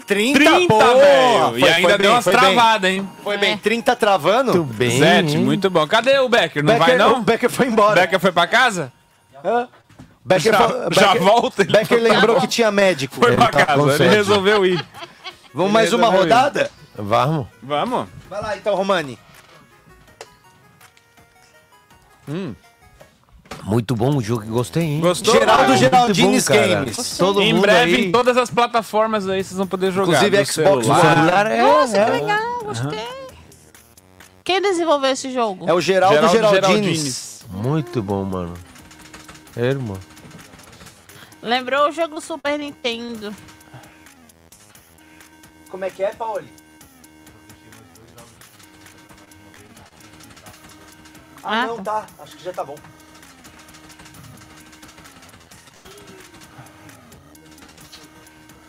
[0.06, 1.52] 30, 30, boa.
[1.52, 1.58] velho.
[1.58, 3.08] E ainda deu umas travadas, hein?
[3.22, 4.52] Foi bem, 30 travando.
[4.56, 4.98] Muito bem.
[4.98, 5.86] Zete, muito bom.
[5.86, 6.64] Cadê o Becker?
[6.64, 7.20] Não Becker, vai, não?
[7.20, 8.00] O Becker foi embora.
[8.00, 8.92] Becker foi pra casa?
[9.44, 9.68] Hã?
[10.24, 10.58] Becker, Já-
[10.90, 11.64] já Becker- volta?
[11.64, 13.16] Becker lembrou que tinha médico.
[13.16, 14.84] Foi Ele pra tá casa, ele resolveu ir.
[15.54, 16.32] Vamos mais uma resolveu ir.
[16.32, 16.70] rodada?
[16.96, 17.46] Vamos.
[17.62, 18.08] Vamos.
[18.28, 19.18] Vai lá então, Romani.
[23.64, 25.00] Muito bom o jogo gostei, hein?
[25.00, 25.34] Gostou?
[25.34, 26.54] Geraldo Geraldines bom.
[26.54, 27.18] Games.
[27.18, 28.06] Todo em mundo breve, aí.
[28.06, 30.24] em todas as plataformas aí, vocês vão poder jogar.
[30.24, 31.14] Inclusive Xbox O celular.
[31.16, 31.62] celular é.
[31.62, 32.04] Nossa, é.
[32.04, 32.98] que legal, gostei.
[34.44, 35.68] Quem desenvolveu esse jogo?
[35.68, 36.64] É o Geraldo, Geraldo Geraldines.
[36.84, 37.44] Geraldines.
[37.50, 38.54] Muito bom, mano.
[39.56, 39.98] É, irmão.
[41.42, 43.34] Lembrou o jogo Super Nintendo.
[45.70, 46.48] Como é que é, Paoli?
[51.42, 52.06] Ah, Ah, não, tá.
[52.18, 52.76] Acho que já tá bom.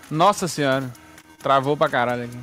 [0.09, 0.91] Nossa senhora.
[1.39, 2.37] Travou pra caralho aqui.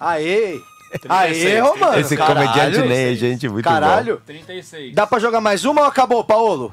[0.00, 0.60] Aê!
[1.08, 1.98] Aê, Romano!
[1.98, 2.48] Esse caralho.
[2.48, 4.22] comediante nem é gente muito Caralho!
[4.26, 4.94] 36.
[4.94, 6.72] Dá pra jogar mais uma ou acabou, Paolo?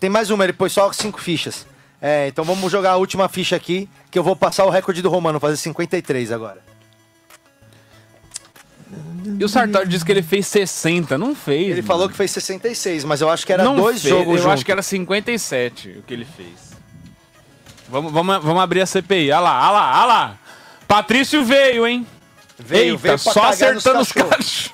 [0.00, 1.66] Tem mais uma, ele pôs só cinco fichas.
[2.00, 5.08] É, então vamos jogar a última ficha aqui, que eu vou passar o recorde do
[5.08, 6.58] Romano, fazer 53 agora.
[9.38, 11.70] E o Sartori disse que ele fez 60, não fez.
[11.70, 14.36] Ele falou que fez 66, mas eu acho que era não dois fez, jogos Eu
[14.36, 14.52] juntos.
[14.52, 16.74] acho que era 57 o que ele fez.
[17.88, 19.30] Vamos, vamos, vamos abrir a CPI.
[19.30, 20.38] Olha lá, olha lá, olha lá.
[20.86, 22.06] Patrício veio, hein?
[22.58, 24.70] Veio, Eita, veio só acertando os cachorros.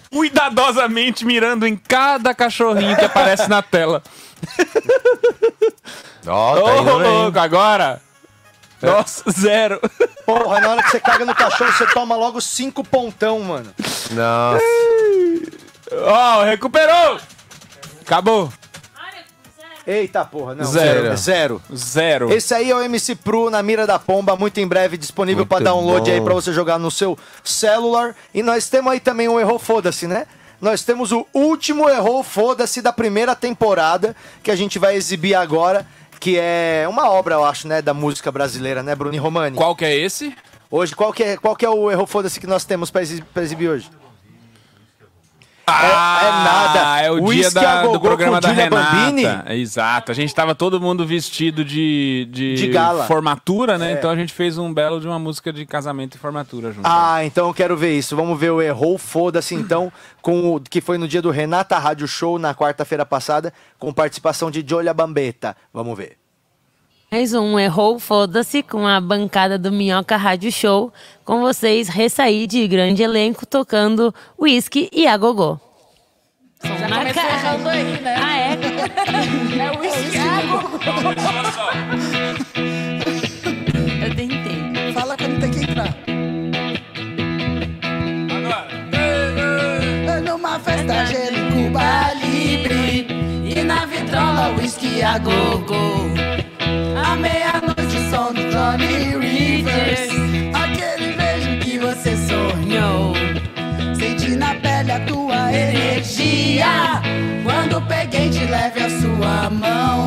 [0.10, 4.02] Cuidadosamente mirando em cada cachorrinho que aparece na tela.
[6.26, 8.00] Ó, Ô, tá louco, agora.
[8.82, 9.80] Nossa, zero.
[10.26, 13.72] Porra, na hora que você caga no cachorro, você toma logo cinco pontão, mano.
[14.10, 14.62] Nossa.
[15.92, 17.18] Ó, recuperou.
[18.02, 18.52] Acabou.
[19.86, 20.64] Eita porra, não.
[20.64, 21.16] Zero.
[21.16, 21.62] Zero.
[21.74, 22.32] Zero.
[22.32, 25.58] Esse aí é o MC Pro na mira da pomba, muito em breve disponível pra
[25.58, 26.16] download bom.
[26.16, 28.16] aí pra você jogar no seu celular.
[28.32, 30.26] E nós temos aí também o Errou Foda-se, né?
[30.60, 35.86] Nós temos o último Errou Foda-se da primeira temporada que a gente vai exibir agora,
[36.18, 39.56] que é uma obra, eu acho, né, da música brasileira, né, Bruni Romani?
[39.56, 40.34] Qual que é esse?
[40.70, 43.02] Hoje, qual que é, qual que é o Errou Foda-se que nós temos pra
[43.42, 43.90] exibir hoje?
[45.66, 47.00] Ah, é nada.
[47.02, 48.90] É o dia Whisky da- a gogô do programa da Julia Renata.
[48.92, 49.60] Bambini?
[49.60, 50.12] Exato.
[50.12, 53.04] A gente tava todo mundo vestido de, de, De gala.
[53.06, 53.92] formatura, né?
[53.92, 53.94] É.
[53.94, 56.86] Então a gente fez um belo de uma música de casamento e formatura junto.
[56.86, 58.14] Ah, então eu quero ver isso.
[58.14, 62.06] Vamos ver o Errou Foda-se então, com o que foi no dia do Renata Rádio
[62.06, 65.56] Show, na quarta-feira passada, com participação de Jolia Bambetta.
[65.72, 66.16] Vamos ver.
[67.14, 70.92] Mais um Errou Foda-se com a bancada do Minhoca Rádio Show.
[71.24, 75.56] Com vocês, Ressaí de grande elenco tocando Whisky e a Gogô.
[76.64, 78.16] Já começou errando aí, né?
[78.18, 78.58] Ah, é?
[79.62, 79.76] É o
[80.10, 80.58] Thiago.
[84.04, 84.92] Eu tentei.
[84.92, 85.94] Fala quando tem que entrar.
[88.36, 88.66] Agora.
[90.20, 93.06] Numa festa gelo Cuba Libre
[93.44, 96.33] E na vitrola whisky a gogo
[96.96, 100.10] À meia-noite som do Johnny Rivers.
[100.54, 103.14] Aquele beijo que você sonhou.
[103.94, 107.02] Senti na pele a tua energia.
[107.42, 110.06] Quando peguei te leve a sua mão.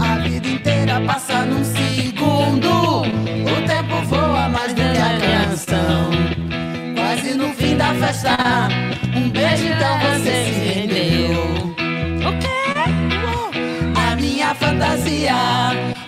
[0.00, 3.02] A vida inteira passa num segundo.
[3.02, 6.10] O tempo voa mais do que a canção.
[6.94, 8.36] Quase no fim da festa.
[9.14, 10.81] Um beijo então você se
[14.82, 16.01] fantasia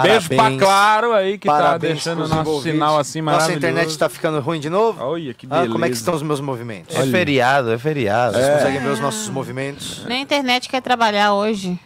[0.00, 0.60] Beijo pra Parabéns.
[0.62, 3.50] Claro aí, que tá Parabéns deixando o nosso sinal assim maravilhoso.
[3.54, 5.02] Nossa internet tá ficando ruim de novo?
[5.04, 5.94] Olha, que Ah, como é que beleza.
[6.00, 6.96] estão os meus movimentos?
[6.96, 8.34] É feriado, é feriado.
[8.38, 10.04] Vocês conseguem ver os nossos movimentos?
[10.06, 11.78] Nem a internet quer trabalhar hoje.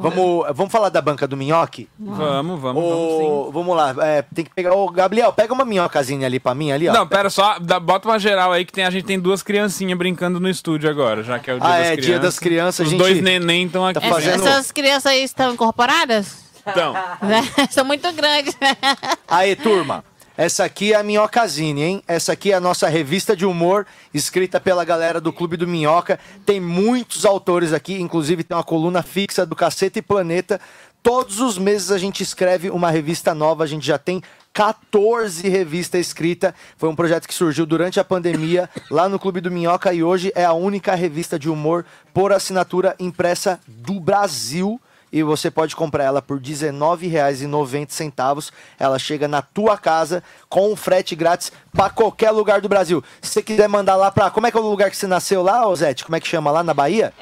[0.00, 1.88] Vamos, vamos falar da banca do minhoque?
[1.98, 4.72] Vamos, vamos, Ô, Vamos lá, é, tem que pegar.
[4.72, 6.92] Ô, Gabriel, pega uma minhocazinha ali pra mim, ali, ó.
[6.92, 9.98] Não, pera só, dá- bota uma geral aí que tem, a gente tem duas criancinhas
[9.98, 12.06] brincando no estúdio agora, já que é o dia Ah, das é, crianças.
[12.06, 13.98] dia das crianças, Os gente dois neném estão aqui.
[14.00, 16.46] tá fazendo- Essas crianças aí estão incorporadas?
[16.70, 16.94] Então.
[17.70, 18.56] São muito grandes.
[19.26, 20.04] Aí, turma.
[20.38, 22.02] Essa aqui é a Minhocazine, hein?
[22.06, 23.84] Essa aqui é a nossa revista de humor,
[24.14, 26.16] escrita pela galera do Clube do Minhoca.
[26.46, 30.60] Tem muitos autores aqui, inclusive tem uma coluna fixa do Caceta e Planeta.
[31.02, 34.22] Todos os meses a gente escreve uma revista nova, a gente já tem
[34.52, 36.54] 14 revistas escritas.
[36.76, 40.30] Foi um projeto que surgiu durante a pandemia lá no Clube do Minhoca e hoje
[40.36, 41.84] é a única revista de humor
[42.14, 44.80] por assinatura impressa do Brasil
[45.12, 48.50] e você pode comprar ela por R$19,90.
[48.78, 53.02] Ela chega na tua casa com um frete grátis para qualquer lugar do Brasil.
[53.20, 54.30] Se você quiser mandar lá para.
[54.30, 56.04] Como é que é o lugar que você nasceu lá, Zete?
[56.04, 57.12] Como é que chama lá na Bahia?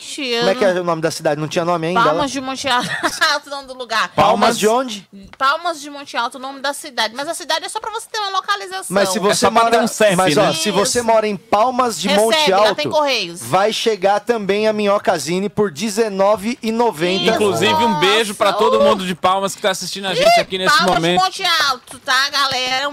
[0.00, 1.40] Ixi, Como é que é o nome da cidade?
[1.40, 2.00] Não tinha nome ainda?
[2.02, 2.26] Palmas lá?
[2.26, 2.88] de Monte Alto,
[3.46, 4.08] o nome do lugar.
[4.14, 5.08] Palmas de onde?
[5.38, 7.14] Palmas de Monte Alto, o nome da cidade.
[7.14, 8.86] Mas a cidade é só pra você ter uma localização.
[8.88, 10.54] Mas se você É mora, um CEP, mas, ó, né?
[10.54, 13.40] se você mora em Palmas de Recebe, Monte Alto, tem Correios.
[13.42, 17.34] vai chegar também a Minhocazine por R$19,90.
[17.34, 20.76] Inclusive, um beijo pra todo mundo de Palmas que tá assistindo a gente aqui nesse
[20.78, 21.18] Palmas momento.
[21.18, 22.90] de Monte Alto, tá, galera?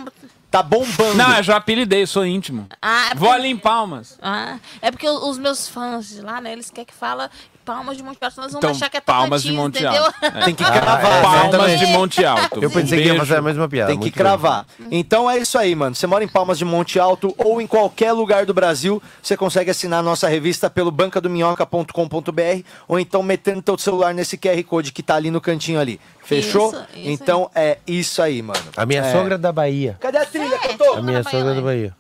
[0.52, 1.16] Tá bombando.
[1.16, 2.68] Não, eu já apelidei, eu sou íntimo.
[2.82, 4.20] Ah, é Vou porque- ali em Palmas.
[4.22, 7.32] Ah, é porque os meus fãs de lá, né, eles querem que fala
[7.66, 9.86] Palmas de Monte Alto, eles vão Então, achar que é Palmas de Monte?
[9.86, 10.14] Alto.
[10.22, 10.30] É.
[10.46, 11.00] Tem que Ah, cravar.
[11.00, 11.86] é, Palmas exatamente.
[11.86, 12.64] de Monte Alto.
[12.64, 13.92] Eu pensei que ia fazer a mesma piada.
[13.92, 14.66] Tem que cravar.
[14.90, 15.96] Então é isso aí, mano.
[15.96, 19.70] Você mora em Palmas de Monte Alto ou em qualquer lugar do Brasil, você consegue
[19.72, 25.04] assinar a nossa revista pelo bancadominhoca.com.br ou então metendo teu celular nesse QR Code que
[25.04, 26.00] tá ali no cantinho ali.
[26.24, 26.70] Fechou?
[26.72, 28.60] Isso, isso então é isso aí, mano.
[28.76, 29.12] A minha É.
[29.12, 29.98] sogra é da Bahia.
[30.00, 30.94] Cadê a trilha, Cotô?
[30.96, 31.96] A minha sogra é da Bahia.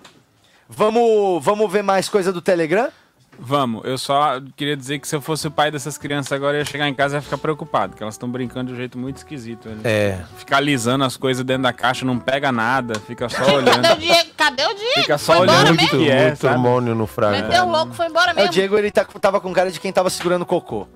[0.69, 2.89] Vamos, vamos ver mais coisa do Telegram?
[3.43, 6.59] Vamos, eu só queria dizer que se eu fosse o pai dessas crianças agora, eu
[6.59, 8.99] ia chegar em casa e ia ficar preocupado, que elas estão brincando de um jeito
[8.99, 9.67] muito esquisito.
[9.67, 9.77] né?
[9.83, 10.19] É.
[10.37, 13.95] Ficar alisando as coisas dentro da caixa, não pega nada, fica só Cadê o olhando.
[13.99, 14.29] Diego?
[14.37, 14.93] Cadê o Diego?
[15.01, 15.89] Fica só Foi embora olhando o mesmo?
[15.99, 16.53] que é, Muito sabe?
[16.55, 17.41] hormônio no frango.
[17.47, 18.51] Meteu o louco, foi embora É, o mesmo.
[18.51, 20.87] Diego, ele tá, tava com cara de quem tava segurando cocô.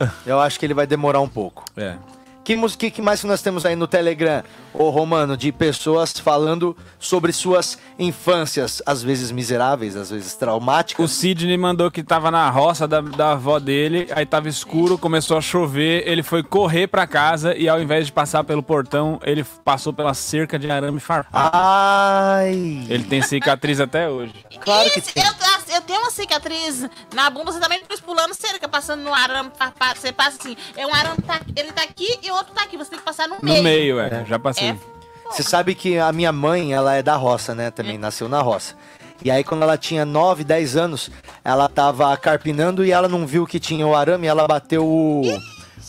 [0.26, 1.64] Eu acho que ele vai demorar um pouco.
[1.76, 1.96] É.
[2.44, 4.42] Que, que, que mais que nós temos aí no Telegram,
[4.74, 11.04] ô Romano, de pessoas falando sobre suas infâncias, às vezes miseráveis, às vezes traumáticas?
[11.04, 15.36] O Sidney mandou que tava na roça da, da avó dele, aí tava escuro, começou
[15.36, 19.44] a chover, ele foi correr pra casa e ao invés de passar pelo portão, ele
[19.64, 21.50] passou pela cerca de arame farpado.
[21.52, 22.86] Ai!
[22.88, 24.34] Ele tem cicatriz até hoje.
[24.60, 25.34] Claro que Isso, eu,
[25.68, 29.98] eu tenho uma cicatriz na bunda, você também depois pulando cerca, passando no arame farpado.
[29.98, 32.76] Você passa assim, é um arame, tá, ele tá aqui e o outro tá aqui.
[32.76, 33.56] Você tem que passar no meio.
[33.58, 34.70] No meio, é, já passei.
[34.70, 34.76] É.
[35.30, 37.70] Você sabe que a minha mãe, ela é da roça, né?
[37.70, 38.74] Também nasceu na roça.
[39.24, 41.10] E aí, quando ela tinha 9, 10 anos,
[41.44, 45.22] ela tava carpinando e ela não viu que tinha o arame, ela bateu o,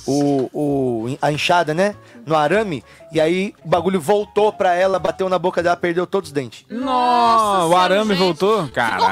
[0.06, 1.96] o, o- a enxada, né?
[2.26, 6.30] No arame, e aí o bagulho voltou pra ela, bateu na boca dela, perdeu todos
[6.30, 6.66] os dentes.
[6.70, 8.68] Nossa, o arame voltou?
[8.70, 9.04] Caralho.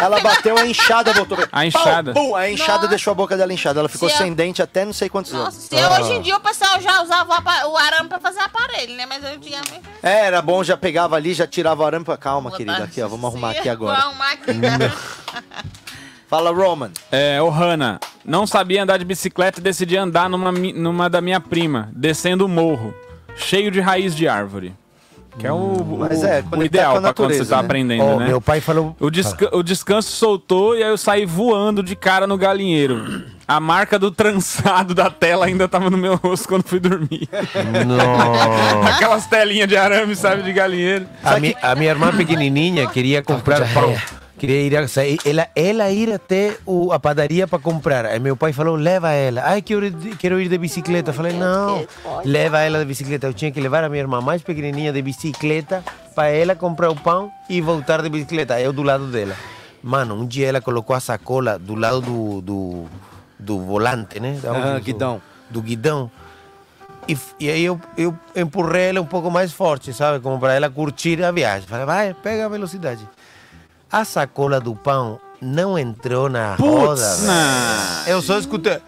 [0.00, 1.36] Ela bateu a enxada, voltou.
[1.50, 2.12] A enxada.
[2.12, 3.80] Pum, pum, a enxada deixou a boca dela inchada.
[3.80, 5.54] Ela ficou Se sem eu- dente até não sei quantos anos.
[5.54, 9.04] Se eu, hoje em dia o pessoal já usava o arame pra fazer aparelho, né?
[9.06, 9.82] Mas eu antigamente.
[10.02, 12.84] É, era bom, já pegava ali, já tirava o arame pra calma, querida.
[12.84, 13.96] Aqui, ó, vamos arrumar aqui agora.
[13.98, 14.44] Vou arrumar aqui.
[16.28, 16.90] Fala, Roman.
[17.10, 21.40] É, ô Hanna, não sabia andar de bicicleta e decidi andar numa, numa da minha
[21.40, 22.92] prima, descendo o morro,
[23.34, 24.74] cheio de raiz de árvore.
[25.38, 27.56] Que é o, Mas o- é, o conectar ideal com a pra quando você tá
[27.58, 27.64] né?
[27.64, 28.26] aprendendo, Ó, né?
[28.26, 28.96] meu pai falou.
[28.98, 33.24] O, desca- o descanso soltou e aí eu saí voando de cara no galinheiro.
[33.46, 37.28] A marca do trançado da tela ainda tava no meu rosto quando fui dormir.
[37.86, 38.88] Nossa.
[38.96, 41.06] Aquelas telinhas de arame, sabe, de galinheiro.
[41.22, 43.94] A, mi, a minha irmã pequenininha queria comprar pão.
[44.38, 48.06] Queria ir a, sair, ela, ela ir até o, a padaria para comprar.
[48.06, 49.42] Aí meu pai falou, leva ela.
[49.44, 51.10] Ai, quero, ir de- quero ir de bicicleta.
[51.10, 51.86] Eu falei, não,
[52.24, 53.26] leva ela de bicicleta.
[53.26, 55.82] Eu tinha que levar a minha irmã mais pequenininha de bicicleta
[56.14, 58.60] para ela comprar o pão e voltar de bicicleta.
[58.60, 59.34] Eu do lado dela.
[59.82, 62.84] Mano, um dia ela colocou a sacola do lado do, do,
[63.38, 64.38] do volante, né?
[64.42, 65.22] Da- Ah, do- guidão.
[65.50, 66.10] Do guidão.
[67.08, 70.20] E, e aí eu, eu empurrei ela um pouco mais forte, sabe?
[70.20, 71.66] Como para ela curtir a viagem.
[71.66, 73.00] Falei, vai, pega a velocidade.
[73.90, 77.16] A sacola do pão não entrou na roda.
[77.16, 77.32] velho.
[78.06, 78.80] Eu só escutei.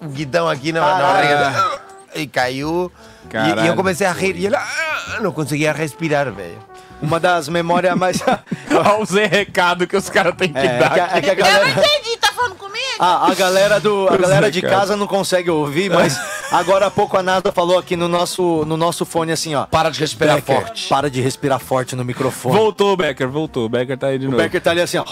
[0.00, 1.36] o guidão aqui na, na barriga.
[1.50, 1.80] dela.
[2.14, 2.90] E caiu.
[3.32, 4.36] E- E, eu comecei a rir.
[4.36, 6.58] E ela ah, não conseguia respirar, velho.
[7.02, 8.22] Uma das memórias mais.
[8.70, 10.86] Olha o Zé Recado que os caras têm que É, dar.
[10.86, 12.80] é que a- é que a Eu galera- não entendi, tá falando comigo?
[12.98, 16.18] Ah, a galera, do, a galera é, de casa não consegue ouvir, mas
[16.52, 19.66] Agora há pouco a Nada falou aqui no nosso, no nosso fone assim, ó.
[19.66, 20.88] Para de respirar Becker, forte.
[20.88, 22.56] Para de respirar forte no microfone.
[22.56, 23.66] Voltou o Becker, voltou.
[23.66, 24.42] O Becker tá aí de O novo.
[24.42, 25.04] Becker tá ali assim, ó.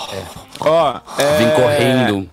[0.60, 1.36] Ó, é...
[1.38, 2.30] Vim correndo.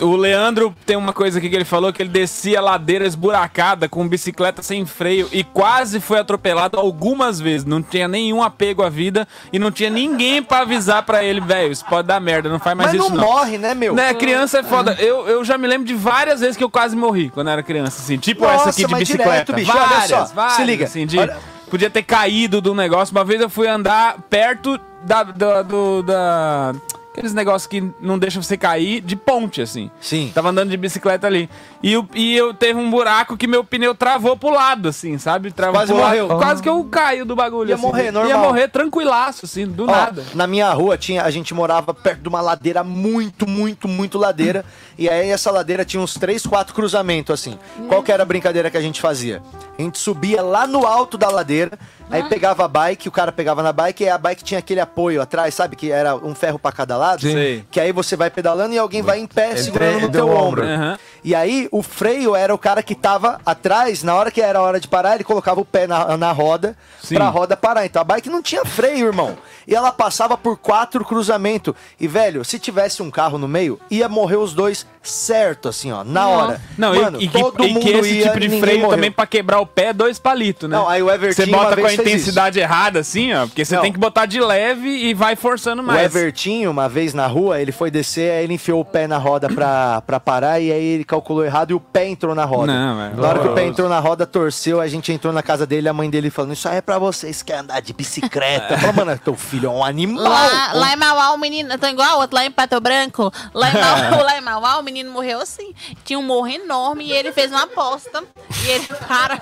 [0.00, 4.06] O Leandro tem uma coisa aqui que ele falou que ele descia ladeira esburacada com
[4.06, 7.64] bicicleta sem freio e quase foi atropelado algumas vezes.
[7.66, 11.72] Não tinha nenhum apego à vida e não tinha ninguém pra avisar pra ele, velho,
[11.72, 13.94] isso pode dar merda, não faz mais Mas isso não morre, né, meu?
[13.94, 14.92] Né, criança é foda.
[15.00, 18.00] Eu, eu já me lembro de várias vezes que eu quase morri quando era criança,
[18.00, 18.16] assim.
[18.16, 19.30] Tipo Nossa, essa aqui de mas bicicleta.
[19.30, 21.36] direto, bicho, olha várias, só, várias, se liga, assim, de- olha-
[21.68, 23.14] Podia ter caído do negócio.
[23.14, 25.22] Uma vez eu fui andar perto da...
[25.22, 26.74] da do, da
[27.12, 29.90] aqueles negócios que não deixam você cair de ponte, assim.
[30.00, 30.30] Sim.
[30.34, 31.50] Tava andando de bicicleta ali.
[31.82, 35.50] E, eu- e eu teve um buraco que meu pneu travou pro lado, assim, sabe?
[35.50, 36.08] Travou Quase pro lado.
[36.10, 36.38] morreu.
[36.38, 37.68] Quase que eu caio do bagulho.
[37.70, 37.82] Ia assim.
[37.82, 38.30] morrer, normal.
[38.30, 40.24] Ia morrer tranquilaço, assim, do Ó, nada.
[40.34, 44.64] Na minha rua tinha, a gente morava perto de uma ladeira muito, muito, muito ladeira.
[44.96, 47.58] e aí essa ladeira tinha uns três, quatro cruzamentos assim.
[47.88, 49.42] Qual que era a brincadeira que a gente fazia?
[49.78, 51.78] A gente subia lá no alto da ladeira,
[52.10, 55.20] aí pegava a bike, o cara pegava na bike e a bike tinha aquele apoio
[55.22, 55.76] atrás, sabe?
[55.76, 57.22] Que era um ferro pra cada lado.
[57.22, 57.64] Sim.
[57.70, 60.64] Que aí você vai pedalando e alguém vai em pé Entre- segurando no teu ombro.
[60.64, 60.98] ombro.
[61.22, 64.80] E aí o freio era o cara que tava atrás, na hora que era hora
[64.80, 67.14] de parar, ele colocava o pé na, na roda Sim.
[67.14, 67.84] pra roda parar.
[67.86, 69.36] Então a bike não tinha freio, irmão.
[69.66, 71.74] E ela passava por quatro cruzamentos.
[71.98, 76.04] E, velho, se tivesse um carro no meio, ia morrer os dois certo, assim, ó,
[76.04, 76.60] na hora.
[76.76, 78.80] Não, Mano, e, e que, todo e mundo que esse ia tipo e de freio
[78.80, 78.96] morreu.
[78.96, 80.76] também pra quebrar o pé é dois palitos, né?
[80.76, 83.82] Não, aí o Você bota com a intensidade errada, assim, ó, porque você Não.
[83.82, 86.04] tem que botar de leve e vai forçando O mais.
[86.04, 89.48] Evertinho, uma vez na rua, ele foi descer, aí ele enfiou o pé na roda
[89.48, 92.72] pra, pra parar, e aí ele calculou errado e o pé entrou na roda.
[92.72, 95.42] Não, é na hora que o pé entrou na roda, torceu, a gente entrou na
[95.42, 97.92] casa dele, a mãe dele falando, isso aí é pra vocês que querem andar de
[97.92, 98.78] bicicleta.
[98.78, 100.22] Falou, mano, teu filho é um animal.
[100.22, 101.76] Lá, lá em Mauá, o menino.
[101.78, 103.32] Tô igual o outro, lá em Pato Branco.
[103.52, 105.74] Lá em, Mauá, lá em Mauá, o menino morreu assim.
[106.04, 108.22] Tinha um morro enorme e ele fez uma aposta.
[108.64, 109.40] E ele, cara.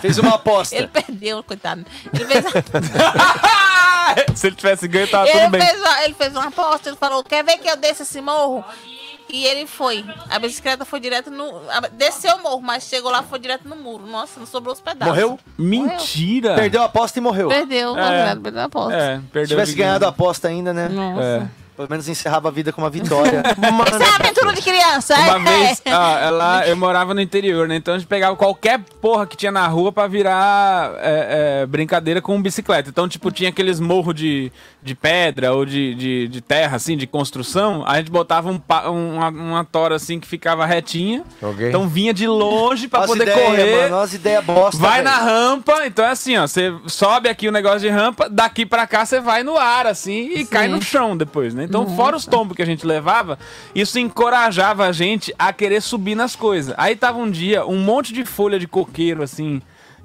[0.00, 0.74] Fez uma aposta.
[0.74, 1.84] Ele perdeu, coitado.
[2.12, 2.44] Ele fez,
[4.34, 5.60] Se ele tivesse ganho, tava ele, tudo bem.
[5.60, 6.88] fez uma, ele fez uma aposta.
[6.88, 8.64] Ele falou: Quer ver que eu desça esse morro?
[9.32, 10.04] E ele foi.
[10.28, 11.44] A bicicleta foi direto no.
[11.70, 14.06] a- Desceu o morro, mas chegou lá foi direto no muro.
[14.06, 15.06] Nossa, não sobrou os pedaços.
[15.14, 15.38] Morreu?
[15.58, 16.54] Mentira!
[16.54, 17.48] Perdeu a aposta e morreu.
[17.48, 18.36] Perdeu, É.
[18.36, 18.94] perdeu a aposta.
[18.96, 20.88] É, Se perdeu tivesse a ganhado a aposta ainda, né?
[20.88, 21.22] Nossa.
[21.22, 21.61] É.
[21.76, 23.42] Pelo menos encerrava a vida com uma vitória.
[23.48, 25.18] Isso é aventura de criança, é?
[25.34, 27.76] Uma vez, ah, ela, eu morava no interior, né?
[27.76, 32.20] Então a gente pegava qualquer porra que tinha na rua pra virar é, é, brincadeira
[32.20, 32.90] com bicicleta.
[32.90, 37.06] Então, tipo, tinha aqueles morros de, de pedra ou de, de, de terra, assim, de
[37.06, 37.82] construção.
[37.86, 41.24] A gente botava um, pa- uma, uma tora assim que ficava retinha.
[41.40, 41.68] Ok.
[41.68, 43.76] Então vinha de longe pra as poder ideias, correr.
[43.82, 45.04] mano, olha as ideias bosta, Vai velho.
[45.04, 46.46] na rampa, então é assim, ó.
[46.46, 50.32] Você sobe aqui o negócio de rampa, daqui pra cá você vai no ar, assim,
[50.34, 51.61] e cai no chão depois, né?
[51.64, 53.38] Então, fora os tombos que a gente levava,
[53.74, 56.74] isso encorajava a gente a querer subir nas coisas.
[56.78, 59.60] Aí tava um dia, um monte de folha de coqueiro, assim.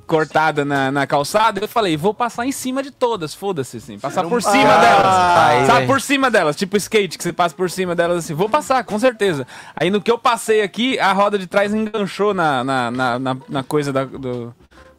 [0.06, 4.24] Cortada na, na calçada, eu falei, vou passar em cima de todas, foda-se, assim, passar
[4.24, 5.16] por cima Ah, delas.
[5.50, 5.88] aí, Sabe, velho.
[5.88, 8.98] por cima delas, tipo skate, que você passa por cima delas assim, vou passar, com
[8.98, 9.46] certeza.
[9.76, 13.38] Aí no que eu passei aqui, a roda de trás enganchou na, na, na, na-
[13.50, 14.56] na coisa da, do,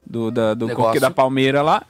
[0.07, 1.85] do, da, do coque da palmeira lá.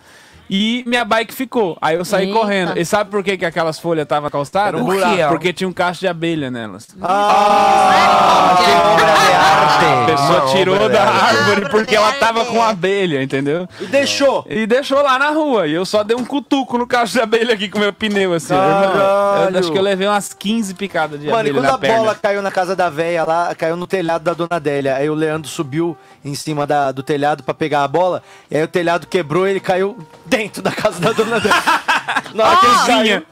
[0.50, 1.76] E minha bike ficou.
[1.80, 2.38] Aí eu saí Eita.
[2.38, 2.78] correndo.
[2.78, 4.80] E sabe por que, que aquelas folhas estavam calçadas?
[4.80, 5.28] Um buraco.
[5.28, 6.86] Porque tinha um cacho de abelha nelas.
[7.02, 10.10] Ah, que obra de A arte.
[10.12, 13.68] pessoa Uma tirou da árvore porque ela tava com abelha, entendeu?
[13.80, 14.44] E deixou.
[14.48, 15.66] E deixou lá na rua.
[15.66, 18.54] E eu só dei um cutuco no cacho de abelha aqui com meu pneu, assim.
[18.54, 21.74] Irmão, eu acho que eu levei umas 15 picadas de Mano, e abelha quando na
[21.74, 21.96] a perna.
[21.98, 24.96] bola caiu na casa da véia lá, caiu no telhado da dona Adélia.
[24.96, 28.22] Aí o Leandro subiu em cima da- do telhado pra pegar a bola.
[28.50, 29.96] E aí o telhado quebrou e ele caiu
[30.26, 31.56] dentro da casa da dona Adélia.
[32.34, 33.26] Na hora que ele caiu.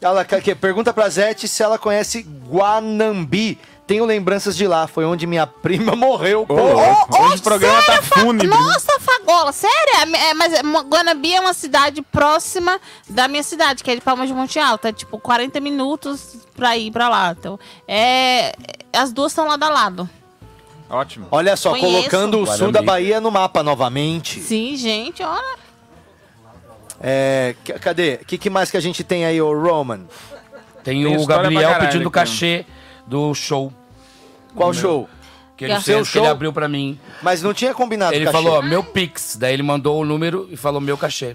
[0.00, 3.58] Ela, que, pergunta pra Zete se ela conhece Guanambi.
[3.86, 6.44] Tenho lembranças de lá, foi onde minha prima morreu.
[6.44, 8.48] Pô, Hoje o programa tá fúnebre.
[8.48, 9.76] Nossa, Fagola, sério?
[10.12, 14.00] É, é, mas é, Guanabi é uma cidade próxima da minha cidade, que é de
[14.00, 14.88] Palmas de Monte Alto.
[14.88, 17.30] É tipo 40 minutos pra ir pra lá.
[17.38, 18.54] Então, é,
[18.92, 20.10] as duas estão lado a lado.
[20.88, 21.26] Ótimo.
[21.30, 21.90] Olha só, Conheço.
[21.90, 24.40] colocando o sul da Bahia no mapa novamente.
[24.40, 25.58] Sim, gente, olha.
[27.00, 28.20] É, cadê?
[28.22, 30.00] O que, que mais que a gente tem aí, ô Roman?
[30.82, 32.64] Tem, Tem o Gabriel caralho pedindo cachê
[33.06, 33.72] do show.
[34.54, 34.80] Qual Meu.
[34.80, 35.08] show?
[35.56, 36.22] Que ele, Seu show?
[36.22, 36.98] ele abriu pra mim.
[37.22, 38.36] Mas não tinha combinado Ele cachê.
[38.36, 39.36] falou, ó, meu Pix.
[39.38, 41.34] Daí ele mandou o número e falou meu cachê.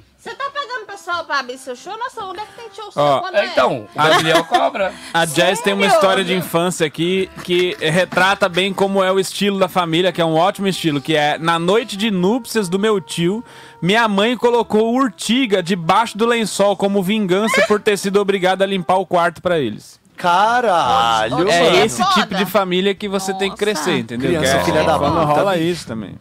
[1.25, 1.97] Pra abrir seu show?
[1.97, 3.01] Nossa, onde é que tem show seu?
[3.01, 4.93] Ó, É, então, Gabriel cobra.
[5.13, 5.95] A Jazz tem uma Sério?
[5.95, 10.25] história de infância aqui que retrata bem como é o estilo da família, que é
[10.25, 13.43] um ótimo estilo, que é na noite de núpcias do meu tio,
[13.81, 18.95] minha mãe colocou urtiga debaixo do lençol como vingança por ter sido obrigada a limpar
[18.97, 19.99] o quarto pra eles.
[20.15, 21.77] Caralho, É mano.
[21.83, 24.29] esse tipo de família que você tem que crescer, entendeu?
[24.29, 26.15] Criança Que é- filha da Quando rola isso também.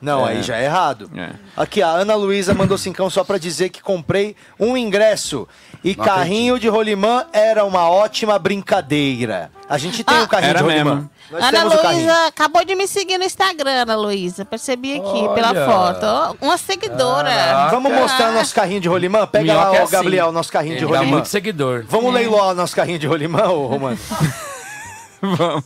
[0.00, 0.32] Não, É.
[0.32, 1.10] aí já é errado.
[1.16, 1.30] É.
[1.56, 5.46] Aqui, a Ana Luísa mandou cincão só pra dizer que comprei um ingresso.
[5.84, 9.50] E Não carrinho de rolimã era uma ótima brincadeira.
[9.68, 10.94] A gente tem um carrinho Era de rolimã.
[10.96, 11.10] mesmo.
[11.30, 11.64] Nós Ana.
[11.64, 14.44] Luísa acabou de me seguir no Instagram, Ana Luísa.
[14.44, 15.64] Percebi aqui pela Olha.
[15.66, 16.04] foto.
[16.06, 17.68] Ó, Uma seguidora.
[17.70, 19.26] Vamos mostrar nosso carrinho de rolimã?
[19.26, 19.92] Pega Minhoca lá, é assim.
[19.92, 21.16] Gabriel, nosso carrinho de Ele dá rolimã.
[21.16, 21.84] muito seguidor.
[21.88, 23.98] Vamos leiloar o nosso carrinho de rolimã, ô Romano?
[25.20, 25.64] Vamos.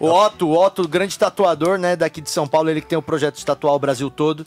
[0.00, 3.02] O Otto, o Otto, grande tatuador, né, daqui de São Paulo, ele que tem o
[3.02, 4.46] projeto de tatuar o Brasil todo.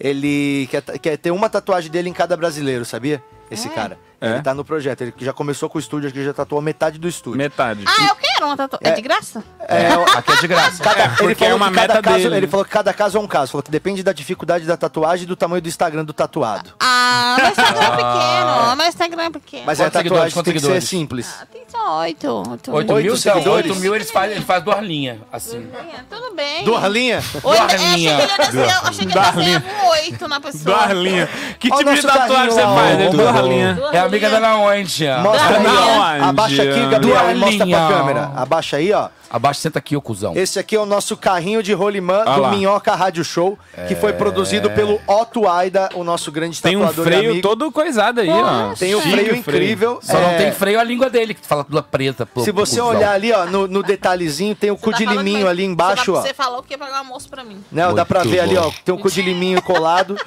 [0.00, 3.22] Ele quer, quer ter uma tatuagem dele em cada brasileiro, sabia?
[3.50, 3.98] Esse cara.
[4.24, 4.30] É?
[4.34, 5.00] Ele tá no projeto.
[5.02, 7.38] Ele já começou com o estúdio, acho que já tatuou metade do estúdio.
[7.38, 7.84] Metade.
[7.86, 8.92] Ah, eu quero uma tatuagem.
[8.92, 9.42] É de graça?
[9.68, 10.82] É, o- Aqui é de graça.
[10.82, 12.36] Cada, É, ele porque falou é uma que cada meta caso, dele.
[12.36, 13.52] Ele falou que cada caso é um caso.
[13.52, 16.70] Falou que depende da dificuldade da tatuagem e do tamanho do Instagram do tatuado.
[16.80, 18.76] Ah, meu Instagram é pequeno.
[18.76, 19.62] Meu Instagram é pequeno.
[19.66, 21.34] Mas é a tatuagem tem que ser simples.
[21.52, 22.26] Tem só oito.
[22.50, 22.72] oito.
[22.72, 23.70] 8 Oito mil, então, seguidores?
[23.70, 25.68] 8 mil eles fazem ele faz duas linhas, assim.
[26.08, 26.64] Tudo bem.
[26.64, 27.24] Duas linhas?
[27.34, 30.76] Eu achei que ele ia descer, eu achei que ele desenhava um oito na pessoa.
[30.78, 31.28] Darlinha.
[31.58, 32.98] Que tipo de tatuagem você faz?
[32.98, 35.06] ó, É ô, amiga da onde?
[35.22, 36.28] Mostra aí, ó.
[36.28, 36.86] Abaixa aqui.
[36.86, 38.30] Gabriel, e mostra pra câmera.
[38.36, 39.08] Abaixa aí, ó.
[39.34, 40.32] Abaixa, senta aqui, ô cuzão.
[40.36, 42.50] Esse aqui é o nosso carrinho de rolimã Ah do lá.
[42.52, 43.58] Minhoca Rádio Show,
[43.88, 47.42] que foi produzido pelo Otto Aida, o nosso grande Tem um tatuador e freio amigo.
[47.48, 48.74] todo coisado aí, ó.
[48.74, 49.98] Tem o Chique freio incrível.
[50.00, 52.24] Só não é, tem freio a língua dele, que tu fala tudo preta.
[52.24, 52.96] pô, Se você cuzão.
[52.96, 56.22] olhar ali, ó, no, no detalhezinho, tem o cu Tá de liminho ali embaixo, ó.
[56.22, 57.56] Você falou que ia pagar um almoço pra mim.
[57.72, 58.68] Não, dá pra Muito ver ali, bom.
[58.68, 60.14] ó, tem um cu de liminho colado.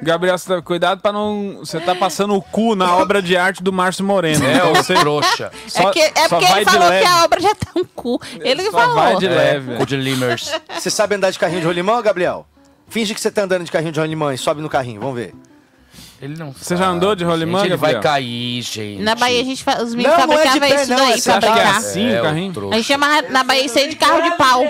[0.00, 1.56] Gabriel, você tá- cuidado pra não.
[1.58, 4.44] Você tá passando o cu na obra de arte do Márcio Moreno.
[4.46, 5.50] É, Então ô você trouxa.
[5.66, 7.66] só, é que, é só porque vai ele de falou que a obra já tá
[7.74, 8.20] um cu.
[8.42, 8.94] Ele que Só falou.
[8.94, 9.86] vai de É, leve.
[9.86, 10.52] de limers.
[10.78, 12.46] Você sabe andar de carrinho de rolimã, Gabriel?
[12.88, 15.34] Finge que você tá andando de carrinho de rolimã e sobe no carrinho, vamos ver.
[16.20, 18.12] Ele não Você já andou de rolimã, Gente, ele vai Gabriel?
[18.12, 19.02] cair, gente.
[19.02, 19.80] Na Bahia a gente fa...
[19.82, 21.40] os meninos Não, não é de fabricavam pé, isso não, daí é pra Você acha
[21.40, 21.76] que é brincar.
[21.76, 22.72] assim É, o carrinho?
[22.72, 24.64] A gente chama na Bahia isso aí de carro de pau.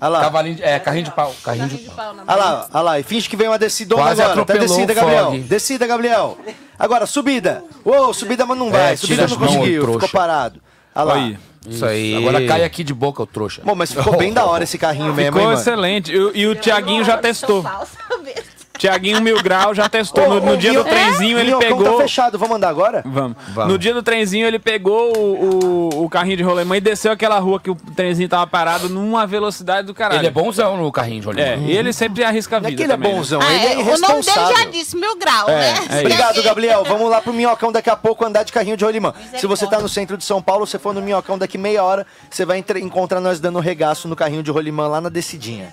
[0.00, 1.34] Olha lá, Cavalinho de, é, carrinho de pau.
[1.44, 2.14] Carrinho de pau.
[2.26, 2.98] olha lá, olha lá.
[3.00, 4.36] E finge que vem uma descidona Quase agora.
[4.36, 5.24] Tá atropelou descida, o Gabriel.
[5.26, 5.38] Fog.
[5.40, 6.38] Descida, Gabriel.
[6.78, 7.64] Agora, subida.
[7.84, 8.94] Uou, subida, mas não vai.
[8.94, 10.06] É, subida não mãos, conseguiu, trouxa.
[10.06, 10.60] ficou parado.
[10.94, 11.14] Olha lá.
[11.14, 11.38] Aí.
[11.68, 12.14] Isso aí.
[12.16, 13.62] Agora cai aqui de boca, o trouxa.
[13.64, 15.58] Bom, mas ficou bem da hora esse carrinho mesmo, hein, Ficou mano?
[15.58, 16.12] excelente.
[16.12, 17.64] E, o- e o Tiaguinho já testou.
[18.78, 20.28] Tiaguinho Mil Grau já testou.
[20.28, 21.96] No, Ô, no ô, dia do trenzinho ele Minhocão pegou.
[21.96, 23.02] tá fechado, vamos andar agora?
[23.06, 23.36] Vamos.
[23.50, 23.72] Vamos.
[23.72, 27.38] No dia do trenzinho ele pegou o, o, o carrinho de rolemã e desceu aquela
[27.38, 30.20] rua que o trenzinho tava parado numa velocidade do caralho.
[30.20, 31.46] Ele é bonzão no carrinho de rolimã.
[31.46, 32.82] É, e ele sempre arrisca a Não é vida.
[32.82, 33.16] que ele é também, né?
[33.18, 34.56] bonzão, Ah, ele é é, o nome dele irresponsável.
[34.56, 35.68] já disse, mil grau, É, né?
[35.68, 35.98] é isso.
[36.00, 36.84] Obrigado, Gabriel.
[36.84, 39.14] Vamos lá pro Minhocão daqui a pouco andar de carrinho de rolimã.
[39.36, 42.04] Se você tá no centro de São Paulo, você for no Minhocão daqui meia hora,
[42.28, 45.72] você vai entre- encontrar nós dando regaço no carrinho de rolimã lá na descidinha.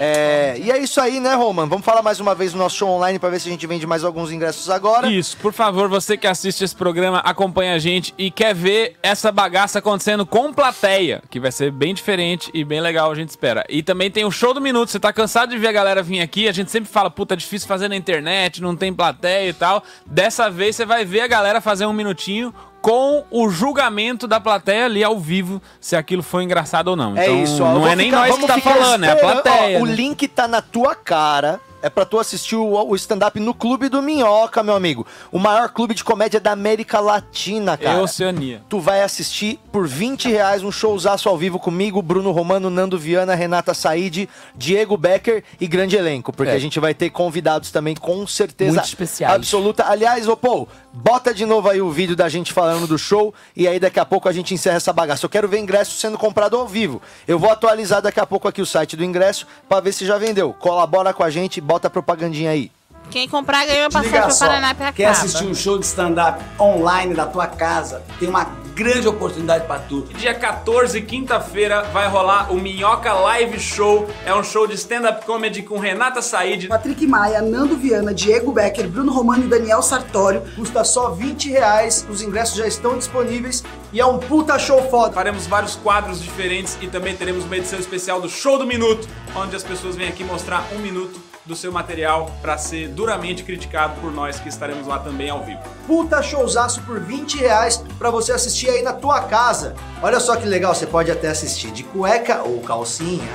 [0.00, 1.66] É, e é isso aí, né, Roman?
[1.66, 3.86] Vamos falar mais uma vez no nosso show online pra ver se a gente vende
[3.86, 5.10] mais alguns ingressos agora.
[5.10, 9.32] Isso, por favor, você que assiste esse programa, acompanha a gente e quer ver essa
[9.32, 13.64] bagaça acontecendo com plateia, que vai ser bem diferente e bem legal, a gente espera.
[13.68, 16.20] E também tem o show do minuto, você tá cansado de ver a galera vir
[16.20, 19.52] aqui, a gente sempre fala, puta, é difícil fazer na internet, não tem plateia e
[19.52, 19.82] tal.
[20.06, 22.54] Dessa vez você vai ver a galera fazer um minutinho
[22.88, 27.16] com o julgamento da plateia ali ao vivo, se aquilo foi engraçado ou não.
[27.16, 27.74] É Então, isso, ó.
[27.74, 29.42] Não é nem ficar- nós que tá falando, é a esperando.
[29.42, 29.78] plateia.
[29.78, 29.92] Ó, o né?
[29.94, 31.60] link tá na tua cara.
[31.80, 35.06] É pra tu assistir o, o stand-up no Clube do Minhoca, meu amigo.
[35.30, 38.02] O maior clube de comédia da América Latina, É cara.
[38.02, 38.62] Oceania.
[38.68, 43.34] Tu vai assistir por 20 reais um showzaço ao vivo comigo, Bruno Romano, Nando Viana,
[43.36, 46.32] Renata Said, Diego Becker e grande elenco.
[46.32, 46.54] Porque É.
[46.54, 49.34] a gente vai ter convidados também, com certeza Muito especiais.
[49.36, 49.84] absoluta.
[49.88, 53.68] Aliás, ô Paul, bota de novo aí o vídeo da gente falando do show e
[53.68, 55.24] aí daqui a pouco a gente encerra essa bagaça.
[55.24, 57.00] Eu quero ver ingresso sendo comprado ao vivo.
[57.26, 60.18] Eu vou atualizar daqui a pouco aqui o site do ingresso pra ver se já
[60.18, 60.52] vendeu.
[60.58, 62.72] Colabora com a gente, bota a propagandinha aí.
[63.10, 67.14] Quem comprar ganha uma passagem só, Paraná e quer assistir um show de stand-up online
[67.14, 68.02] da tua casa?
[68.18, 70.02] Tem uma grande oportunidade pra tu.
[70.16, 74.08] Dia 14, quinta-feira, vai rolar o Minhoca Live Show.
[74.24, 76.68] É um show de stand-up comedy com Renata Said.
[76.68, 80.42] Patrick Maia, Nando Viana, Diego Becker, Bruno Romano e Daniel Sartório.
[80.56, 83.62] Custa só 20 reais, os ingressos já estão disponíveis
[83.92, 85.12] e é um puta show foda.
[85.12, 89.54] Faremos vários quadros diferentes e também teremos uma edição especial do Show do Minuto, onde
[89.54, 94.12] as pessoas vêm aqui mostrar um minuto do seu material para ser duramente criticado por
[94.12, 95.60] nós que estaremos lá também ao vivo.
[95.86, 99.74] Puta showzaço por 20 reais pra você assistir aí na tua casa.
[100.02, 103.32] Olha só que legal, você pode até assistir de cueca ou calcinha.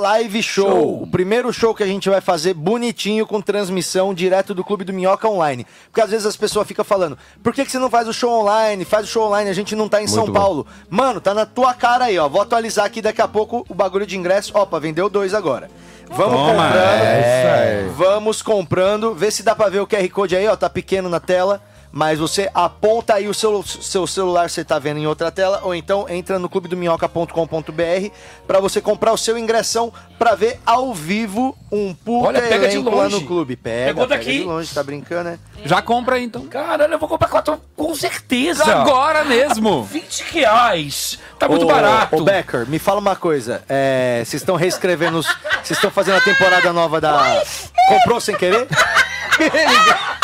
[0.00, 1.02] Live show.
[1.02, 4.94] O primeiro show que a gente vai fazer bonitinho com transmissão direto do Clube do
[4.94, 5.66] Minhoca Online.
[5.90, 8.30] Porque às vezes as pessoas ficam falando, por que, que você não faz o show
[8.40, 8.86] online?
[8.86, 10.32] Faz o show online, a gente não tá em Muito São bom.
[10.32, 10.66] Paulo.
[10.88, 12.28] Mano, tá na tua cara aí, ó.
[12.30, 14.56] Vou atualizar aqui daqui a pouco o bagulho de ingresso.
[14.56, 15.70] Opa, vendeu dois agora.
[16.08, 16.80] Vamos Toma, comprando.
[16.80, 17.88] é.
[17.94, 19.14] Vamos comprando.
[19.14, 20.56] Vê se dá pra ver o QR Code aí, ó.
[20.56, 21.62] Tá pequeno na tela.
[21.92, 25.74] Mas você aponta aí o seu, seu celular, você tá vendo em outra tela, ou
[25.74, 28.10] então entra no clubedominhoca.com.br
[28.46, 32.76] pra você comprar o seu ingressão pra ver ao vivo um puta Olha, pega de
[32.76, 33.16] elenco lá longe.
[33.20, 33.56] no clube.
[33.56, 34.38] Pega, Pegou pega daqui.
[34.38, 35.38] de longe, tá brincando, né?
[35.64, 36.46] Já compra aí então.
[36.46, 38.64] Caralho, eu vou comprar quatro com certeza.
[38.64, 39.82] Agora mesmo.
[39.90, 41.18] 20 reais.
[41.38, 42.16] Tá muito Ô, barato.
[42.16, 43.62] Ô, Becker, me fala uma coisa.
[43.68, 45.26] É, Vocês estão reescrevendo os.
[45.62, 47.42] Vocês estão fazendo a temporada nova da.
[47.88, 48.68] Comprou sem querer?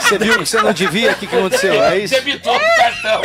[0.00, 1.12] Você viu que você não devia?
[1.12, 1.82] O que, que aconteceu?
[1.82, 2.14] É isso?
[2.14, 3.22] Debitou no cartão.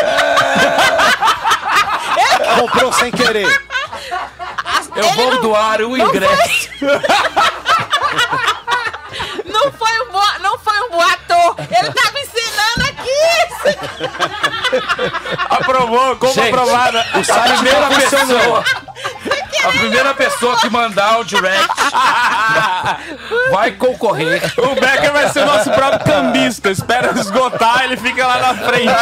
[2.59, 3.47] Comprou sem querer.
[4.95, 6.69] Eu vou doar um ingresso.
[9.45, 11.55] Não foi um boa, não foi um boa ator.
[11.59, 13.09] Ele tava ensinando aqui.
[15.49, 17.05] Aprovou, como Gente, aprovada.
[17.15, 18.37] o site A primeira não funcionou.
[18.39, 18.63] pessoa.
[19.63, 21.67] A primeira pessoa que mandar o direct
[23.51, 24.41] vai concorrer.
[24.57, 26.69] O Becker vai ser o nosso próprio cambista.
[26.69, 28.93] Espera esgotar, ele fica lá na frente.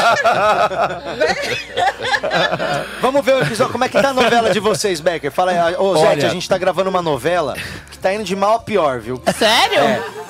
[3.02, 3.72] Vamos ver o episódio.
[3.72, 5.32] Como é que tá a novela de vocês, Becker?
[5.32, 5.76] Fala aí.
[5.76, 6.28] Ô, Zete, Olha.
[6.28, 7.56] a gente tá gravando uma novela
[7.92, 9.22] que tá indo de mal a pior, viu?
[9.38, 9.80] Sério?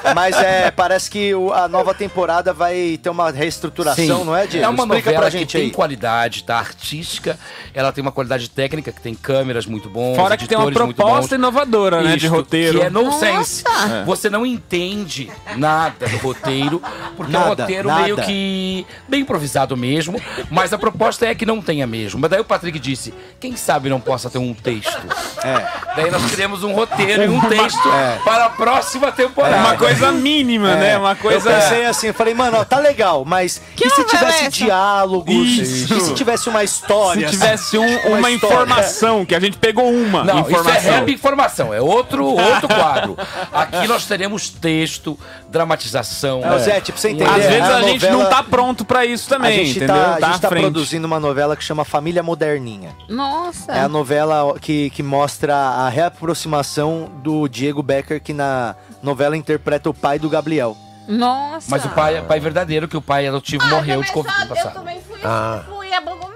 [0.03, 4.65] É, mas é, parece que a nova temporada vai ter uma reestruturação, não é, Diego?
[4.65, 5.72] É uma Explica novela pra que gente tem aí.
[5.72, 6.57] qualidade, tá?
[6.60, 7.38] Artística.
[7.73, 10.15] Ela tem uma qualidade técnica, que tem câmeras muito bons.
[10.15, 12.79] Fora que tem uma proposta inovadora, né, de Isto, roteiro.
[12.79, 13.63] Que é nonsense.
[13.67, 14.03] É.
[14.05, 16.81] Você não entende nada do roteiro,
[17.15, 18.01] porque é um Nada, roteiro nada.
[18.03, 22.19] meio que bem improvisado mesmo, mas a proposta é que não tenha mesmo.
[22.19, 24.99] Mas daí o Patrick disse, quem sabe não possa ter um texto.
[25.43, 25.65] É.
[25.95, 28.19] Daí nós criamos um roteiro e um Uma- texto É.
[28.23, 29.57] para a próxima temporada.
[29.57, 30.97] Uma coisa mínima, né?
[30.97, 31.49] Uma coisa.
[31.49, 34.49] Eu pensei assim, eu falei, mano, ó, tá legal, mas e se tivesse é essa?
[34.51, 35.34] diálogos?
[35.35, 35.93] Isso.
[35.93, 37.27] E se tivesse uma história?
[37.27, 38.35] Se tivesse um- uma, história?
[38.35, 40.77] informação, que a gente pegou uma Não, informação.
[40.77, 43.17] isso é rap informação, é outro, outro quadro.
[43.51, 45.17] Aqui nós teremos texto,
[45.49, 46.41] dramatização.
[46.43, 49.05] É, Zete, pra você entender, Às vezes a, a gente novela- não tá pronto pra
[49.05, 49.95] isso A também, gente entendeu?
[49.95, 50.61] tá, a gente tá frente.
[50.63, 52.91] produzindo uma novela que chama Família Moderninha.
[53.09, 53.71] Nossa.
[53.71, 59.89] É a novela que, que mostra a reaproximação do Diego Becker, que na novela interpreta
[59.89, 60.75] o pai do Gabriel.
[61.07, 61.67] Nossa.
[61.69, 64.47] Mas o pai é pai verdadeiro, que o pai adotivo morreu de Covid no Eu
[64.49, 64.73] passado.
[64.73, 65.61] também fui, Ah.
[65.67, 66.26] fui abandonada.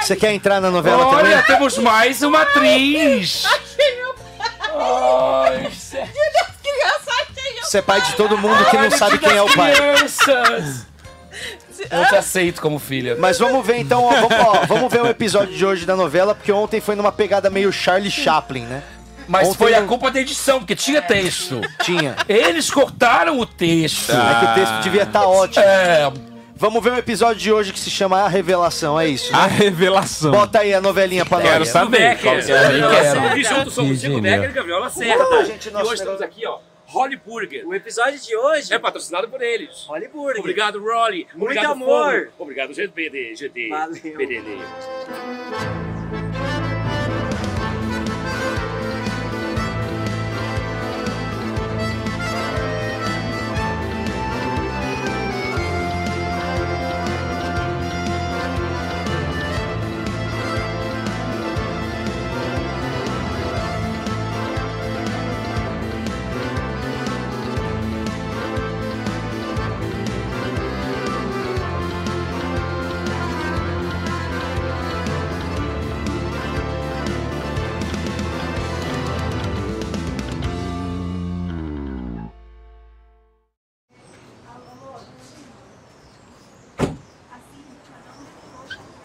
[0.00, 1.42] Você quer entrar na novela Olha, também?
[1.44, 3.44] temos mais uma atriz!
[3.44, 5.70] Achei meu pai.
[7.62, 9.74] Você é pai de todo mundo que não Olha, sabe quem é o pai.
[9.74, 10.86] crianças.
[11.90, 13.16] Eu te aceito como filha.
[13.18, 16.34] Mas vamos ver então, ó, vamos, ó, vamos ver o episódio de hoje da novela,
[16.34, 18.82] porque ontem foi numa pegada meio Charlie Chaplin, né?
[19.28, 21.60] Mas Ontem foi a culpa da edição, porque tinha texto.
[21.82, 22.14] Tinha.
[22.28, 24.12] Eles cortaram o texto.
[24.12, 25.64] É que o texto devia estar ótimo.
[25.64, 26.12] É.
[26.58, 29.30] Vamos ver o episódio de hoje que se chama A Revelação, é isso?
[29.30, 29.38] né?
[29.38, 30.30] A revelação.
[30.30, 31.50] Bota aí a novelinha pra nós.
[31.50, 32.18] Quero saber.
[32.18, 33.36] qual que é a revelação.
[33.36, 35.24] E junto somos Chico Becker e Gabriel Lacerda.
[35.24, 36.58] Conta pra gente e hoje estamos aqui, ó.
[36.86, 37.66] Holly Burger.
[37.68, 39.84] O episódio de hoje é patrocinado por eles.
[39.86, 40.40] Holly Burger.
[40.40, 41.26] Obrigado, Rolly.
[41.34, 42.30] Muito Obrigado, amor.
[42.30, 42.32] Fogo.
[42.38, 43.34] Obrigado, GBD.
[43.34, 43.68] GD.
[43.68, 44.16] Valeu.
[44.16, 45.95] BDD.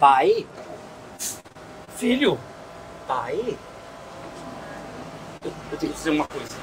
[0.01, 0.47] Pai?
[1.95, 2.39] Filho,
[3.07, 3.55] Pai?
[5.43, 6.55] eu, eu tenho que dizer uma coisa.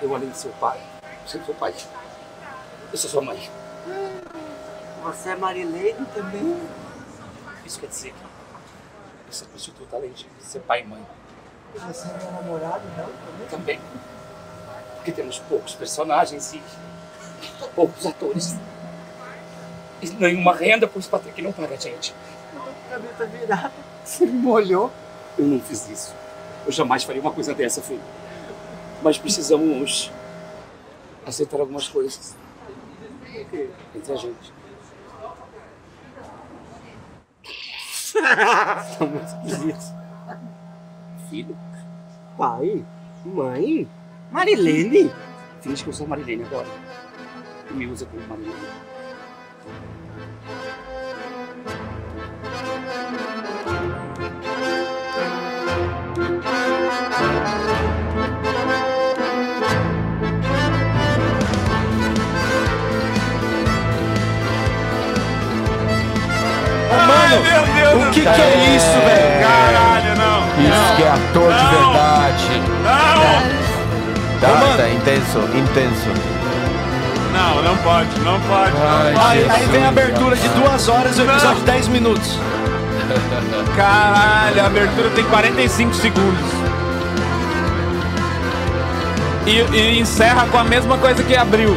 [0.00, 0.80] Eu, além de ser o pai,
[1.26, 1.74] sou seu pai.
[2.90, 3.50] Eu sou sua mãe.
[5.02, 6.58] Você é Marileiro também?
[7.66, 8.14] Isso quer dizer
[9.28, 11.06] que você prostituta além de ser pai e mãe.
[11.74, 13.04] Você é meu namorado, não?
[13.04, 13.48] Também?
[13.50, 13.80] Também.
[14.94, 16.62] Porque temos poucos personagens e
[17.74, 18.56] poucos atores.
[20.00, 22.14] E nenhuma renda, pois o Patrick não paga a gente.
[22.54, 23.72] Eu tô com a cabeça virada.
[24.04, 24.92] Você me molhou.
[25.36, 26.14] Eu não fiz isso.
[26.64, 28.02] Eu jamais faria uma coisa dessa, filho.
[29.02, 30.10] Mas precisamos
[31.26, 32.36] aceitar algumas coisas.
[33.94, 34.52] Entre a gente.
[38.96, 39.92] São muito esquisitos.
[41.28, 41.56] Filho?
[42.36, 42.84] Pai?
[43.24, 43.88] Mãe?
[44.30, 45.12] Marilene?
[45.60, 46.66] Finge que eu sou Marilene agora.
[47.70, 48.54] E me usa como Marilene.
[67.36, 69.42] Mano, o que, que é isso, velho?
[69.42, 70.38] Caralho, não.
[70.62, 71.70] Isso que é ator de Não.
[71.70, 72.62] verdade.
[72.84, 73.58] Não!
[74.40, 76.10] Tá, tá intenso, intenso.
[77.32, 78.72] Não, não pode, não pode.
[78.80, 79.26] Ai, não pode.
[79.26, 82.38] Aí, aí vem a abertura de duas horas e o episódio de 10 minutos.
[83.76, 86.50] Caralho, a abertura tem 45 segundos.
[89.46, 91.76] E, e encerra com a mesma coisa que abriu.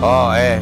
[0.00, 0.60] Ó, é.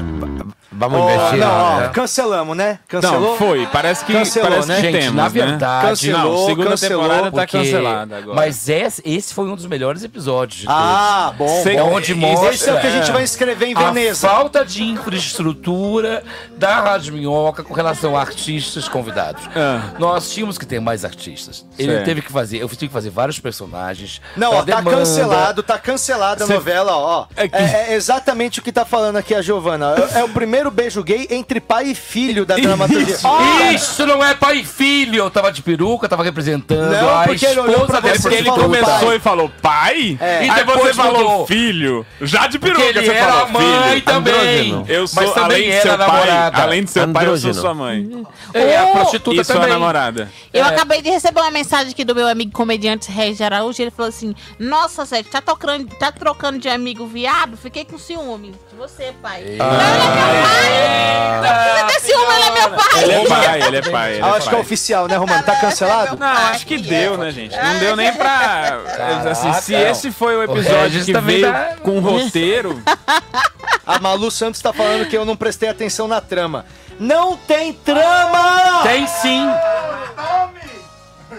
[0.79, 1.39] Vamos Ó, investir.
[1.39, 1.89] não, ó, né?
[1.93, 2.79] cancelamos, né?
[2.89, 3.31] Cancelou?
[3.31, 3.67] Não, foi.
[3.73, 4.77] Parece que, Cancelou, parece né?
[4.77, 5.29] que Gente, temos, na né?
[5.29, 8.37] verdade, Cancelou, não, segunda cancelou, temporada tá Porque- cancelada agora.
[8.37, 11.95] Mas esse, esse foi um dos melhores episódios de Ah, bom, Sei- bom.
[11.95, 14.27] Onde mostra Esse é o que a gente vai escrever em Veneza.
[14.29, 14.83] A falta de
[15.37, 16.23] infraestrutura
[16.57, 19.43] da Rádio Minhoca com relação a artistas convidados.
[19.55, 19.91] Ah.
[19.99, 21.65] Nós tínhamos que ter mais artistas.
[21.79, 22.05] Ele Certo.
[22.05, 24.21] teve que fazer, eu tive que fazer vários personagens.
[24.37, 27.27] Não, ó, tá cancelado, tá cancelada a Cê- novela, ó.
[27.37, 29.95] É que- É, é exatamente o que tá falando aqui a Giovana.
[30.15, 33.15] É, é o primeiro beijo gay entre pai e filho da dramaturgia.
[33.15, 33.27] Isso.
[33.27, 35.17] Ó, Isso não é pai e filho.
[35.17, 38.19] Eu tava de peruca, tava representando Não, a porque ele olhou pra dele.
[38.21, 39.17] Porque ele começou pai.
[39.17, 40.45] e falou pai, É.
[40.47, 41.47] e Aí depois você falou mudou.
[41.47, 42.07] filho.
[42.21, 44.03] Já de Porque peruca ele você era falou mãe filho.
[44.03, 44.35] também.
[44.35, 44.85] Andrógeno.
[44.89, 46.63] Eu Mas sou, também além de seu pai, namorada.
[46.63, 48.27] além de ser pai, eu sou sua mãe.
[48.55, 48.93] É, a Oh!
[48.93, 49.71] prostituta E sua também.
[49.71, 50.31] namorada.
[50.53, 50.69] Eu É.
[50.69, 53.81] acabei de receber uma mensagem aqui do meu amigo comediante Regis Araújo.
[53.83, 57.57] Ele falou assim: Nossa, Sérgio, tá, tocando, tá trocando de amigo viado?
[57.57, 59.43] Fiquei com ciúme de você, pai.
[59.43, 61.41] Não, ele é pai!
[61.41, 63.03] Precisa ter ciúme, ele é meu pai!
[63.03, 64.13] Ele é pai, ele é pai.
[64.15, 64.61] Ele é acho que é pai.
[64.61, 65.43] oficial, né, Romano?
[65.43, 66.17] Tá cancelado?
[66.19, 67.57] Não, acho que deu, né, gente?
[67.57, 68.79] Não deu nem pra.
[69.31, 69.91] Assim, se Caraca.
[69.91, 72.83] esse foi o O episódio Regis que veio tá- com roteiro.
[73.87, 76.67] A Malu Santos tá falando que eu não prestei atenção na trama.
[76.99, 78.81] Não tem trama!
[78.83, 79.47] Tem sim.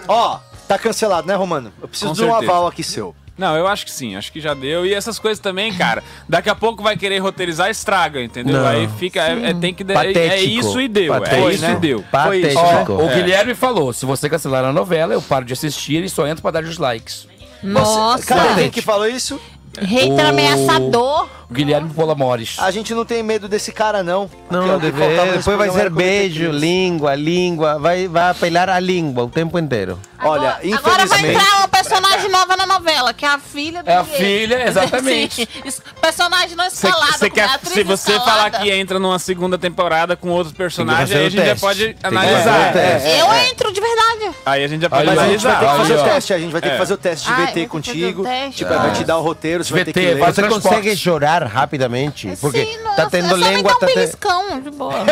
[0.06, 1.72] Ó, tá cancelado, né, Romano?
[1.80, 2.52] Eu preciso Com de um certeza.
[2.52, 3.14] aval aqui seu.
[3.38, 4.84] Não, eu acho que sim, acho que já deu.
[4.84, 8.58] E essas coisas também, cara, daqui a pouco vai querer roteirizar, estraga, entendeu?
[8.60, 8.66] Não.
[8.66, 9.20] Aí fica.
[9.22, 9.84] É, é- tem que.
[9.84, 10.50] É, é Patético.
[10.50, 11.12] isso e deu.
[11.14, 11.48] Patético.
[11.48, 12.04] É isso e deu.
[12.24, 12.84] Foi isso, Ó, né?
[12.88, 13.14] o É.
[13.14, 16.50] Guilherme falou: se você cancelar a novela, eu paro de assistir e só entro pra
[16.50, 17.28] dar os likes.
[17.62, 19.40] Nossa, Cara, quem que falou isso?
[19.80, 21.28] hater O- ameaçador.
[21.50, 22.56] O Guilherme Polamores.
[22.58, 24.28] A gente não tem medo desse cara, não.
[24.50, 24.92] Não, deve-
[25.38, 27.78] depois vai ser beijo, língua, língua.
[27.78, 29.98] Vai, vai apelar a língua o tempo inteiro.
[30.20, 31.36] Olha, Agora vai infelizmente...
[31.36, 34.16] entrar uma personagem nova na novela, que é a filha do É a gay.
[34.18, 35.48] filha, exatamente.
[35.62, 35.72] Sim,
[36.02, 37.12] personagem não escalado.
[37.12, 38.30] Você com quer, atriz se você escalada.
[38.50, 42.76] falar que entra numa segunda temporada com outros personagens, aí a gente já pode analisar.
[42.76, 43.48] É, Eu é.
[43.48, 44.36] entro de verdade.
[44.44, 46.38] Aí a gente já pode Mas a gente vai ter que fazer o teste, a
[46.38, 46.78] gente vai ter que É.
[46.78, 48.24] fazer o teste de VT contigo.
[48.52, 50.18] Tipo, vai te dar o roteiro, você vai ter que ler.
[50.18, 52.36] você consegue chorar rapidamente?
[52.40, 53.94] Porque Sim, tá nossa, tendo é só me língua, um tá te...
[53.94, 55.04] beliscão, de boa.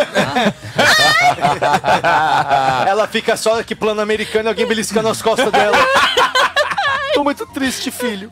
[2.86, 5.76] Ela fica só aqui plano americano e alguém beliscando as costas dela.
[7.14, 8.30] Tô muito triste, filho.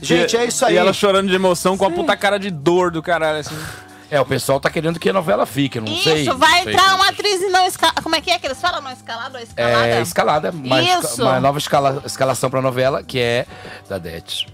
[0.00, 0.74] Gente, é isso aí.
[0.74, 3.56] E ela chorando de emoção com a puta cara de dor do caralho, assim.
[4.10, 6.22] É, o pessoal tá querendo que a novela fique, não sei.
[6.22, 6.72] Isso, vai sei.
[6.72, 8.00] entrar uma atriz e não escalada.
[8.02, 8.80] Como é que é que eles falam?
[8.80, 9.86] Não escalada ou escalada?
[9.88, 10.50] É, escalada.
[10.50, 11.22] Uma, esca- Isso.
[11.22, 13.46] uma nova escala- escalação pra novela, que é
[13.88, 14.46] da Det.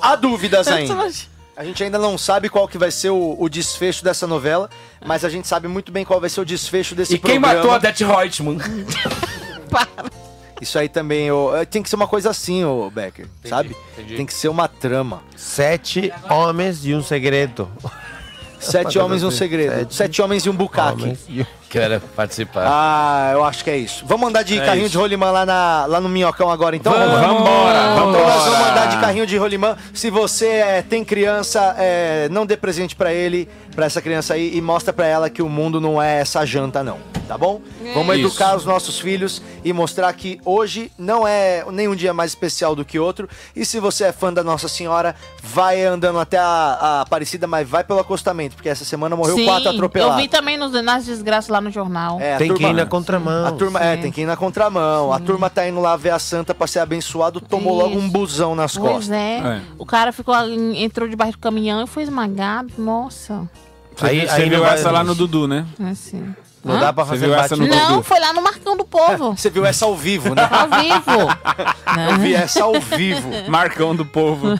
[0.00, 1.10] Há dúvidas ainda.
[1.56, 4.68] A gente ainda não sabe qual que vai ser o, o desfecho dessa novela,
[5.06, 7.68] mas a gente sabe muito bem qual vai ser o desfecho desse E quem programa.
[7.68, 8.58] matou a Det Reutemann?
[10.60, 13.76] Isso aí também, é, tem que ser uma coisa assim, ô Becker, sabe?
[13.92, 14.16] entendi.
[14.16, 15.22] Tem que ser uma trama.
[15.36, 17.70] Sete homens e um segredo.
[18.58, 19.92] Sete homens e um segredo.
[19.92, 21.18] Sete, homens e um bucaque.
[21.74, 22.64] Quero participar.
[22.66, 24.04] Ah, eu acho que é isso.
[24.06, 24.92] Vamos andar de É carrinho isso.
[24.92, 26.92] de rolimã lá, na, lá no Minhocão agora, então?
[26.92, 27.34] Vamos, Romano?
[27.38, 29.76] vambora, Então nós vamos andar de carrinho de rolimã.
[29.92, 34.56] Se você é, tem criança, é, não dê presente pra ele, pra essa criança aí,
[34.56, 36.98] e mostra pra ela que o mundo não é essa janta, não.
[37.26, 37.62] Tá bom?
[37.94, 38.26] Vamos Isso.
[38.26, 42.84] educar os nossos filhos e mostrar que hoje não é nenhum dia mais especial do
[42.84, 43.26] que outro.
[43.56, 47.66] E se você é fã da Nossa Senhora, vai andando até a, a Aparecida, mas
[47.66, 50.16] vai pelo acostamento, porque essa semana morreu Sim, quatro eu atropelados.
[50.20, 52.20] vi também nos, nas desgraças lá no jornal.
[52.20, 53.46] É, a Tem que turma- ir na contramão.
[53.46, 54.02] A turma, é, Sim.
[54.02, 55.12] tem que ir na contramão.
[55.12, 58.10] A turma tá indo lá ver a santa pra ser abençoado, tomou logo um Isso.
[58.12, 59.10] busão nas Pois costas.
[59.10, 59.38] é.
[59.38, 59.60] É.
[59.78, 62.72] O cara ficou ali, entrou debaixo do caminhão e foi esmagado.
[62.78, 63.48] Nossa.
[63.96, 65.64] Você, Aí- você aí viu essa lá no Dudu, né?
[65.90, 66.34] Assim.
[66.64, 69.36] Não dá pra fazer viu essa no Não, foi lá no Marcão do Povo.
[69.36, 70.48] Você viu essa ao vivo, né?
[70.50, 71.28] Ao vivo.
[72.10, 73.28] Eu vi essa ao vivo.
[73.48, 74.56] Marcão do Povo.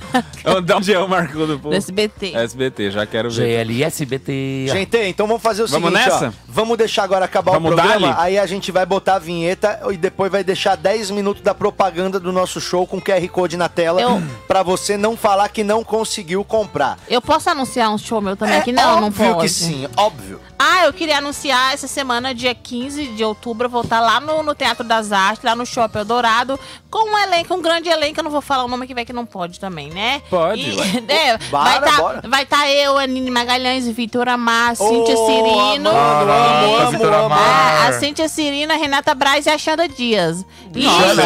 [0.64, 1.70] De onde é o Marcão do Povo?
[1.70, 2.34] Do SBT.
[2.36, 3.64] SBT, já quero ver.
[3.66, 4.66] GL, SBT.
[4.68, 6.28] Gente, então vamos fazer o Vamos seguinte, nessa?
[6.28, 6.32] ó.
[6.48, 9.96] Vamos deixar agora acabar Vamos o programa, aí a gente vai botar a vinheta e
[9.96, 14.00] depois vai deixar 10 minutos da propaganda do nosso show com QR Code na tela
[14.00, 16.98] Eu- pra você não falar que não conseguiu comprar.
[17.08, 18.72] Eu posso anunciar um show meu também aqui?
[18.72, 19.40] Não, não óbvio pode.
[19.42, 20.40] que sim, óbvio.
[20.58, 24.42] Ah, eu queria anunciar essa semana, dia 15 de outubro, eu vou estar lá no,
[24.42, 26.58] no Teatro das Artes, lá no Shopping Eldorado,
[26.90, 29.12] com um elenco, um grande elenco, eu não vou falar o nome que vai que
[29.12, 30.20] não pode também, né?
[30.28, 30.86] Pode, E- ué.
[31.08, 32.22] é, vai bora.
[32.28, 35.90] vai tá eu, Anine Magalhães, Vitor Amar, Cíntia Ô, Cirino.
[35.90, 37.34] Amanda, amo, amo, Vitor amo.
[37.34, 40.44] Ah, a Cíntia Cirino, a Renata Braz e a Xanda Dias.
[40.74, 41.22] Nossa,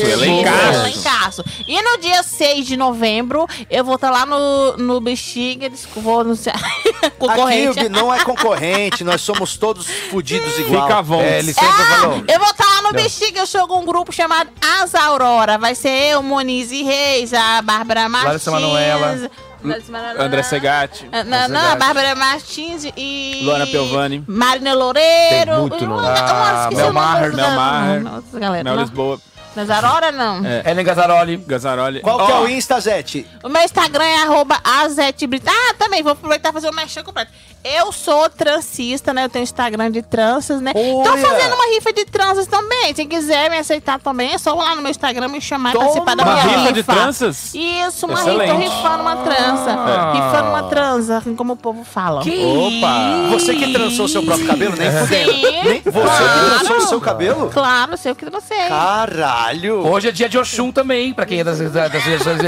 [0.00, 1.44] elencaço.
[1.66, 6.56] E no dia 6 de novembro, eu vou estar lá no, no Bexiga, vou anunciar.
[7.04, 7.84] Aqui concorrente.
[7.86, 10.86] o- não é concorrente, nós somos todos fudidos igual.
[10.88, 11.28] Fica vontade.
[11.30, 12.24] É, licença, Ah, falou.
[12.26, 12.92] eu vou estar lá no Não.
[12.92, 14.50] Bexiga, eu sou com um grupo chamado
[14.82, 15.58] As Aurora.
[15.58, 18.28] Vai ser eu, Moniz e Reis, a Bárbara Martins.
[18.28, 19.30] Larissa Manoela.
[19.64, 20.22] Larissa Manoela.
[20.24, 21.08] André Segatti.
[21.10, 23.40] Ah, Não, não, a Bárbara Martins e.
[23.44, 24.22] Luana Piovani.
[24.28, 25.52] Marina Loureiro.
[25.52, 26.06] Tem muito nome.
[26.06, 27.50] Ah, Mel Maher, Mel.
[27.50, 28.76] Maher.
[28.78, 29.18] Lisboa.
[29.54, 30.44] Das Aurora, não.
[30.44, 30.68] É.
[30.68, 31.36] Ellen Gazzaroli.
[31.36, 32.00] Gazzaroli.
[32.00, 33.24] Qual que é o Insta, Zete?
[33.42, 35.48] O meu Instagram é arroba azetbrita.
[35.48, 37.30] Ah, também, vou aproveitar e fazer o merchan completo.
[37.64, 39.24] Eu sou transista, né?
[39.24, 40.72] Eu tenho Instagram de tranças, né?
[40.74, 41.16] Tô Olha!
[41.26, 42.94] fazendo uma rifa de tranças também.
[42.94, 45.84] Se quiser me aceitar também, é só lá no meu Instagram me chamar e Toma!
[45.86, 46.72] participar da Uma minha rifa rifa.
[46.74, 47.54] de tranças?
[47.54, 48.52] Isso, uma Excelente.
[48.52, 50.12] rifa, rifando uma trança.
[50.12, 52.20] Rifando uma trança, assim como o povo fala.
[52.20, 53.30] Opa!
[53.30, 55.32] Você que trançou seu próprio cabelo, nem fudendo.
[55.32, 56.48] Sim, Nem, você que claro.
[56.58, 57.50] trançou o seu cabelo?
[57.50, 58.68] Claro, sei o que você é.
[58.68, 59.86] Caralho!
[59.86, 62.38] Hoje é dia de Oxum também, pra quem é das, das, das religiões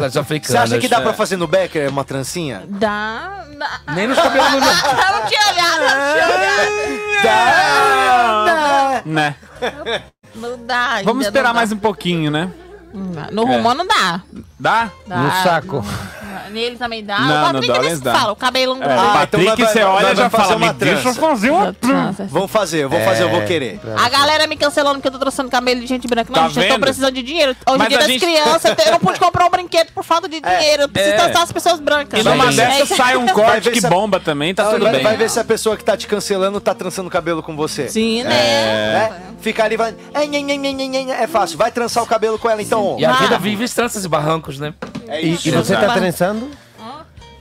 [0.00, 0.68] das africanas.
[0.68, 1.14] Você acha que dá pra É.
[1.14, 2.62] fazer no Becker uma trancinha?
[2.66, 3.44] Dá.
[3.58, 3.80] dá.
[3.94, 7.22] Nem nos cabelos Eu não tinha olhado, não tinha olhado.
[7.22, 9.02] Dá!
[9.04, 9.34] Né?
[10.34, 10.92] Não dá.
[10.94, 11.58] ainda Vamos esperar não dá.
[11.58, 12.50] mais um pouquinho, né?
[13.32, 14.20] No Rumor não dá.
[14.58, 14.90] Dá?
[15.06, 15.16] Dá.
[15.16, 15.84] No saco.
[16.50, 17.18] Nele também dá.
[17.20, 18.14] Não, o no Patrick mesmo dá.
[18.14, 19.02] fala, o cabelo É, grande.
[19.02, 21.50] o Patrick, então você olha e já fazer fala, uma me deixa eu trança." fazer
[21.50, 21.74] uma
[22.28, 23.78] Vamos fazer, eu vou fazer, eu vou querer.
[24.02, 26.32] A galera me cancelando porque eu tô trouxendo cabelo de gente branca.
[26.34, 27.54] Não, Tá gente, eu tô precisando de dinheiro.
[27.66, 30.40] Hoje em dia das gente- crianças, eu não pude comprar um brinquedo por falta de
[30.40, 30.82] dinheiro.
[30.84, 31.36] Eu preciso É.
[31.38, 32.18] as pessoas brancas.
[32.20, 32.96] E numa É dessa isso.
[32.96, 35.02] sai um corte que bomba também, tá tudo vai, bem.
[35.02, 37.88] vai ver se a pessoa que tá te cancelando tá trançando cabelo com você.
[37.88, 38.34] Sim, né?
[38.34, 39.12] É.
[39.40, 39.94] Ficar ali vai.
[40.14, 41.58] É, é fácil.
[41.58, 42.77] Vai trançar o cabelo com ela então.
[42.98, 43.14] E a Ah.
[43.14, 44.74] vida vive estranças e barrancos, né?
[45.06, 45.48] É E, isso.
[45.48, 45.98] e você tá Exato.
[46.00, 46.50] trançando?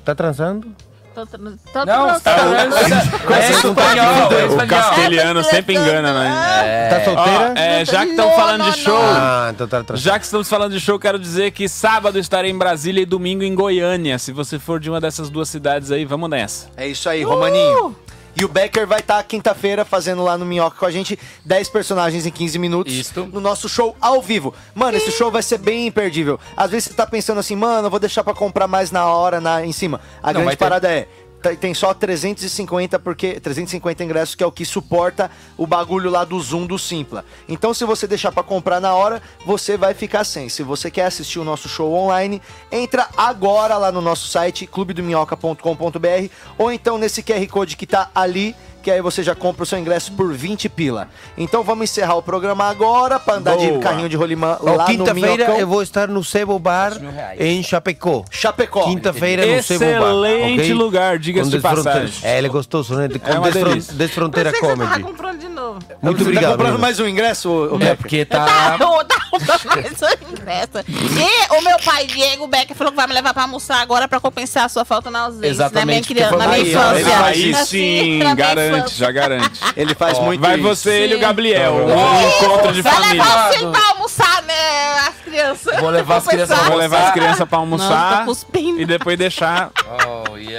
[0.06, 0.68] Tá trançando?
[1.14, 4.68] Tô, tô, tô, Não, tá É, É não tá é O espanhol.
[4.68, 6.90] castelhano sempre engana, né?
[6.90, 7.54] Tá solteira?
[7.56, 10.48] Ó, é, já que estão falando não, de show, Ah, então tá já que estamos
[10.48, 14.20] falando de show, quero dizer que sábado estarei em Brasília e domingo em Goiânia.
[14.20, 16.68] Se você for de uma dessas duas cidades aí, vamos nessa.
[16.78, 17.96] É isso aí, Romaninho.
[18.40, 22.24] E o Becker vai estar quinta-feira fazendo lá no Minhoca com a gente 10 personagens
[22.24, 23.26] em 15 minutos Isto.
[23.26, 24.54] no nosso show ao vivo.
[24.76, 26.40] Mano, esse show vai ser bem imperdível.
[26.56, 29.42] Às vezes você tá pensando assim, mano, eu vou deixar pra comprar mais na hora,
[29.42, 30.00] na, em cima.
[30.22, 31.08] A Não, grande parada é.
[31.42, 36.24] Tá- Tem só 350 porque 350 ingressos que é o que suporta o bagulho lá
[36.26, 37.24] do Zoom do Simpla.
[37.48, 40.50] Então se você deixar pra comprar na hora, você vai ficar sem.
[40.50, 42.42] Se você quer assistir o nosso show online,
[42.72, 48.56] entra agora lá no nosso site clubedominhoca.com.br ou então nesse QR Code que tá ali,
[48.88, 51.10] que aí você já compra o seu ingresso por 20 pila.
[51.38, 53.80] Então vamos encerrar o programa agora pra andar de Boa.
[53.82, 56.94] carrinho de rolimã lá no Quinta-feira eu vou estar no Sebo Bar
[57.38, 58.24] em Chapecó.
[58.32, 58.86] Chapecó.
[58.86, 59.92] Quinta-feira no Sebo Bar.
[59.92, 60.74] Excelente ok?
[60.74, 62.14] lugar, diga-se de passagem.
[62.24, 63.10] É, ele é gostoso, né?
[63.10, 63.94] Com É uma Desfron- delícia.
[63.94, 65.04] Desfronteira Comedy.
[65.74, 65.98] Comprando novo.
[66.02, 66.52] Muito Você tá obrigado.
[66.52, 66.80] comprando Bruno.
[66.80, 68.78] mais um ingresso, ô, ô É porque Tá, tá.
[68.80, 70.74] eu tá comprando mais um ingresso.
[70.88, 74.20] E o meu pai, Diego Becker, falou que vai me levar pra almoçar agora pra
[74.20, 75.48] compensar a sua falta na ausência.
[75.50, 77.26] Exatamente, Na minha, criança, na minha aí, infância.
[77.26, 79.60] Aí Assim, sim, garante, já garante.
[79.76, 80.64] Ele faz muito Vai isso.
[80.64, 81.22] você, ele e o Sim.
[81.24, 81.74] Gabriel.
[81.74, 83.24] Um encontro de Vai família.
[83.24, 85.80] levar você pra almoçar, né, as crianças.
[85.80, 86.58] Vou levar as crianças.
[86.60, 88.26] Vou levar as crianças pra Não, almoçar
[88.78, 89.72] e depois deixar.
[90.08, 90.58] Oh, yes.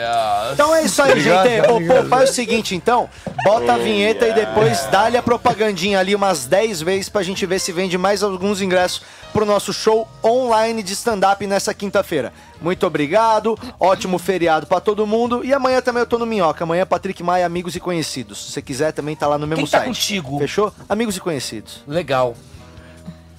[0.53, 1.69] Então é isso aí, Obrigado, gente.
[1.69, 2.03] Ô, obrigado.
[2.05, 3.09] pô, faz o seguinte, então.
[3.45, 7.59] Bota a vinheta e depois dá-lhe a propagandinha ali umas 10 vezes pra gente ver
[7.59, 9.03] se vende mais alguns ingressos
[9.33, 12.33] pro nosso show online de stand-up nessa quinta-feira.
[12.61, 15.45] Muito obrigado, ótimo feriado pra todo mundo.
[15.45, 16.65] E amanhã também eu tô no Minhoca.
[16.65, 18.47] Amanhã Patrick Maia, Amigos e Conhecidos.
[18.47, 19.87] Se você quiser, também tá lá no mesmo Quem tá site.
[19.89, 20.39] contigo?
[20.39, 20.73] Fechou?
[20.89, 21.83] Amigos e Conhecidos.
[21.87, 22.35] Legal.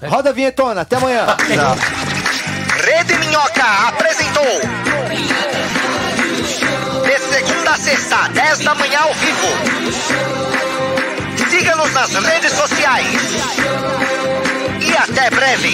[0.07, 1.25] Roda a vinhetona, até amanhã.
[2.85, 4.61] Rede Minhoca apresentou.
[7.03, 9.47] De segunda a sexta, 10 da manhã ao vivo.
[11.49, 13.07] Siga-nos nas redes sociais.
[14.79, 15.73] E até breve.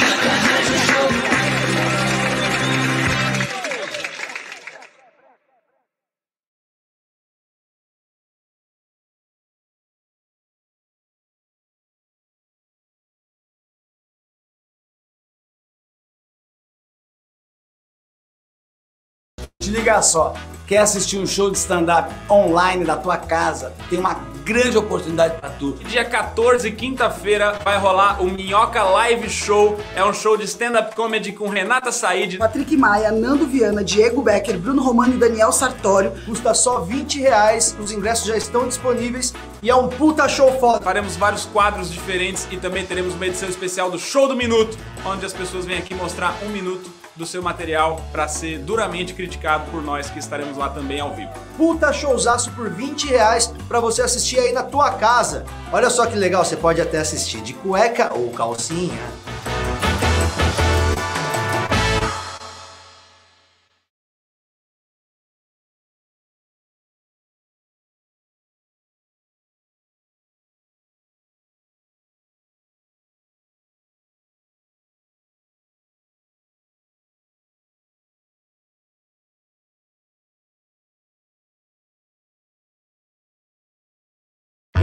[19.66, 20.34] Te liga só.
[20.68, 23.74] Quer assistir um show de stand-up online da tua casa?
[23.90, 24.14] Tem uma
[24.44, 25.74] grande oportunidade para tu.
[25.88, 29.80] Dia 14, quinta-feira, vai rolar o Minhoca Live Show.
[29.96, 32.38] É um show de stand-up comedy com Renata Said.
[32.38, 36.14] Patrick Maia, Nando Viana, Diego Becker, Bruno Romano e Daniel Sartório.
[36.26, 39.34] Custa só 20 reais, os ingressos já estão disponíveis
[39.64, 40.84] e é um puta show foda.
[40.84, 45.26] Faremos vários quadros diferentes e também teremos uma edição especial do Show do Minuto, onde
[45.26, 49.82] as pessoas vêm aqui mostrar um minuto do seu material para ser duramente criticado por
[49.82, 51.32] nós que estaremos lá também ao vivo.
[51.58, 55.46] Puta showzaço por 20 reais pra você assistir aí na tua casa.
[55.72, 59.25] Olha só que legal, você pode até assistir de cueca ou calcinha.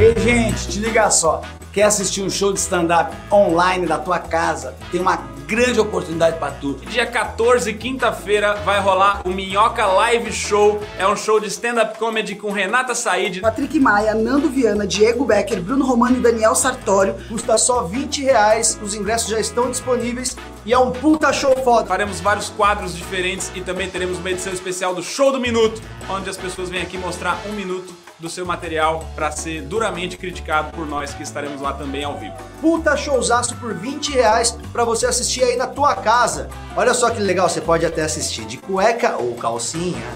[0.02, 1.42] Ei, gente, te liga só.
[1.72, 4.74] Quer assistir um show de stand-up online da tua casa?
[4.90, 5.14] Tem uma
[5.46, 6.74] grande oportunidade para tu.
[6.88, 10.82] Dia 14, quinta-feira, vai rolar o Minhoca Live Show.
[10.98, 13.42] É um show de stand-up comedy com Renata Said.
[13.42, 17.14] Patrick Maia, Nando Viana, Diego Becker, Bruno Romano e Daniel Sartório.
[17.28, 21.86] Custa só 20 reais, os ingressos já estão disponíveis e é um puta show foda.
[21.86, 25.80] Faremos vários quadros diferentes e também teremos uma edição especial do Show do Minuto,
[26.10, 30.70] onde as pessoas vêm aqui mostrar um minuto do seu material para ser duramente criticado
[30.70, 32.36] por nós que estaremos lá também ao vivo.
[32.61, 36.49] Puta showzaço por 20 reais pra você assistir aí na tua casa.
[36.77, 40.07] Olha só que legal, você pode até assistir de cueca ou calcinha.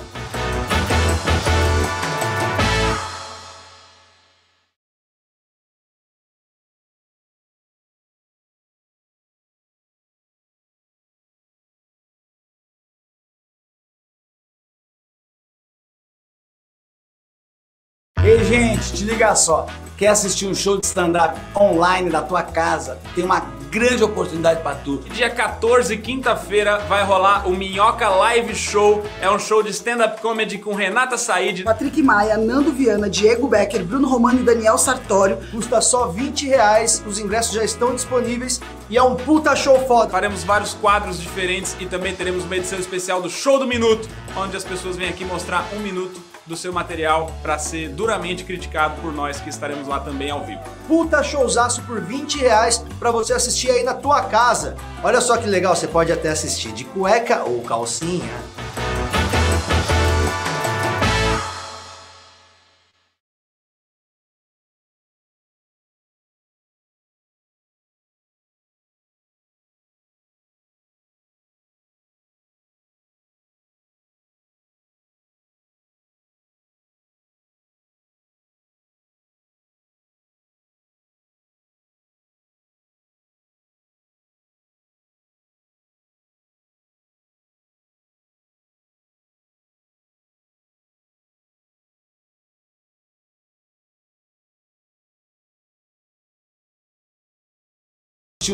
[18.76, 19.66] Gente, te liga só.
[19.96, 22.98] Quer assistir um show de stand-up online da tua casa?
[23.14, 23.40] Tem uma
[23.70, 24.98] grande oportunidade para tu.
[25.10, 29.02] Dia 14, quinta-feira, vai rolar o Minhoca Live Show.
[29.22, 31.64] É um show de stand-up comedy com Renata Said.
[31.64, 35.38] Patrick Maia, Nando Viana, Diego Becker, Bruno Romano e Daniel Sartório.
[35.50, 40.10] Custa só 20 reais, os ingressos já estão disponíveis e é um puta show foda.
[40.10, 44.56] Faremos vários quadros diferentes e também teremos uma edição especial do Show do Minuto, onde
[44.56, 49.12] as pessoas vêm aqui mostrar um minuto do seu material para ser duramente criticado por
[49.12, 50.62] nós que estaremos lá também ao vivo.
[50.86, 54.76] Puta showzaço por 20 reais pra você assistir aí na tua casa.
[55.02, 58.34] Olha só que legal, você pode até assistir de cueca ou calcinha.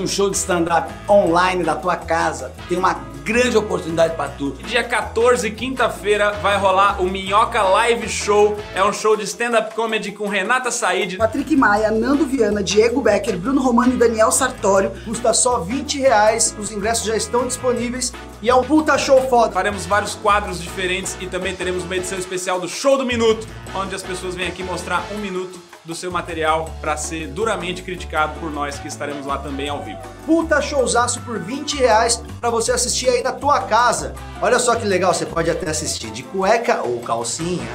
[0.00, 2.94] Um show de stand-up online da tua casa, tem uma
[3.24, 4.52] grande oportunidade para tu.
[4.66, 8.56] Dia 14, quinta-feira, vai rolar o Minhoca Live Show.
[8.74, 11.16] É um show de stand-up comedy com Renata Said.
[11.16, 14.92] Patrick Maia, Nando Viana, Diego Becker, Bruno Romano e Daniel Sartório.
[15.04, 18.12] Custa só 20 reais, os ingressos já estão disponíveis
[18.42, 19.52] e é um puta show foda.
[19.52, 23.94] Faremos vários quadros diferentes e também teremos uma edição especial do Show do Minuto, onde
[23.94, 28.50] as pessoas vêm aqui mostrar um minuto do seu material para ser duramente criticado por
[28.50, 30.00] nós que estaremos lá também ao vivo.
[30.24, 34.14] Puta showzaço por 20 reais pra você assistir aí na tua casa.
[34.40, 37.70] Olha só que legal, você pode até assistir de cueca ou calcinha.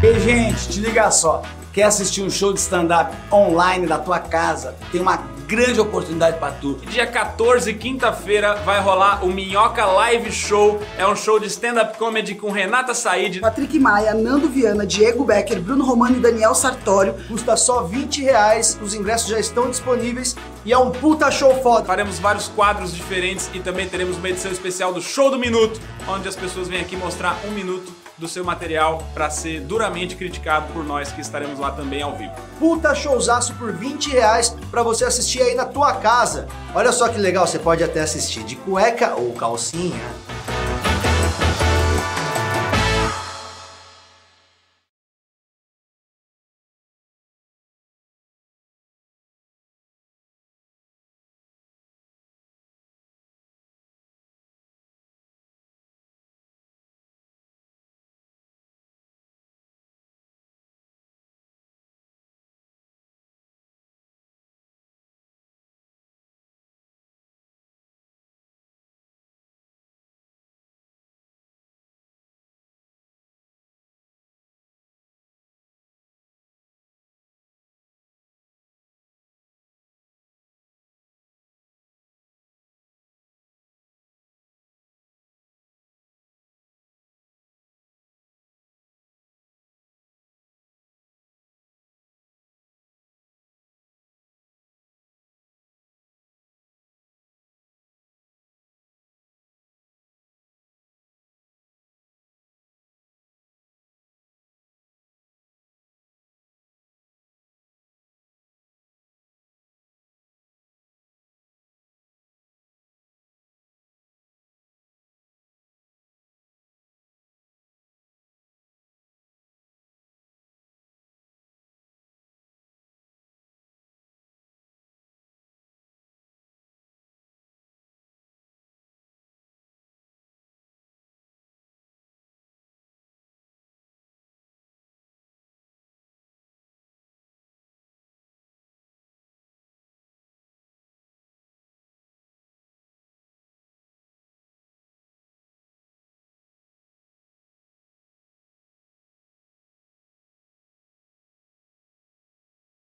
[0.00, 1.42] Ei, gente, te liga só.
[1.72, 4.76] Quer assistir um show de stand-up online da tua casa?
[4.92, 5.16] Tem uma
[5.48, 6.74] grande oportunidade pra tu.
[6.88, 10.80] Dia 14, quinta-feira, vai rolar o Minhoca Live Show.
[10.96, 13.40] É um show de stand-up comedy com Renata Said.
[13.40, 17.16] Patrick Maia, Nando Viana, Diego Becker, Bruno Romano e Daniel Sartório.
[17.26, 21.84] Custa só 20 reais, os ingressos já estão disponíveis e é um puta show foda.
[21.84, 26.28] Faremos vários quadros diferentes e também teremos uma edição especial do Show do Minuto, onde
[26.28, 30.84] as pessoas vêm aqui mostrar um minuto do seu material para ser duramente criticado por
[30.84, 32.34] nós que estaremos lá também ao vivo.
[32.58, 36.48] Puta showzaço por 20 reais pra você assistir aí na tua casa.
[36.74, 40.27] Olha só que legal, você pode até assistir de cueca ou calcinha.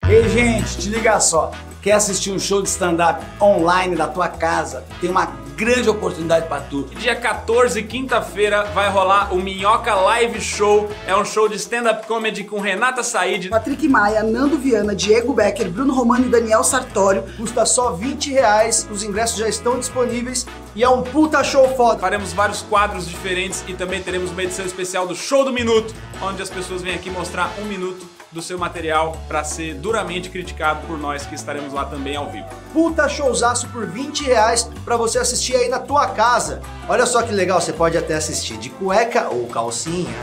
[0.09, 1.51] Ei, gente, te liga só.
[1.81, 4.85] Quer assistir um show de stand-up online da tua casa?
[5.01, 5.25] Tem uma
[5.57, 6.84] grande oportunidade pra tu.
[6.97, 10.89] Dia 14, quinta-feira, vai rolar o Minhoca Live Show.
[11.05, 13.49] É um show de stand-up comedy com Renata Said.
[13.49, 17.25] Patrick Maia, Nando Viana, Diego Becker, Bruno Romano e Daniel Sartório.
[17.35, 21.99] Custa só 20 reais, os ingressos já estão disponíveis e é um puta show foda.
[21.99, 26.41] Faremos vários quadros diferentes e também teremos uma edição especial do Show do Minuto, onde
[26.41, 30.97] as pessoas vêm aqui mostrar um minuto do seu material para ser duramente criticado por
[30.97, 32.47] nós que estaremos lá também ao vivo.
[32.72, 36.61] Puta showzaço por 20 reais pra você assistir aí na tua casa.
[36.88, 40.15] Olha só que legal, você pode até assistir de cueca ou calcinha.